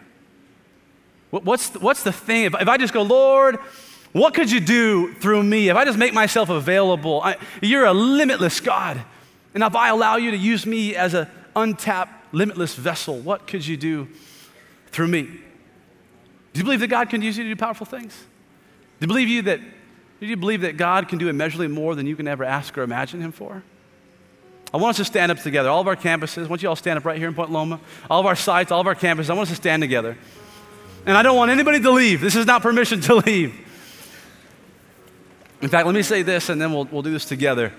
What's 1.31 1.69
the, 1.69 1.79
what's 1.79 2.03
the 2.03 2.11
thing? 2.11 2.43
If, 2.43 2.55
if 2.61 2.67
I 2.67 2.77
just 2.77 2.93
go, 2.93 3.01
Lord, 3.01 3.55
what 4.11 4.33
could 4.33 4.51
you 4.51 4.59
do 4.59 5.13
through 5.15 5.41
me? 5.43 5.69
If 5.69 5.75
I 5.75 5.85
just 5.85 5.97
make 5.97 6.13
myself 6.13 6.49
available, 6.49 7.21
I, 7.21 7.37
you're 7.61 7.85
a 7.85 7.93
limitless 7.93 8.59
God. 8.59 9.01
And 9.53 9.63
if 9.63 9.75
I 9.75 9.89
allow 9.89 10.17
you 10.17 10.31
to 10.31 10.37
use 10.37 10.65
me 10.65 10.95
as 10.95 11.13
an 11.13 11.27
untapped, 11.55 12.33
limitless 12.33 12.75
vessel, 12.75 13.17
what 13.17 13.47
could 13.47 13.65
you 13.65 13.77
do 13.77 14.09
through 14.87 15.07
me? 15.07 15.23
Do 15.23 16.59
you 16.59 16.63
believe 16.63 16.81
that 16.81 16.87
God 16.87 17.09
can 17.09 17.21
use 17.21 17.37
you 17.37 17.45
to 17.45 17.49
do 17.49 17.55
powerful 17.55 17.85
things? 17.85 18.25
Do 19.03 19.05
you 19.05 19.07
believe 19.09 19.27
you 19.27 19.41
that 19.41 19.59
do 20.21 20.27
you 20.27 20.37
believe 20.37 20.61
that 20.61 20.77
God 20.77 21.09
can 21.09 21.17
do 21.17 21.27
immeasurably 21.27 21.67
more 21.67 21.93
than 21.93 22.07
you 22.07 22.15
can 22.15 22.25
ever 22.25 22.45
ask 22.45 22.77
or 22.77 22.83
imagine 22.83 23.19
him 23.19 23.33
for? 23.33 23.61
I 24.73 24.77
want 24.77 24.91
us 24.91 24.97
to 24.99 25.03
stand 25.03 25.29
up 25.29 25.39
together. 25.39 25.67
All 25.67 25.81
of 25.81 25.89
our 25.89 25.97
campuses, 25.97 26.45
I 26.45 26.47
want 26.47 26.63
you 26.63 26.69
all 26.69 26.77
to 26.77 26.79
stand 26.79 26.97
up 26.97 27.03
right 27.03 27.17
here 27.17 27.27
in 27.27 27.33
Point 27.33 27.51
Loma. 27.51 27.81
All 28.09 28.21
of 28.21 28.25
our 28.25 28.37
sites, 28.37 28.71
all 28.71 28.79
of 28.79 28.87
our 28.87 28.95
campuses, 28.95 29.29
I 29.29 29.33
want 29.33 29.49
us 29.49 29.57
to 29.57 29.61
stand 29.61 29.81
together. 29.81 30.17
And 31.05 31.17
I 31.17 31.21
don't 31.21 31.35
want 31.35 31.51
anybody 31.51 31.81
to 31.81 31.91
leave. 31.91 32.21
This 32.21 32.37
is 32.37 32.45
not 32.45 32.61
permission 32.61 33.01
to 33.01 33.15
leave. 33.15 33.53
In 35.61 35.67
fact, 35.67 35.85
let 35.85 35.95
me 35.95 36.01
say 36.01 36.21
this 36.21 36.47
and 36.47 36.61
then 36.61 36.71
we'll, 36.71 36.85
we'll 36.85 37.01
do 37.01 37.11
this 37.11 37.25
together. 37.25 37.73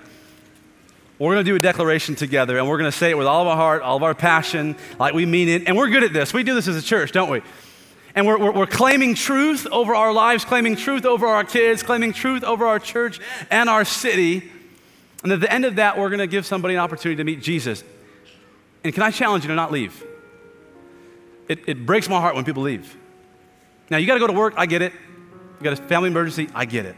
We're 1.19 1.37
going 1.37 1.47
to 1.47 1.51
do 1.51 1.57
a 1.57 1.59
declaration 1.59 2.17
together 2.17 2.59
and 2.59 2.69
we're 2.69 2.77
going 2.77 2.91
to 2.91 2.97
say 2.97 3.09
it 3.09 3.17
with 3.17 3.27
all 3.27 3.41
of 3.41 3.49
our 3.49 3.57
heart, 3.57 3.81
all 3.81 3.97
of 3.97 4.03
our 4.03 4.15
passion, 4.15 4.77
like 5.01 5.15
we 5.15 5.25
mean 5.25 5.49
it. 5.49 5.69
And 5.69 5.75
we're 5.75 5.89
good 5.89 6.05
at 6.05 6.13
this. 6.13 6.35
We 6.35 6.43
do 6.43 6.55
this 6.55 6.69
as 6.69 6.77
a 6.77 6.83
church, 6.83 7.13
don't 7.13 7.31
we? 7.31 7.41
And 8.15 8.27
we're, 8.27 8.39
we're, 8.39 8.53
we're, 8.53 8.67
claiming 8.67 9.15
truth 9.15 9.67
over 9.73 9.95
our 9.95 10.13
lives, 10.13 10.45
claiming 10.45 10.77
truth 10.77 11.05
over 11.05 11.27
our 11.27 11.43
kids, 11.43 11.83
claiming 11.83 12.13
truth 12.13 12.45
over 12.45 12.65
our 12.67 12.79
church 12.79 13.21
and 13.51 13.69
our 13.69 13.85
city. 13.85 14.51
And 15.23 15.33
at 15.33 15.41
the 15.41 15.53
end 15.53 15.65
of 15.65 15.77
that, 15.77 15.99
we're 15.99 16.11
going 16.11 16.21
to 16.21 16.27
give 16.29 16.47
somebody 16.47 16.75
an 16.75 16.81
opportunity 16.81 17.17
to 17.17 17.25
meet 17.25 17.43
Jesus. 17.43 17.83
And 18.85 18.93
can 18.93 19.03
I 19.03 19.11
challenge 19.11 19.45
you 19.45 19.49
to 19.49 19.55
not 19.55 19.73
leave? 19.73 20.05
It, 21.49 21.61
it 21.67 21.87
breaks 21.87 22.09
my 22.09 22.21
heart 22.21 22.35
when 22.37 22.45
people 22.45 22.63
leave. 22.63 22.97
Now, 23.91 23.97
you 23.97 24.07
got 24.07 24.15
to 24.15 24.21
go 24.21 24.27
to 24.27 24.33
work, 24.33 24.55
I 24.57 24.67
get 24.67 24.83
it. 24.83 24.93
You 24.93 25.65
got 25.65 25.73
a 25.73 25.83
family 25.83 26.09
emergency, 26.09 26.49
I 26.55 26.65
get 26.65 26.87
it. 26.87 26.97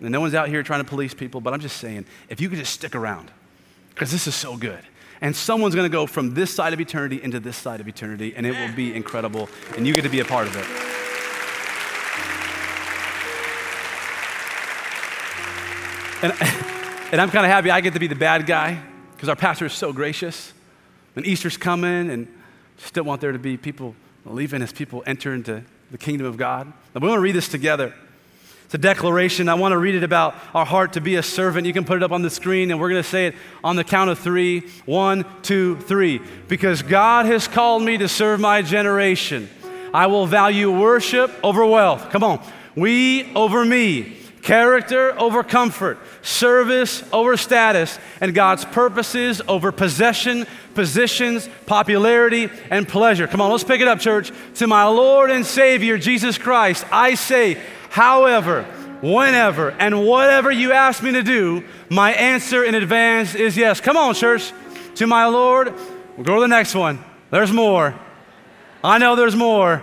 And 0.00 0.10
no 0.10 0.20
one's 0.20 0.34
out 0.34 0.48
here 0.48 0.62
trying 0.62 0.80
to 0.80 0.88
police 0.88 1.14
people, 1.14 1.40
but 1.40 1.52
I'm 1.52 1.60
just 1.60 1.78
saying, 1.78 2.06
if 2.28 2.40
you 2.40 2.48
could 2.48 2.58
just 2.58 2.72
stick 2.72 2.94
around, 2.94 3.30
because 3.90 4.12
this 4.12 4.26
is 4.26 4.34
so 4.34 4.56
good. 4.56 4.80
And 5.20 5.34
someone's 5.34 5.74
going 5.74 5.90
to 5.90 5.92
go 5.92 6.06
from 6.06 6.34
this 6.34 6.54
side 6.54 6.72
of 6.72 6.80
eternity 6.80 7.22
into 7.22 7.40
this 7.40 7.56
side 7.56 7.80
of 7.80 7.88
eternity, 7.88 8.34
and 8.36 8.46
it 8.46 8.52
will 8.52 8.74
be 8.74 8.94
incredible, 8.94 9.48
and 9.76 9.86
you 9.86 9.94
get 9.94 10.02
to 10.02 10.08
be 10.08 10.20
a 10.20 10.24
part 10.24 10.46
of 10.46 10.56
it. 10.56 10.64
And, 16.22 16.32
and 17.12 17.20
I'm 17.20 17.30
kind 17.30 17.44
of 17.44 17.52
happy 17.52 17.70
I 17.70 17.80
get 17.80 17.94
to 17.94 18.00
be 18.00 18.06
the 18.06 18.14
bad 18.14 18.46
guy 18.46 18.80
because 19.12 19.28
our 19.28 19.36
pastor 19.36 19.66
is 19.66 19.72
so 19.72 19.92
gracious. 19.92 20.52
And 21.16 21.26
Easter's 21.26 21.56
coming, 21.56 22.10
and 22.10 22.28
still 22.76 23.04
want 23.04 23.20
there 23.20 23.32
to 23.32 23.38
be 23.38 23.56
people 23.56 23.94
leaving 24.24 24.62
as 24.62 24.72
people 24.72 25.02
enter 25.06 25.34
into 25.34 25.64
the 25.90 25.98
kingdom 25.98 26.26
of 26.26 26.36
God. 26.36 26.72
But 26.92 27.02
we 27.02 27.08
want 27.08 27.18
to 27.18 27.22
read 27.22 27.34
this 27.34 27.48
together. 27.48 27.94
It's 28.68 28.74
a 28.74 28.78
declaration. 28.78 29.48
I 29.48 29.54
want 29.54 29.72
to 29.72 29.78
read 29.78 29.94
it 29.94 30.04
about 30.04 30.34
our 30.52 30.66
heart 30.66 30.92
to 30.92 31.00
be 31.00 31.14
a 31.14 31.22
servant. 31.22 31.66
You 31.66 31.72
can 31.72 31.86
put 31.86 31.96
it 31.96 32.02
up 32.02 32.12
on 32.12 32.20
the 32.20 32.28
screen, 32.28 32.70
and 32.70 32.78
we're 32.78 32.90
going 32.90 33.02
to 33.02 33.08
say 33.08 33.28
it 33.28 33.34
on 33.64 33.76
the 33.76 33.82
count 33.82 34.10
of 34.10 34.18
three: 34.18 34.60
one, 34.84 35.24
two, 35.40 35.76
three. 35.76 36.20
Because 36.48 36.82
God 36.82 37.24
has 37.24 37.48
called 37.48 37.82
me 37.82 37.96
to 37.96 38.08
serve 38.08 38.40
my 38.40 38.60
generation, 38.60 39.48
I 39.94 40.08
will 40.08 40.26
value 40.26 40.70
worship 40.70 41.32
over 41.42 41.64
wealth. 41.64 42.10
Come 42.10 42.22
on. 42.22 42.42
We 42.76 43.32
over 43.34 43.64
me. 43.64 44.18
Character 44.42 45.18
over 45.18 45.42
comfort, 45.42 45.98
service 46.20 47.02
over 47.10 47.38
status, 47.38 47.98
and 48.20 48.34
God's 48.34 48.66
purposes 48.66 49.40
over 49.48 49.72
possession, 49.72 50.46
positions, 50.74 51.48
popularity, 51.64 52.50
and 52.70 52.86
pleasure. 52.86 53.26
Come 53.26 53.40
on, 53.40 53.50
let's 53.50 53.64
pick 53.64 53.80
it 53.80 53.88
up, 53.88 53.98
church. 53.98 54.30
To 54.56 54.66
my 54.66 54.84
Lord 54.84 55.30
and 55.30 55.44
Savior, 55.44 55.96
Jesus 55.96 56.36
Christ, 56.36 56.84
I 56.92 57.14
say, 57.14 57.58
However, 57.90 58.64
whenever, 59.00 59.70
and 59.70 60.06
whatever 60.06 60.50
you 60.50 60.72
ask 60.72 61.02
me 61.02 61.12
to 61.12 61.22
do, 61.22 61.64
my 61.90 62.12
answer 62.12 62.64
in 62.64 62.74
advance 62.74 63.34
is 63.34 63.56
yes. 63.56 63.80
Come 63.80 63.96
on, 63.96 64.14
church. 64.14 64.52
To 64.96 65.06
my 65.06 65.26
Lord, 65.26 65.72
we'll 66.16 66.24
go 66.24 66.36
to 66.36 66.40
the 66.40 66.48
next 66.48 66.74
one. 66.74 67.02
There's 67.30 67.52
more. 67.52 67.98
I 68.82 68.98
know 68.98 69.16
there's 69.16 69.36
more. 69.36 69.82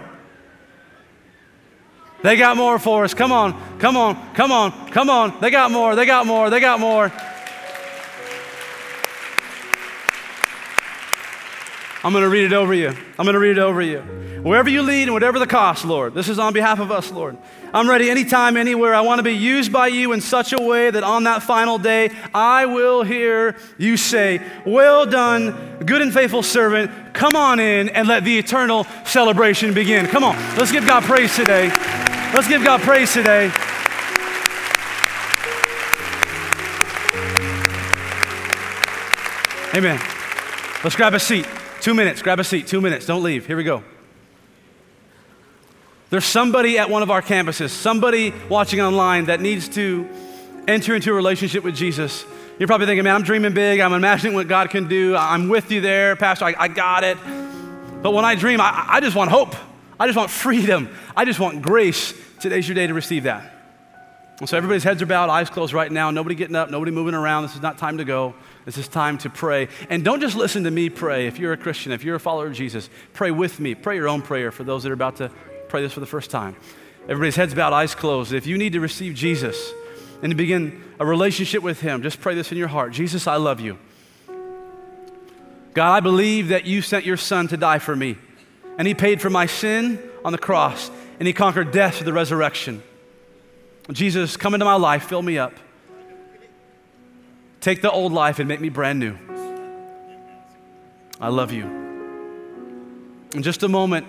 They 2.23 2.37
got 2.37 2.57
more 2.57 2.79
for 2.79 3.03
us. 3.03 3.13
Come 3.13 3.31
on, 3.31 3.77
come 3.77 3.95
on, 3.95 4.33
come 4.33 4.51
on, 4.51 4.89
come 4.89 5.09
on. 5.09 5.39
They 5.41 5.51
got 5.51 5.71
more, 5.71 5.95
they 5.95 6.05
got 6.05 6.25
more, 6.25 6.49
they 6.49 6.59
got 6.59 6.79
more. 6.79 7.11
I'm 12.03 12.11
going 12.11 12.23
to 12.23 12.29
read 12.29 12.45
it 12.45 12.53
over 12.53 12.73
you. 12.73 12.89
I'm 12.89 13.25
going 13.25 13.33
to 13.33 13.39
read 13.39 13.57
it 13.57 13.61
over 13.61 13.81
you. 13.81 13.99
Wherever 14.43 14.69
you 14.69 14.83
lead 14.83 15.03
and 15.03 15.13
whatever 15.13 15.39
the 15.39 15.47
cost, 15.47 15.85
Lord, 15.85 16.13
this 16.13 16.29
is 16.29 16.37
on 16.37 16.53
behalf 16.53 16.79
of 16.79 16.91
us, 16.91 17.11
Lord. 17.11 17.35
I'm 17.75 17.89
ready 17.89 18.09
anytime, 18.09 18.55
anywhere. 18.55 18.95
I 18.95 19.01
want 19.01 19.19
to 19.19 19.23
be 19.23 19.33
used 19.33 19.69
by 19.69 19.87
you 19.87 20.13
in 20.13 20.21
such 20.21 20.53
a 20.53 20.61
way 20.61 20.89
that 20.89 21.03
on 21.03 21.25
that 21.25 21.43
final 21.43 21.77
day, 21.77 22.09
I 22.33 22.67
will 22.67 23.03
hear 23.03 23.57
you 23.77 23.97
say, 23.97 24.41
Well 24.65 25.05
done, 25.05 25.83
good 25.85 26.01
and 26.01 26.13
faithful 26.13 26.41
servant. 26.41 27.13
Come 27.13 27.35
on 27.35 27.59
in 27.59 27.89
and 27.89 28.07
let 28.07 28.23
the 28.23 28.37
eternal 28.37 28.85
celebration 29.03 29.73
begin. 29.73 30.07
Come 30.07 30.23
on, 30.23 30.37
let's 30.55 30.71
give 30.71 30.87
God 30.87 31.03
praise 31.03 31.35
today. 31.35 31.67
Let's 32.33 32.47
give 32.47 32.63
God 32.63 32.79
praise 32.79 33.11
today. 33.11 33.51
Amen. 39.75 39.99
Let's 40.81 40.95
grab 40.95 41.13
a 41.13 41.19
seat. 41.19 41.45
Two 41.81 41.93
minutes. 41.93 42.21
Grab 42.21 42.39
a 42.39 42.45
seat. 42.45 42.67
Two 42.67 42.79
minutes. 42.79 43.05
Don't 43.05 43.21
leave. 43.21 43.45
Here 43.45 43.57
we 43.57 43.65
go. 43.65 43.83
There's 46.15 46.23
somebody 46.23 46.77
at 46.77 46.89
one 46.89 47.03
of 47.03 47.11
our 47.11 47.21
campuses, 47.21 47.71
somebody 47.71 48.33
watching 48.47 48.79
online 48.79 49.25
that 49.25 49.41
needs 49.41 49.67
to 49.75 50.07
enter 50.65 50.95
into 50.95 51.11
a 51.11 51.13
relationship 51.13 51.61
with 51.61 51.75
Jesus. 51.75 52.23
You're 52.57 52.67
probably 52.67 52.87
thinking, 52.87 53.03
man, 53.03 53.15
I'm 53.15 53.23
dreaming 53.23 53.53
big. 53.53 53.81
I'm 53.81 53.91
imagining 53.91 54.33
what 54.33 54.47
God 54.47 54.69
can 54.69 54.87
do. 54.87 55.13
I'm 55.17 55.49
with 55.49 55.73
you 55.73 55.81
there, 55.81 56.15
Pastor. 56.15 56.45
I, 56.45 56.55
I 56.57 56.67
got 56.69 57.03
it. 57.03 57.17
But 58.01 58.11
when 58.11 58.23
I 58.23 58.35
dream, 58.35 58.61
I, 58.61 58.85
I 58.91 59.01
just 59.01 59.13
want 59.13 59.29
hope. 59.29 59.57
I 59.99 60.05
just 60.07 60.15
want 60.15 60.31
freedom. 60.31 60.87
I 61.17 61.25
just 61.25 61.37
want 61.37 61.61
grace. 61.61 62.13
Today's 62.39 62.65
your 62.65 62.75
day 62.75 62.87
to 62.87 62.93
receive 62.93 63.23
that. 63.23 63.51
And 64.39 64.47
so 64.47 64.55
everybody's 64.55 64.85
heads 64.85 65.01
are 65.01 65.05
bowed, 65.05 65.29
eyes 65.29 65.49
closed 65.49 65.73
right 65.73 65.91
now. 65.91 66.11
Nobody 66.11 66.35
getting 66.35 66.55
up, 66.55 66.69
nobody 66.69 66.93
moving 66.93 67.13
around. 67.13 67.43
This 67.43 67.55
is 67.55 67.61
not 67.61 67.77
time 67.77 67.97
to 67.97 68.05
go. 68.05 68.35
This 68.63 68.77
is 68.77 68.87
time 68.87 69.17
to 69.17 69.29
pray. 69.29 69.67
And 69.89 70.01
don't 70.05 70.21
just 70.21 70.37
listen 70.37 70.63
to 70.63 70.71
me 70.71 70.89
pray. 70.89 71.27
If 71.27 71.39
you're 71.39 71.51
a 71.51 71.57
Christian, 71.57 71.91
if 71.91 72.05
you're 72.05 72.15
a 72.15 72.21
follower 72.21 72.47
of 72.47 72.53
Jesus, 72.53 72.89
pray 73.11 73.31
with 73.31 73.59
me. 73.59 73.75
Pray 73.75 73.97
your 73.97 74.07
own 74.07 74.21
prayer 74.21 74.53
for 74.53 74.63
those 74.63 74.83
that 74.83 74.91
are 74.91 74.93
about 74.93 75.17
to 75.17 75.29
pray 75.75 75.81
this 75.81 75.91
for 75.91 75.99
the 75.99 76.05
first 76.05 76.31
time. 76.31 76.55
Everybody's 77.03 77.35
heads 77.35 77.53
bowed, 77.53 77.73
eyes 77.73 77.93
closed. 77.93 78.31
If 78.31 78.47
you 78.47 78.57
need 78.57 78.71
to 78.71 78.79
receive 78.79 79.13
Jesus 79.13 79.73
and 80.21 80.31
to 80.31 80.35
begin 80.37 80.81
a 81.01 81.05
relationship 81.05 81.63
with 81.63 81.81
Him, 81.81 82.01
just 82.01 82.21
pray 82.21 82.33
this 82.33 82.49
in 82.49 82.57
your 82.57 82.69
heart 82.69 82.93
Jesus, 82.93 83.27
I 83.27 83.35
love 83.35 83.59
you. 83.59 83.77
God, 85.73 85.93
I 85.93 85.99
believe 85.99 86.47
that 86.47 86.63
you 86.63 86.81
sent 86.81 87.05
your 87.05 87.17
Son 87.17 87.49
to 87.49 87.57
die 87.57 87.79
for 87.79 87.93
me, 87.93 88.17
and 88.77 88.87
He 88.87 88.93
paid 88.93 89.21
for 89.21 89.29
my 89.29 89.47
sin 89.47 89.99
on 90.23 90.31
the 90.31 90.37
cross, 90.37 90.89
and 91.19 91.27
He 91.27 91.33
conquered 91.33 91.73
death 91.73 91.95
through 91.95 92.05
the 92.05 92.13
resurrection. 92.13 92.81
Jesus, 93.91 94.37
come 94.37 94.53
into 94.53 94.65
my 94.65 94.75
life, 94.75 95.03
fill 95.09 95.21
me 95.21 95.37
up. 95.37 95.55
Take 97.59 97.81
the 97.81 97.91
old 97.91 98.13
life 98.13 98.39
and 98.39 98.47
make 98.47 98.61
me 98.61 98.69
brand 98.69 98.97
new. 98.97 99.17
I 101.19 101.27
love 101.27 101.51
you. 101.51 101.65
In 103.33 103.43
just 103.43 103.61
a 103.63 103.67
moment, 103.67 104.07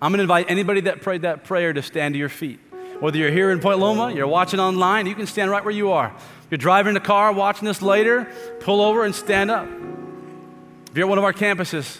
I'm 0.00 0.12
going 0.12 0.18
to 0.18 0.24
invite 0.24 0.50
anybody 0.50 0.82
that 0.82 1.00
prayed 1.00 1.22
that 1.22 1.44
prayer 1.44 1.72
to 1.72 1.82
stand 1.82 2.14
to 2.14 2.18
your 2.18 2.28
feet. 2.28 2.60
Whether 3.00 3.18
you're 3.18 3.30
here 3.30 3.50
in 3.50 3.60
Point 3.60 3.78
Loma, 3.78 4.12
you're 4.12 4.26
watching 4.26 4.60
online, 4.60 5.06
you 5.06 5.14
can 5.14 5.26
stand 5.26 5.50
right 5.50 5.64
where 5.64 5.74
you 5.74 5.92
are. 5.92 6.14
If 6.16 6.46
you're 6.50 6.58
driving 6.58 6.94
the 6.94 7.00
car, 7.00 7.32
watching 7.32 7.66
this 7.66 7.80
later, 7.80 8.30
pull 8.60 8.80
over 8.82 9.04
and 9.04 9.14
stand 9.14 9.50
up. 9.50 9.66
If 10.90 10.96
you're 10.96 11.06
at 11.06 11.08
one 11.08 11.18
of 11.18 11.24
our 11.24 11.32
campuses, 11.32 11.98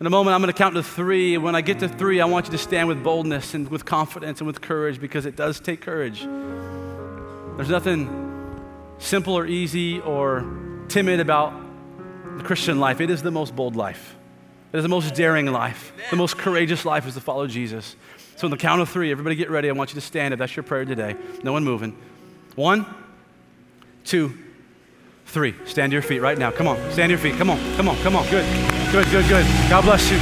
in 0.00 0.06
a 0.06 0.10
moment 0.10 0.34
I'm 0.34 0.40
going 0.40 0.52
to 0.52 0.56
count 0.56 0.76
to 0.76 0.82
three. 0.82 1.38
When 1.38 1.56
I 1.56 1.60
get 1.60 1.80
to 1.80 1.88
three, 1.88 2.20
I 2.20 2.24
want 2.26 2.46
you 2.46 2.52
to 2.52 2.58
stand 2.58 2.86
with 2.86 3.02
boldness 3.02 3.54
and 3.54 3.68
with 3.68 3.84
confidence 3.84 4.40
and 4.40 4.46
with 4.46 4.60
courage 4.60 5.00
because 5.00 5.26
it 5.26 5.34
does 5.34 5.58
take 5.58 5.80
courage. 5.80 6.20
There's 6.20 7.68
nothing 7.68 8.62
simple 8.98 9.36
or 9.36 9.44
easy 9.44 10.00
or 10.00 10.48
timid 10.88 11.18
about 11.18 11.52
the 12.36 12.44
Christian 12.44 12.78
life, 12.78 13.00
it 13.00 13.10
is 13.10 13.22
the 13.22 13.32
most 13.32 13.56
bold 13.56 13.74
life. 13.74 14.17
It 14.72 14.76
is 14.76 14.82
the 14.82 14.88
most 14.88 15.14
daring 15.14 15.46
life. 15.46 15.92
The 16.10 16.16
most 16.16 16.36
courageous 16.36 16.84
life 16.84 17.06
is 17.06 17.14
to 17.14 17.20
follow 17.20 17.46
Jesus. 17.46 17.96
So, 18.36 18.46
on 18.46 18.50
the 18.50 18.56
count 18.56 18.80
of 18.80 18.88
three, 18.88 19.10
everybody 19.10 19.34
get 19.34 19.50
ready. 19.50 19.68
I 19.68 19.72
want 19.72 19.90
you 19.90 19.94
to 19.94 20.00
stand 20.00 20.32
if 20.32 20.38
that's 20.38 20.54
your 20.54 20.62
prayer 20.62 20.84
today. 20.84 21.16
No 21.42 21.52
one 21.52 21.64
moving. 21.64 21.96
One, 22.54 22.86
two, 24.04 24.32
three. 25.26 25.54
Stand 25.66 25.90
to 25.90 25.94
your 25.94 26.02
feet 26.02 26.20
right 26.20 26.38
now. 26.38 26.50
Come 26.50 26.66
on. 26.66 26.76
Stand 26.92 27.10
to 27.10 27.10
your 27.10 27.18
feet. 27.18 27.36
Come 27.36 27.50
on. 27.50 27.58
Come 27.76 27.88
on. 27.88 27.96
Come 27.98 28.16
on. 28.16 28.28
Good. 28.30 28.44
Good, 28.90 29.06
good, 29.10 29.28
good. 29.28 29.46
God 29.68 29.84
bless 29.84 30.10
you. 30.10 30.16